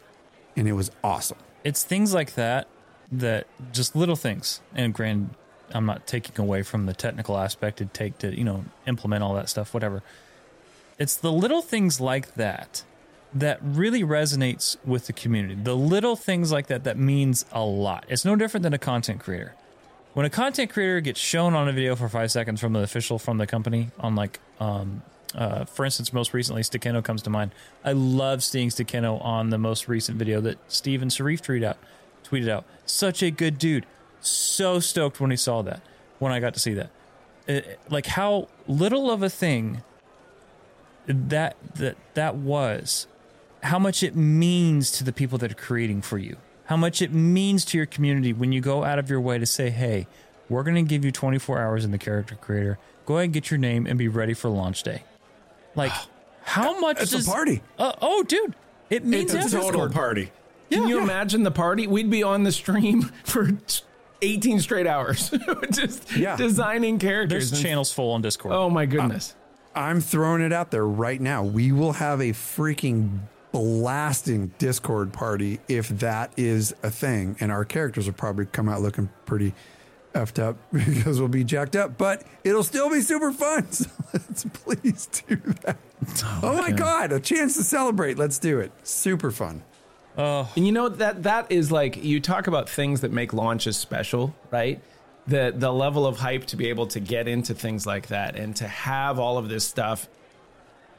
And 0.58 0.68
it 0.68 0.74
was 0.74 0.92
awesome. 1.04 1.38
it's 1.64 1.84
things 1.84 2.14
like 2.14 2.34
that 2.36 2.68
that 3.12 3.48
just 3.74 3.96
little 3.96 4.16
things 4.16 4.62
and 4.76 4.94
grand 4.94 5.30
i'm 5.74 5.86
not 5.86 6.06
taking 6.08 6.40
away 6.40 6.62
from 6.64 6.86
the 6.86 6.94
technical 6.94 7.38
aspect 7.38 7.82
it 7.82 7.94
take 7.94 8.18
to 8.20 8.36
you 8.38 8.44
know 8.44 8.64
implement 8.88 9.24
all 9.24 9.34
that 9.34 9.50
stuff 9.50 9.74
whatever 9.74 10.04
it's 11.00 11.16
the 11.16 11.32
little 11.32 11.62
things 11.62 12.00
like 12.00 12.36
that 12.36 12.84
that 13.34 13.60
really 13.62 14.04
resonates 14.04 14.76
with 14.86 15.06
the 15.08 15.14
community 15.14 15.56
the 15.56 15.76
little 15.76 16.16
things 16.16 16.52
like 16.52 16.68
that 16.68 16.84
that 16.84 16.98
means 16.98 17.46
a 17.52 17.64
lot 17.64 18.04
it's 18.10 18.26
no 18.26 18.36
different 18.36 18.64
than 18.64 18.74
a 18.74 18.78
content 18.80 19.20
creator 19.20 19.54
when 20.14 20.26
a 20.26 20.30
content 20.30 20.72
creator 20.72 21.00
gets 21.00 21.20
shown 21.20 21.54
on 21.54 21.70
a 21.70 21.72
video 21.72 21.96
for 21.96 22.10
five 22.10 22.32
seconds 22.32 22.60
from 22.60 22.74
the 22.74 22.80
official 22.80 23.20
from 23.20 23.38
the 23.38 23.46
company 23.46 23.90
on 24.00 24.16
like 24.16 24.40
um 24.60 25.02
uh, 25.36 25.64
for 25.64 25.86
instance, 25.86 26.12
most 26.12 26.34
recently, 26.34 26.64
Stakeno 26.64 27.04
comes 27.04 27.22
to 27.22 27.30
mind. 27.30 27.52
I 27.86 27.92
love 27.92 28.44
seeing 28.44 28.70
Stakeno 28.70 29.24
on 29.24 29.52
the 29.52 29.60
most 29.60 29.88
recent 29.88 30.18
video 30.18 30.42
that 30.42 30.58
Steven 30.68 31.08
Sharif 31.12 31.44
tweeted 31.44 31.64
out. 31.64 31.78
Tweeted 32.24 32.50
out, 32.50 32.66
such 32.88 33.22
a 33.22 33.30
good 33.30 33.60
dude. 33.60 33.86
So 34.22 34.80
stoked 34.80 35.20
when 35.22 35.30
he 35.30 35.38
saw 35.38 35.62
that. 35.62 35.82
When 36.18 36.32
I 36.32 36.40
got 36.40 36.56
to 36.56 36.60
see 36.60 36.74
that, 36.74 36.90
It- 37.46 37.80
like 37.92 38.08
how 38.08 38.48
little 38.68 39.12
of 39.12 39.22
a 39.22 39.30
thing 39.30 39.84
that 41.06 41.56
that 41.76 41.96
that 42.16 42.36
was, 42.36 43.06
how 43.64 43.80
much 43.80 44.04
it 44.04 44.16
means 44.16 44.92
to 44.94 45.04
the 45.04 45.12
people 45.14 45.38
that 45.40 45.52
are 45.52 45.56
creating 45.56 46.02
for 46.02 46.18
you, 46.18 46.38
how 46.66 46.78
much 46.78 47.02
it 47.02 47.12
means 47.12 47.66
to 47.66 47.78
your 47.78 47.86
community 47.86 48.34
when 48.34 48.52
you 48.52 48.62
go 48.62 48.84
out 48.84 49.00
of 49.00 49.10
your 49.10 49.20
way 49.22 49.38
to 49.38 49.46
say, 49.46 49.70
"Hey, 49.70 50.08
we're 50.50 50.64
going 50.64 50.76
to 50.76 50.82
give 50.90 51.04
you 51.06 51.12
24 51.12 51.60
hours 51.60 51.84
in 51.86 51.92
the 51.92 51.98
character 51.98 52.36
creator. 52.36 52.78
Go 53.06 53.16
ahead 53.16 53.26
and 53.26 53.34
get 53.34 53.50
your 53.52 53.58
name 53.58 53.86
and 53.88 53.98
be 53.98 54.08
ready 54.08 54.34
for 54.34 54.50
launch 54.50 54.84
day." 54.84 55.04
Like, 55.76 55.92
how 56.42 56.80
much 56.80 57.02
It's 57.02 57.12
does 57.12 57.28
a 57.28 57.32
party. 57.32 57.62
Uh, 57.78 57.94
oh, 58.02 58.24
dude, 58.24 58.56
it 58.90 59.06
means 59.06 59.34
It's 59.34 59.54
a 59.54 59.58
everything. 59.58 59.62
total 59.74 59.90
party. 59.90 60.32
Can 60.72 60.88
you 60.88 61.00
imagine 61.00 61.44
the 61.44 61.52
party? 61.52 61.88
We'd 61.88 62.10
be 62.12 62.22
on 62.24 62.44
the 62.44 62.52
stream 62.52 63.02
for 63.24 63.50
18 64.22 64.60
straight 64.60 64.86
hours, 64.88 65.32
just 65.72 66.16
Yeah. 66.16 66.36
designing 66.36 67.00
characters. 67.00 67.50
There's 67.52 67.62
channels 67.64 67.92
full 67.92 68.12
on 68.12 68.22
Discord. 68.22 68.54
Oh 68.54 68.70
my 68.70 68.86
goodness! 68.86 69.36
I'm 69.76 70.02
throwing 70.02 70.42
it 70.42 70.52
out 70.54 70.72
there 70.72 70.86
right 70.86 71.20
now. 71.22 71.44
We 71.44 71.72
will 71.72 71.94
have 71.94 72.20
a 72.20 72.32
freaking 72.32 73.20
blasting 73.52 74.54
Discord 74.58 75.14
party 75.14 75.60
if 75.68 75.90
that 75.90 76.32
is 76.38 76.74
a 76.84 76.90
thing, 76.90 77.36
and 77.40 77.52
our 77.52 77.66
characters 77.66 78.06
will 78.06 78.14
probably 78.14 78.46
come 78.46 78.70
out 78.70 78.82
looking 78.82 79.10
pretty 79.26 79.54
effed 80.14 80.42
up 80.42 80.58
because 80.74 81.20
we'll 81.20 81.30
be 81.30 81.44
jacked 81.44 81.76
up, 81.76 81.98
but 81.98 82.24
it'll 82.44 82.64
still 82.64 82.90
be 82.90 83.02
super 83.02 83.32
fun. 83.32 83.68
So 83.72 83.90
let's 84.14 84.44
please 84.46 85.06
do 85.28 85.36
that. 85.64 85.78
Oh, 86.24 86.40
oh, 86.44 86.58
my 86.58 86.72
god, 86.72 87.12
a 87.12 87.20
chance 87.20 87.58
to 87.58 87.64
celebrate. 87.64 88.18
Let's 88.18 88.40
do 88.40 88.60
it. 88.60 88.72
Super 88.84 89.32
fun. 89.32 89.64
Oh. 90.18 90.50
And 90.56 90.66
you 90.66 90.72
know 90.72 90.88
that 90.88 91.24
that 91.24 91.52
is 91.52 91.72
like 91.72 92.02
you 92.04 92.20
talk 92.22 92.48
about 92.48 92.70
things 92.70 93.02
that 93.02 93.12
make 93.12 93.34
launches 93.34 93.76
special, 93.76 94.34
right? 94.50 94.82
The 95.28 95.54
the 95.56 95.72
level 95.72 96.08
of 96.08 96.18
hype 96.18 96.46
to 96.48 96.56
be 96.56 96.70
able 96.70 96.88
to 96.88 97.02
get 97.02 97.28
into 97.28 97.54
things 97.54 97.86
like 97.86 98.08
that 98.08 98.38
and 98.38 98.56
to 98.56 98.68
have 98.68 99.20
all 99.20 99.38
of 99.38 99.50
this 99.50 99.66
stuff 99.68 100.08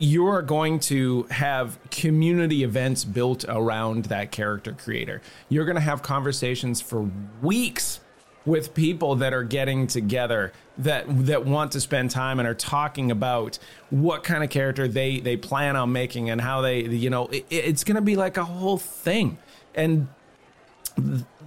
you're 0.02 0.40
going 0.40 0.80
to 0.80 1.24
have 1.24 1.78
community 1.90 2.64
events 2.64 3.04
built 3.04 3.44
around 3.46 4.06
that 4.06 4.32
character 4.32 4.72
creator. 4.72 5.20
You're 5.50 5.66
going 5.66 5.76
to 5.76 5.82
have 5.82 6.02
conversations 6.02 6.80
for 6.80 7.10
weeks 7.42 8.00
with 8.46 8.72
people 8.72 9.16
that 9.16 9.34
are 9.34 9.44
getting 9.44 9.86
together 9.86 10.54
that 10.78 11.04
that 11.26 11.44
want 11.44 11.72
to 11.72 11.80
spend 11.80 12.10
time 12.10 12.38
and 12.38 12.48
are 12.48 12.54
talking 12.54 13.10
about 13.10 13.58
what 13.90 14.24
kind 14.24 14.42
of 14.42 14.48
character 14.48 14.88
they 14.88 15.20
they 15.20 15.36
plan 15.36 15.76
on 15.76 15.92
making 15.92 16.30
and 16.30 16.40
how 16.40 16.62
they 16.62 16.80
you 16.80 17.10
know 17.10 17.26
it, 17.26 17.44
it's 17.50 17.84
going 17.84 17.96
to 17.96 18.00
be 18.00 18.16
like 18.16 18.38
a 18.38 18.44
whole 18.44 18.78
thing 18.78 19.36
and 19.74 20.08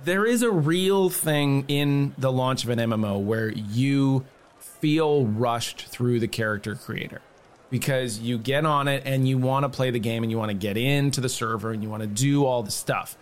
there 0.04 0.24
is 0.24 0.43
a 0.43 0.51
real 0.51 1.10
thing 1.10 1.66
in 1.68 2.14
the 2.20 2.32
launch 2.32 2.64
of 2.64 2.70
an 2.70 2.78
MMO 2.78 3.20
where 3.20 3.49
you 3.49 4.24
feel 4.60 5.26
rushed 5.26 5.88
through 5.88 6.20
the 6.20 6.28
character 6.28 6.76
creator 6.76 7.22
because 7.74 8.19
you 8.19 8.38
get 8.38 8.67
on 8.67 8.88
it 8.88 9.01
and 9.03 9.28
you 9.28 9.36
want 9.36 9.63
to 9.63 9.67
play 9.67 9.89
the 9.89 9.97
game 9.97 10.21
and 10.21 10.32
you 10.32 10.38
want 10.38 10.49
to 10.49 10.53
get 10.53 10.78
into 10.78 11.19
the 11.19 11.28
server 11.28 11.71
and 11.71 11.82
you 11.82 11.89
want 11.89 12.03
to 12.03 12.07
do 12.07 12.45
all 12.45 12.61
the 12.61 12.69
stuff. 12.69 13.17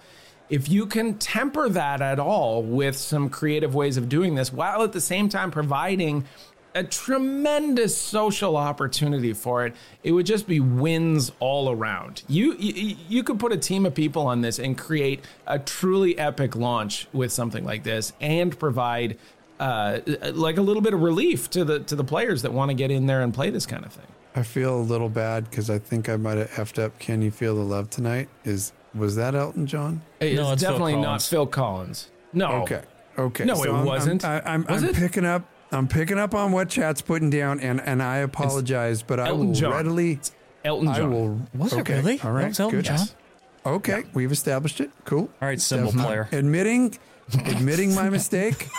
If 0.49 0.67
you 0.67 0.87
can 0.87 1.17
temper 1.19 1.69
that 1.69 2.01
at 2.01 2.19
all 2.19 2.61
with 2.61 2.97
some 2.97 3.29
creative 3.29 3.73
ways 3.73 3.95
of 3.95 4.09
doing 4.09 4.35
this 4.35 4.51
while 4.51 4.83
at 4.83 4.91
the 4.91 4.99
same 4.99 5.29
time 5.29 5.51
providing 5.51 6.25
a 6.75 6.83
tremendous 6.83 7.95
social 7.95 8.57
opportunity 8.57 9.31
for 9.31 9.65
it, 9.65 9.73
it 10.03 10.11
would 10.11 10.25
just 10.25 10.49
be 10.49 10.59
wins 10.59 11.31
all 11.39 11.71
around. 11.71 12.23
You, 12.27 12.53
you 12.55 12.97
you 13.07 13.23
could 13.23 13.39
put 13.39 13.53
a 13.53 13.57
team 13.57 13.85
of 13.85 13.95
people 13.95 14.27
on 14.27 14.41
this 14.41 14.59
and 14.59 14.77
create 14.77 15.23
a 15.47 15.59
truly 15.59 16.17
epic 16.17 16.57
launch 16.57 17.07
with 17.13 17.31
something 17.31 17.63
like 17.63 17.83
this 17.83 18.11
and 18.19 18.59
provide 18.59 19.17
uh, 19.61 19.99
like 20.33 20.57
a 20.57 20.61
little 20.61 20.81
bit 20.81 20.93
of 20.93 21.01
relief 21.01 21.49
to 21.51 21.63
the 21.63 21.79
to 21.79 21.95
the 21.95 22.03
players 22.03 22.41
that 22.41 22.51
want 22.51 22.69
to 22.69 22.75
get 22.75 22.91
in 22.91 23.05
there 23.05 23.21
and 23.21 23.33
play 23.33 23.49
this 23.49 23.65
kind 23.65 23.85
of 23.85 23.93
thing. 23.93 24.07
I 24.35 24.43
feel 24.43 24.75
a 24.75 24.81
little 24.81 25.09
bad 25.09 25.49
because 25.49 25.69
I 25.69 25.77
think 25.79 26.07
I 26.09 26.15
might 26.15 26.37
have 26.37 26.49
effed 26.51 26.81
up. 26.81 26.97
Can 26.99 27.21
you 27.21 27.31
feel 27.31 27.55
the 27.55 27.63
love 27.63 27.89
tonight? 27.89 28.29
Is 28.45 28.71
was 28.93 29.15
that 29.17 29.35
Elton 29.35 29.67
John? 29.67 30.01
It's, 30.19 30.35
No, 30.39 30.51
it's 30.53 30.61
Phil 30.61 30.71
definitely 30.71 30.95
not 30.97 31.21
Phil 31.21 31.47
Collins. 31.47 32.09
No. 32.33 32.47
Okay. 32.63 32.81
Okay. 33.17 33.45
No, 33.45 33.61
it 33.63 33.67
I'm- 33.67 33.75
I'm- 33.75 33.85
wasn't. 33.85 34.23
I, 34.25 34.41
I'm, 34.45 34.63
Was 34.69 34.83
I'm 34.83 34.89
it? 34.89 34.95
picking 34.95 35.25
up. 35.25 35.43
I'm 35.73 35.87
picking 35.87 36.17
up 36.17 36.33
on 36.35 36.51
what 36.51 36.69
chat's 36.69 37.01
putting 37.01 37.29
down, 37.29 37.59
and 37.61 37.79
and 37.81 38.01
I 38.03 38.17
apologize, 38.17 39.03
but 39.03 39.19
I 39.19 39.27
Elton 39.29 39.47
will 39.47 39.53
John. 39.55 39.71
readily. 39.73 40.19
Elton 40.65 40.87
I 40.89 40.97
John. 40.97 41.11
will. 41.11 41.41
Was 41.55 41.73
it 41.73 41.87
really? 41.89 42.19
All 42.21 42.31
right. 42.31 42.57
Elton 42.59 42.79
good. 42.79 42.85
John? 42.85 43.07
Okay, 43.65 44.03
we've 44.13 44.31
established 44.31 44.81
it. 44.81 44.89
Cool. 45.05 45.29
All 45.41 45.47
right, 45.47 45.59
symbol 45.61 45.91
player. 45.91 46.27
Admitting, 46.31 46.97
admitting 47.45 47.93
my 47.95 48.09
mistake. 48.09 48.69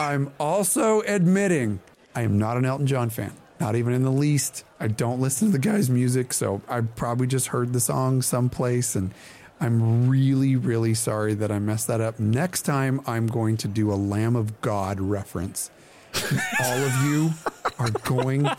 I'm 0.00 0.32
also 0.40 1.02
admitting 1.02 1.80
I 2.16 2.22
am 2.22 2.36
not 2.38 2.56
an 2.56 2.64
Elton 2.64 2.86
John 2.86 3.10
fan. 3.10 3.32
Not 3.64 3.76
even 3.76 3.94
in 3.94 4.02
the 4.02 4.10
least. 4.10 4.62
I 4.78 4.88
don't 4.88 5.22
listen 5.22 5.48
to 5.48 5.52
the 5.52 5.58
guy's 5.58 5.88
music, 5.88 6.34
so 6.34 6.60
I 6.68 6.82
probably 6.82 7.26
just 7.26 7.46
heard 7.46 7.72
the 7.72 7.80
song 7.80 8.20
someplace, 8.20 8.94
and 8.94 9.10
I'm 9.58 10.06
really, 10.06 10.54
really 10.54 10.92
sorry 10.92 11.32
that 11.32 11.50
I 11.50 11.58
messed 11.60 11.86
that 11.86 11.98
up. 11.98 12.20
Next 12.20 12.66
time, 12.66 13.00
I'm 13.06 13.26
going 13.26 13.56
to 13.56 13.66
do 13.66 13.90
a 13.90 13.94
Lamb 13.96 14.36
of 14.36 14.60
God 14.60 15.00
reference. 15.00 15.70
all 16.62 16.76
of 16.76 17.04
you 17.04 17.30
are 17.78 17.88
going 18.04 18.50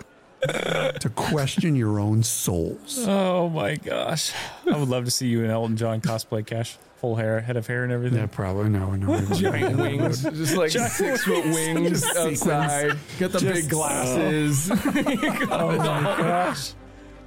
to 0.48 1.12
question 1.14 1.76
your 1.76 2.00
own 2.00 2.24
souls. 2.24 3.06
Oh 3.08 3.48
my 3.50 3.76
gosh. 3.76 4.34
I 4.68 4.76
would 4.76 4.90
love 4.90 5.06
to 5.06 5.12
see 5.12 5.28
you 5.28 5.44
in 5.44 5.52
Elton 5.52 5.78
John 5.78 6.02
cosplay 6.02 6.44
cash. 6.44 6.80
Full 6.98 7.16
hair, 7.18 7.42
head 7.42 7.58
of 7.58 7.68
hair 7.68 7.84
and 7.84 7.92
everything. 7.92 8.20
Yeah, 8.20 8.28
probably 8.28 8.70
no, 8.70 8.92
no. 8.96 9.08
we 9.12 9.14
won't. 9.16 9.34
Giant 9.36 9.78
wings, 9.78 10.24
just 10.24 10.56
like 10.56 10.72
six 10.72 11.24
foot 11.26 11.46
wings 11.46 12.06
outside. 12.16 12.98
Got 13.20 13.32
the 13.34 13.40
big 13.42 13.66
uh, 13.66 13.70
glasses. 13.70 14.72
Oh 15.52 15.78
my 15.78 15.78
gosh. 15.78 16.74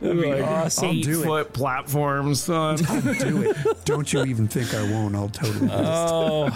That'd 0.01 0.23
be 0.23 0.33
like 0.33 0.45
awesome. 0.45 0.87
eight 0.87 1.05
do 1.05 1.21
it. 1.21 1.25
foot 1.25 1.53
platforms, 1.53 2.43
son. 2.45 2.77
do 2.77 3.51
it. 3.51 3.85
Don't 3.85 4.11
you 4.13 4.25
even 4.25 4.47
think 4.47 4.73
I 4.73 4.83
won't? 4.93 5.17
I'll 5.17 5.29
totally. 5.29 5.59
do 5.59 5.67
this. 5.67 5.75
Oh, 5.75 6.51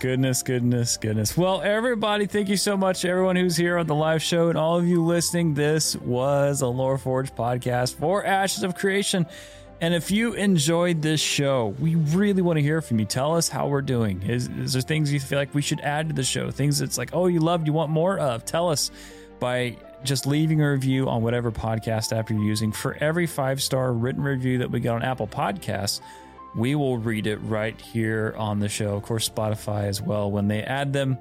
goodness, 0.00 0.42
goodness, 0.42 0.96
goodness. 0.96 1.36
Well, 1.36 1.62
everybody, 1.62 2.26
thank 2.26 2.48
you 2.48 2.56
so 2.56 2.76
much, 2.76 3.04
everyone 3.04 3.36
who's 3.36 3.56
here 3.56 3.78
on 3.78 3.86
the 3.86 3.94
live 3.94 4.20
show 4.20 4.48
and 4.48 4.58
all 4.58 4.76
of 4.78 4.86
you 4.86 5.00
listening. 5.04 5.54
This 5.54 5.94
was 5.96 6.60
a 6.60 6.64
LoreForged 6.64 7.36
podcast 7.36 7.94
for 7.94 8.24
Ashes 8.24 8.64
of 8.64 8.74
Creation. 8.74 9.26
And 9.80 9.92
if 9.92 10.10
you 10.10 10.32
enjoyed 10.32 11.02
this 11.02 11.20
show, 11.20 11.74
we 11.78 11.96
really 11.96 12.40
want 12.40 12.56
to 12.56 12.62
hear 12.62 12.80
from 12.80 12.98
you. 12.98 13.04
Tell 13.04 13.36
us 13.36 13.48
how 13.48 13.68
we're 13.68 13.82
doing. 13.82 14.22
Is, 14.22 14.48
is 14.48 14.72
there 14.72 14.82
things 14.82 15.12
you 15.12 15.20
feel 15.20 15.38
like 15.38 15.54
we 15.54 15.60
should 15.60 15.80
add 15.80 16.08
to 16.08 16.14
the 16.14 16.24
show? 16.24 16.50
Things 16.50 16.78
that's 16.78 16.96
like, 16.96 17.10
oh, 17.12 17.26
you 17.26 17.40
loved, 17.40 17.66
you 17.66 17.74
want 17.74 17.90
more 17.90 18.18
of? 18.18 18.44
Tell 18.46 18.70
us 18.70 18.90
by 19.38 19.76
just 20.02 20.26
leaving 20.26 20.62
a 20.62 20.70
review 20.70 21.08
on 21.08 21.22
whatever 21.22 21.52
podcast 21.52 22.16
app 22.16 22.30
you're 22.30 22.42
using. 22.42 22.72
For 22.72 22.96
every 23.00 23.26
five 23.26 23.62
star 23.62 23.92
written 23.92 24.22
review 24.22 24.58
that 24.58 24.70
we 24.70 24.80
get 24.80 24.90
on 24.90 25.02
Apple 25.02 25.26
Podcasts, 25.26 26.00
we 26.56 26.74
will 26.74 26.96
read 26.96 27.26
it 27.26 27.36
right 27.42 27.78
here 27.78 28.34
on 28.38 28.60
the 28.60 28.68
show. 28.70 28.96
Of 28.96 29.02
course, 29.02 29.28
Spotify 29.28 29.84
as 29.84 30.00
well 30.00 30.30
when 30.30 30.48
they 30.48 30.62
add 30.62 30.94
them. 30.94 31.18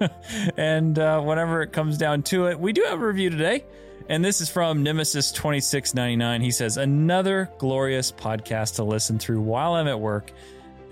and 0.56 0.96
uh, 0.96 1.20
whenever 1.22 1.62
it 1.62 1.72
comes 1.72 1.98
down 1.98 2.22
to 2.24 2.46
it, 2.46 2.60
we 2.60 2.72
do 2.72 2.82
have 2.82 3.00
a 3.00 3.06
review 3.06 3.30
today. 3.30 3.64
And 4.08 4.24
this 4.24 4.40
is 4.40 4.48
from 4.48 4.84
Nemesis 4.84 5.32
2699. 5.32 6.40
He 6.40 6.52
says, 6.52 6.76
Another 6.76 7.50
glorious 7.58 8.12
podcast 8.12 8.76
to 8.76 8.84
listen 8.84 9.18
through 9.18 9.40
while 9.40 9.74
I'm 9.74 9.88
at 9.88 9.98
work, 9.98 10.30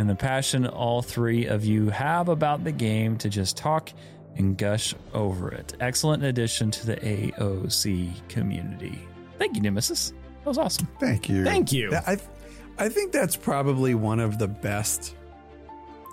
and 0.01 0.11
the 0.11 0.17
passion 0.17 0.67
all 0.67 1.01
three 1.01 1.47
of 1.47 1.65
you 1.65 1.91
have 1.91 2.29
about 2.29 2.65
the 2.65 2.73
game 2.73 3.17
to 3.19 3.29
just 3.29 3.57
talk 3.57 3.93
and 4.37 4.59
gush 4.59 4.95
over 5.13 5.53
it. 5.53 5.75
Excellent 5.79 6.25
addition 6.25 6.73
to 6.73 6.87
the 6.87 6.97
AOC 6.97 8.29
community. 8.29 8.99
Thank 9.39 9.55
you, 9.55 9.63
Nemesis. 9.63 10.13
That 10.41 10.49
was 10.49 10.59
awesome. 10.59 10.89
Thank 10.99 11.29
you. 11.29 11.45
Thank 11.45 11.73
you. 11.73 11.95
I, 11.95 12.19
I 12.79 12.89
think 12.89 13.13
that's 13.13 13.37
probably 13.37 13.95
one 13.95 14.19
of 14.19 14.39
the 14.39 14.49
best. 14.49 15.15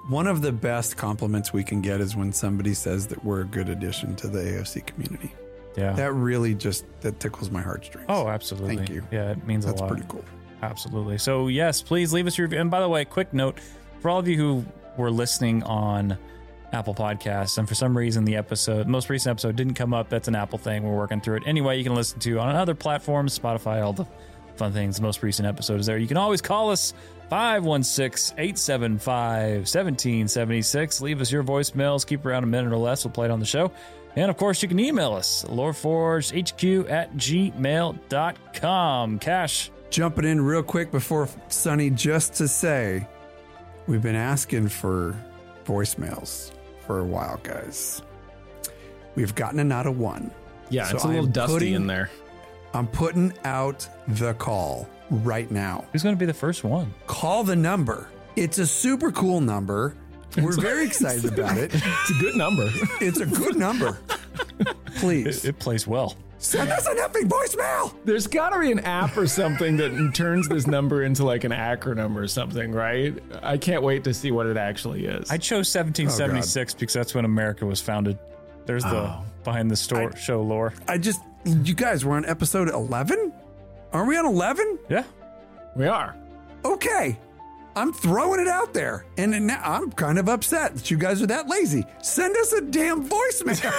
One 0.08 0.28
of 0.28 0.44
the 0.44 0.52
best 0.52 0.98
compliments 0.98 1.52
we 1.52 1.64
can 1.64 1.82
get 1.82 2.00
is 2.00 2.16
when 2.16 2.32
somebody 2.32 2.76
says 2.76 3.08
that 3.08 3.24
we're 3.26 3.42
a 3.42 3.46
good 3.46 3.70
addition 3.70 4.16
to 4.18 4.28
the 4.28 4.40
AOC 4.40 4.86
community. 4.86 5.32
Yeah. 5.76 5.94
That 5.94 6.14
really 6.14 6.54
just 6.54 6.86
that 7.02 7.20
tickles 7.20 7.50
my 7.50 7.62
heartstrings. 7.62 8.06
oh, 8.10 8.28
absolutely. 8.28 8.78
Thank 8.78 8.90
you. 8.90 9.04
Yeah, 9.12 9.32
it 9.32 9.46
means 9.46 9.66
that's 9.66 9.80
a 9.80 9.84
lot. 9.84 9.90
That's 9.96 10.06
pretty 10.06 10.14
cool. 10.24 10.26
Absolutely. 10.62 11.18
So, 11.18 11.48
yes, 11.48 11.82
please 11.82 12.14
leave 12.14 12.28
us 12.28 12.38
your 12.38 12.46
review. 12.48 12.60
And 12.60 12.70
by 12.70 12.82
the 12.82 12.90
way, 12.90 13.06
quick 13.06 13.34
note 13.34 13.60
for 14.00 14.10
all 14.10 14.20
of 14.20 14.28
you 14.28 14.38
who 14.38 14.66
were 14.98 15.10
listening 15.10 15.64
on 15.64 16.18
Apple 16.74 16.94
Podcasts, 16.94 17.58
and 17.58 17.68
for 17.68 17.76
some 17.76 17.98
reason 17.98 18.24
the 18.26 18.36
episode, 18.36 18.88
most 18.88 19.10
recent 19.10 19.32
episode, 19.32 19.56
didn't 19.56 19.74
come 19.74 19.94
up. 19.94 20.10
That's 20.10 20.28
an 20.28 20.36
Apple 20.36 20.60
thing. 20.60 20.84
We're 20.84 20.96
working 20.96 21.20
through 21.20 21.38
it. 21.38 21.44
Anyway, 21.46 21.78
you 21.78 21.84
can 21.84 21.96
listen 21.96 22.20
to 22.20 22.40
on 22.40 22.56
other 22.56 22.76
platforms, 22.76 23.38
Spotify, 23.38 23.84
all 23.84 23.94
the 23.94 24.06
fun 24.56 24.72
things. 24.72 24.98
The 24.98 25.02
most 25.02 25.24
recent 25.24 25.48
episode 25.48 25.80
is 25.80 25.86
there. 25.86 25.98
You 25.98 26.08
can 26.08 26.18
always 26.18 26.42
call 26.42 26.70
us 26.72 26.94
516 27.30 28.36
875 28.38 29.52
1776. 29.62 31.02
Leave 31.02 31.22
us 31.22 31.32
your 31.32 31.44
voicemails. 31.44 32.06
Keep 32.06 32.26
around 32.26 32.44
a 32.44 32.48
minute 32.48 32.72
or 32.72 32.78
less. 32.78 33.04
We'll 33.04 33.12
play 33.14 33.26
it 33.28 33.32
on 33.32 33.40
the 33.40 33.46
show. 33.46 33.72
And 34.16 34.30
of 34.30 34.38
course, 34.38 34.62
you 34.62 34.68
can 34.68 34.80
email 34.80 35.14
us, 35.14 35.46
loreforgedhq 35.46 36.90
at 36.92 37.14
gmail.com. 37.16 39.20
Cash. 39.20 39.72
Jumping 39.90 40.26
in 40.26 40.42
real 40.42 40.64
quick 40.64 40.92
before 40.92 41.28
Sonny, 41.50 41.90
just 41.90 42.34
to 42.36 42.48
say, 42.48 43.08
we've 43.88 44.02
been 44.02 44.16
asking 44.16 44.70
for 44.70 45.16
voicemails 45.66 46.52
for 46.86 47.00
a 47.00 47.04
while, 47.04 47.40
guys. 47.44 48.02
We've 49.16 49.36
gotten 49.36 49.60
a 49.60 49.64
not 49.64 49.88
a 49.88 49.92
one. 49.92 50.32
Yeah, 50.70 50.88
So 50.88 50.96
it's 50.96 51.04
a 51.04 51.08
little 51.08 51.26
am 51.26 51.32
dusty 51.32 51.54
putting- 51.54 51.74
in 51.74 51.88
there. 51.88 52.10
I'm 52.74 52.88
putting 52.88 53.34
out 53.44 53.86
the 54.08 54.34
call 54.36 54.88
right 55.10 55.52
now. 55.52 55.84
Who's 55.92 56.04
going 56.04 56.16
to 56.16 56.20
be 56.20 56.26
the 56.26 56.34
first 56.34 56.64
one? 56.64 56.94
Call 57.06 57.44
the 57.44 57.56
number. 57.58 58.08
It's 58.38 58.60
a 58.60 58.66
super 58.66 59.12
cool 59.12 59.42
number. 59.42 59.94
We're 60.38 60.60
very 60.60 60.86
excited 60.86 61.26
about 61.38 61.58
it. 61.58 61.72
It's 61.84 62.10
a 62.12 62.14
good 62.20 62.36
number. 62.36 62.70
It's 63.02 63.20
a 63.20 63.26
good 63.26 63.58
number. 63.58 63.98
Please 64.98 65.46
It 65.46 65.58
plays 65.60 65.88
well. 65.88 66.16
send 66.38 66.70
us 66.72 66.88
an 66.88 66.98
effing 66.98 67.28
voicemail. 67.30 67.94
There's 68.06 68.28
got 68.28 68.50
to 68.52 68.60
be 68.60 68.72
an 68.72 68.80
app 68.80 69.16
or 69.18 69.28
something 69.28 69.78
that 69.78 70.12
turns 70.14 70.48
this 70.50 70.68
number 70.68 71.04
into 71.04 71.24
like 71.26 71.44
an 71.44 71.52
acronym 71.52 72.16
or 72.16 72.28
something, 72.28 72.72
right? 72.72 73.18
I 73.44 73.58
can't 73.58 73.84
wait 73.84 74.04
to 74.06 74.14
see 74.14 74.32
what 74.32 74.46
it 74.48 74.58
actually 74.58 75.06
is. 75.06 75.30
I 75.32 75.38
chose 75.38 75.74
1776 75.74 76.74
because 76.76 76.94
that's 76.94 77.14
when 77.14 77.26
America 77.26 77.66
was 77.66 77.80
founded. 77.82 78.18
There's 78.66 78.84
the 78.84 78.90
Oh. 78.90 79.24
behind 79.44 79.70
the 79.72 79.76
store 79.76 80.16
show 80.16 80.42
lore. 80.42 80.74
I 80.88 80.98
just, 80.98 81.22
you 81.46 81.74
guys, 81.74 82.06
we're 82.06 82.16
on 82.16 82.26
episode 82.26 82.70
11? 82.70 83.34
Are 83.94 84.06
we 84.06 84.18
on 84.18 84.26
11? 84.26 84.80
Yeah. 84.90 85.04
we 85.76 85.88
are. 85.88 86.16
Okay. 86.64 87.18
I'm 87.76 87.94
throwing 87.94 88.40
it 88.40 88.48
out 88.48 88.74
there. 88.74 89.06
And 89.18 89.48
now 89.48 89.62
I'm 89.64 89.92
kind 89.92 90.20
of 90.20 90.28
upset 90.30 90.76
that 90.76 90.92
you 90.92 90.98
guys 90.98 91.22
are 91.22 91.28
that 91.28 91.48
lazy. 91.48 91.86
Send 92.02 92.36
us 92.38 92.54
a 92.54 92.62
damn 92.62 93.08
voicemail. 93.08 93.72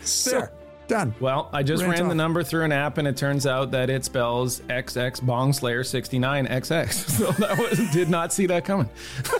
Sir. 0.00 0.50
Done. 0.88 1.14
Well, 1.18 1.50
I 1.52 1.64
just 1.64 1.82
Rant 1.82 1.98
ran 1.98 2.08
the 2.08 2.14
number 2.14 2.44
through 2.44 2.62
an 2.62 2.70
app, 2.70 2.98
and 2.98 3.08
it 3.08 3.16
turns 3.16 3.44
out 3.44 3.72
that 3.72 3.90
it 3.90 4.04
spells 4.04 4.60
XX 4.60 5.20
Bong 5.26 5.52
Slayer 5.52 5.82
69 5.82 6.46
XX. 6.46 6.92
So 7.16 7.32
that 7.32 7.58
was 7.58 7.90
did 7.90 8.08
not 8.08 8.32
see 8.32 8.46
that 8.46 8.64
coming. 8.64 8.88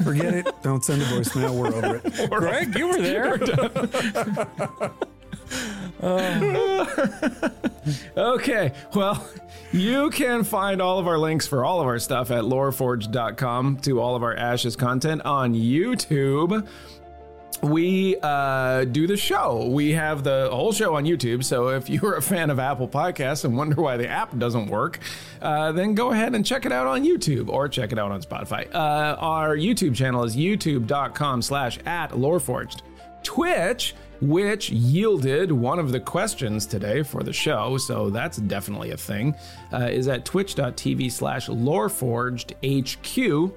Forget 0.03 0.35
it. 0.35 0.49
Don't 0.63 0.85
send 0.85 1.03
a 1.03 1.05
voicemail. 1.05 1.55
We're 1.57 1.73
over 1.73 2.01
it. 2.03 2.31
Greg, 2.31 2.77
you 2.77 2.89
were 2.89 3.01
there. 3.01 3.39
Okay, 8.17 8.73
well, 8.95 9.29
you 9.73 10.11
can 10.11 10.43
find 10.43 10.83
all 10.83 10.99
of 10.99 11.07
our 11.07 11.19
links 11.19 11.47
for 11.47 11.65
all 11.65 11.81
of 11.81 11.87
our 11.87 11.99
stuff 11.99 12.31
at 12.31 12.45
loreforged.com 12.45 13.79
to 13.79 14.01
all 14.01 14.17
of 14.17 14.23
our 14.23 14.35
Ashes 14.35 14.75
content 14.75 15.23
on 15.23 15.55
YouTube. 15.55 16.67
We 17.63 18.17
uh, 18.23 18.85
do 18.85 19.07
the 19.07 19.17
show. 19.17 19.69
We 19.69 19.93
have 19.93 20.25
the 20.25 20.49
whole 20.51 20.73
show 20.73 20.97
on 20.97 21.05
YouTube. 21.05 21.45
So 21.45 21.69
if 21.69 21.89
you're 21.91 22.15
a 22.15 22.23
fan 22.23 22.51
of 22.51 22.59
Apple 22.59 22.89
Podcasts 22.89 23.45
and 23.45 23.57
wonder 23.57 23.81
why 23.81 23.97
the 23.97 24.09
app 24.09 24.37
doesn't 24.37 24.67
work, 24.67 24.99
uh, 25.41 25.73
then 25.73 25.95
go 25.95 26.11
ahead 26.11 26.35
and 26.35 26.45
check 26.45 26.67
it 26.67 26.73
out 26.73 26.87
on 26.87 27.05
YouTube 27.05 27.49
or 27.49 27.69
check 27.69 27.93
it 27.93 27.99
out 27.99 28.11
on 28.11 28.21
Spotify. 28.23 28.73
Uh, 28.75 29.17
our 29.19 29.57
YouTube 29.57 29.95
channel 29.95 30.25
is 30.25 30.37
youtube.com 30.37 31.41
slash 31.41 31.79
at 31.87 32.11
loreforged. 32.11 32.83
Twitch, 33.23 33.95
which 34.21 34.71
yielded 34.71 35.53
one 35.53 35.79
of 35.79 35.93
the 35.93 36.01
questions 36.01 36.67
today 36.67 37.03
for 37.03 37.23
the 37.23 37.33
show, 37.33 37.79
so 37.79 38.11
that's 38.11 38.39
definitely 38.39 38.91
a 38.91 38.97
thing, 38.97 39.35
uh, 39.73 39.89
is 39.91 40.09
at 40.09 40.25
twitch.tv 40.25 41.13
slash 41.13 41.49
loreforgedhq. 41.49 43.53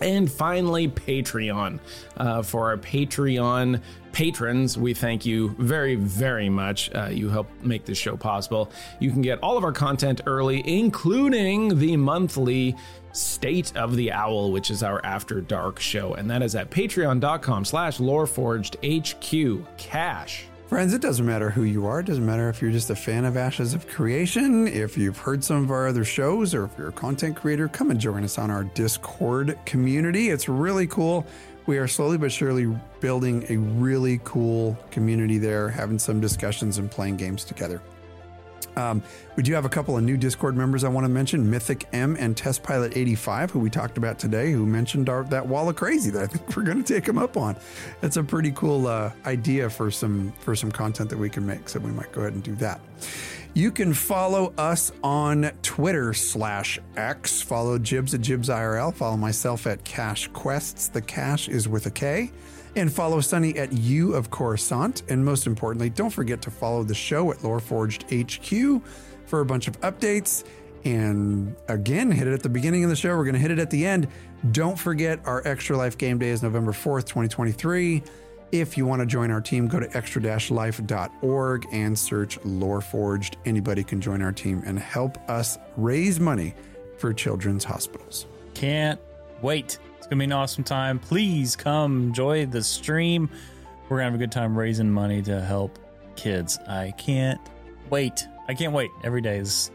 And 0.00 0.30
finally, 0.30 0.88
Patreon. 0.88 1.80
Uh, 2.16 2.42
for 2.42 2.68
our 2.68 2.76
Patreon 2.76 3.80
patrons, 4.18 4.76
we 4.76 4.92
thank 4.92 5.24
you 5.24 5.50
very, 5.58 5.94
very 5.94 6.48
much. 6.48 6.92
Uh, 6.92 7.06
you 7.06 7.28
help 7.28 7.48
make 7.62 7.84
this 7.84 7.96
show 7.96 8.16
possible. 8.16 8.68
You 8.98 9.12
can 9.12 9.22
get 9.22 9.38
all 9.44 9.56
of 9.56 9.62
our 9.62 9.70
content 9.70 10.22
early, 10.26 10.60
including 10.66 11.78
the 11.78 11.96
monthly 11.96 12.74
State 13.12 13.76
of 13.76 13.94
the 13.94 14.10
Owl, 14.10 14.50
which 14.50 14.72
is 14.72 14.82
our 14.82 15.00
After 15.06 15.40
Dark 15.40 15.78
show. 15.78 16.14
And 16.14 16.28
that 16.32 16.42
is 16.42 16.56
at 16.56 16.68
patreon.com 16.68 17.64
slash 17.64 17.98
loreforgedhq. 17.98 19.64
Cash. 19.76 20.46
Friends, 20.66 20.92
it 20.92 21.00
doesn't 21.00 21.24
matter 21.24 21.48
who 21.48 21.62
you 21.62 21.86
are. 21.86 22.00
It 22.00 22.06
doesn't 22.06 22.26
matter 22.26 22.48
if 22.50 22.60
you're 22.60 22.72
just 22.72 22.90
a 22.90 22.96
fan 22.96 23.24
of 23.24 23.36
Ashes 23.36 23.72
of 23.72 23.86
Creation, 23.86 24.66
if 24.66 24.98
you've 24.98 25.16
heard 25.16 25.42
some 25.42 25.62
of 25.62 25.70
our 25.70 25.86
other 25.86 26.04
shows, 26.04 26.54
or 26.54 26.64
if 26.64 26.72
you're 26.76 26.88
a 26.88 26.92
content 26.92 27.36
creator, 27.36 27.68
come 27.68 27.90
and 27.90 27.98
join 27.98 28.22
us 28.24 28.36
on 28.36 28.50
our 28.50 28.64
Discord 28.64 29.56
community. 29.64 30.28
It's 30.28 30.48
really 30.48 30.88
cool. 30.88 31.24
We 31.68 31.76
are 31.76 31.86
slowly 31.86 32.16
but 32.16 32.32
surely 32.32 32.66
building 33.00 33.44
a 33.50 33.58
really 33.58 34.22
cool 34.24 34.74
community 34.90 35.36
there, 35.36 35.68
having 35.68 35.98
some 35.98 36.18
discussions 36.18 36.78
and 36.78 36.90
playing 36.90 37.18
games 37.18 37.44
together. 37.44 37.82
Um, 38.74 39.02
we 39.36 39.42
do 39.42 39.52
have 39.52 39.66
a 39.66 39.68
couple 39.68 39.94
of 39.94 40.02
new 40.02 40.16
Discord 40.16 40.56
members 40.56 40.82
I 40.82 40.88
want 40.88 41.04
to 41.04 41.10
mention 41.10 41.50
Mythic 41.50 41.86
M 41.92 42.16
and 42.18 42.34
Test 42.34 42.62
Pilot 42.62 42.96
85, 42.96 43.50
who 43.50 43.58
we 43.58 43.68
talked 43.68 43.98
about 43.98 44.18
today, 44.18 44.50
who 44.50 44.64
mentioned 44.64 45.10
our, 45.10 45.24
that 45.24 45.46
wall 45.46 45.68
of 45.68 45.76
crazy 45.76 46.10
that 46.12 46.22
I 46.22 46.26
think 46.26 46.56
we're 46.56 46.62
going 46.62 46.82
to 46.82 46.94
take 46.94 47.04
them 47.04 47.18
up 47.18 47.36
on. 47.36 47.54
It's 48.00 48.16
a 48.16 48.24
pretty 48.24 48.52
cool 48.52 48.86
uh, 48.86 49.12
idea 49.26 49.68
for 49.68 49.90
some 49.90 50.32
for 50.38 50.56
some 50.56 50.72
content 50.72 51.10
that 51.10 51.18
we 51.18 51.28
can 51.28 51.46
make, 51.46 51.68
so 51.68 51.80
we 51.80 51.90
might 51.90 52.12
go 52.12 52.22
ahead 52.22 52.32
and 52.32 52.42
do 52.42 52.54
that. 52.54 52.80
You 53.54 53.72
can 53.72 53.92
follow 53.92 54.52
us 54.56 54.92
on 55.02 55.50
Twitter 55.62 56.14
slash 56.14 56.78
X. 56.96 57.42
Follow 57.42 57.78
Jibs 57.78 58.14
at 58.14 58.20
Jibs 58.20 58.48
IRL. 58.48 58.94
Follow 58.94 59.16
myself 59.16 59.66
at 59.66 59.82
Cash 59.84 60.28
Quests. 60.28 60.88
The 60.88 61.00
cash 61.00 61.48
is 61.48 61.68
with 61.68 61.86
a 61.86 61.90
K. 61.90 62.30
And 62.76 62.92
follow 62.92 63.20
Sonny 63.20 63.56
at 63.58 63.72
U 63.72 64.14
of 64.14 64.30
Coruscant. 64.30 65.02
And 65.08 65.24
most 65.24 65.46
importantly, 65.46 65.90
don't 65.90 66.10
forget 66.10 66.40
to 66.42 66.50
follow 66.50 66.84
the 66.84 66.94
show 66.94 67.32
at 67.32 67.38
Loreforged 67.38 68.04
HQ 68.12 68.82
for 69.26 69.40
a 69.40 69.44
bunch 69.44 69.66
of 69.66 69.80
updates. 69.80 70.44
And 70.84 71.56
again, 71.68 72.10
hit 72.12 72.28
it 72.28 72.32
at 72.32 72.42
the 72.42 72.48
beginning 72.48 72.84
of 72.84 72.90
the 72.90 72.96
show. 72.96 73.16
We're 73.16 73.24
going 73.24 73.34
to 73.34 73.40
hit 73.40 73.50
it 73.50 73.58
at 73.58 73.70
the 73.70 73.84
end. 73.84 74.06
Don't 74.52 74.78
forget 74.78 75.18
our 75.24 75.42
Extra 75.46 75.76
Life 75.76 75.98
game 75.98 76.18
day 76.18 76.28
is 76.28 76.42
November 76.42 76.72
4th, 76.72 77.06
2023. 77.06 78.02
If 78.50 78.78
you 78.78 78.86
want 78.86 79.00
to 79.00 79.06
join 79.06 79.30
our 79.30 79.42
team, 79.42 79.68
go 79.68 79.78
to 79.78 79.96
extra-life.org 79.96 81.66
and 81.70 81.98
search 81.98 82.40
Loreforged. 82.40 83.34
Anybody 83.44 83.84
can 83.84 84.00
join 84.00 84.22
our 84.22 84.32
team 84.32 84.62
and 84.64 84.78
help 84.78 85.18
us 85.28 85.58
raise 85.76 86.18
money 86.18 86.54
for 86.96 87.12
children's 87.12 87.62
hospitals. 87.62 88.26
Can't 88.54 88.98
wait. 89.42 89.78
It's 89.98 90.06
going 90.06 90.16
to 90.18 90.22
be 90.22 90.24
an 90.24 90.32
awesome 90.32 90.64
time. 90.64 90.98
Please 90.98 91.56
come 91.56 92.04
enjoy 92.04 92.46
the 92.46 92.62
stream. 92.62 93.28
We're 93.88 93.98
going 93.98 94.06
to 94.06 94.12
have 94.12 94.14
a 94.14 94.18
good 94.18 94.32
time 94.32 94.56
raising 94.56 94.90
money 94.90 95.20
to 95.22 95.42
help 95.42 95.78
kids. 96.16 96.58
I 96.66 96.92
can't 96.92 97.40
wait. 97.90 98.26
I 98.48 98.54
can't 98.54 98.72
wait. 98.72 98.90
Every 99.04 99.20
day 99.20 99.38
is 99.38 99.70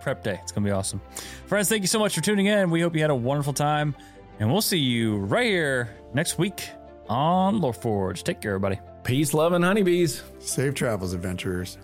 prep 0.00 0.24
day. 0.24 0.38
It's 0.42 0.50
going 0.50 0.64
to 0.64 0.68
be 0.68 0.72
awesome. 0.72 1.02
Friends, 1.46 1.68
thank 1.68 1.82
you 1.82 1.88
so 1.88 1.98
much 1.98 2.14
for 2.14 2.22
tuning 2.22 2.46
in. 2.46 2.70
We 2.70 2.80
hope 2.80 2.94
you 2.94 3.02
had 3.02 3.10
a 3.10 3.14
wonderful 3.14 3.52
time. 3.52 3.94
And 4.40 4.50
we'll 4.50 4.62
see 4.62 4.78
you 4.78 5.18
right 5.18 5.46
here 5.46 5.94
next 6.14 6.38
week 6.38 6.70
on 7.08 7.60
LoreForged. 7.60 8.22
Take 8.22 8.40
care, 8.40 8.52
everybody. 8.52 8.80
Peace, 9.02 9.34
love, 9.34 9.52
and 9.52 9.64
honeybees. 9.64 10.22
Safe 10.38 10.74
travels, 10.74 11.12
adventurers. 11.12 11.78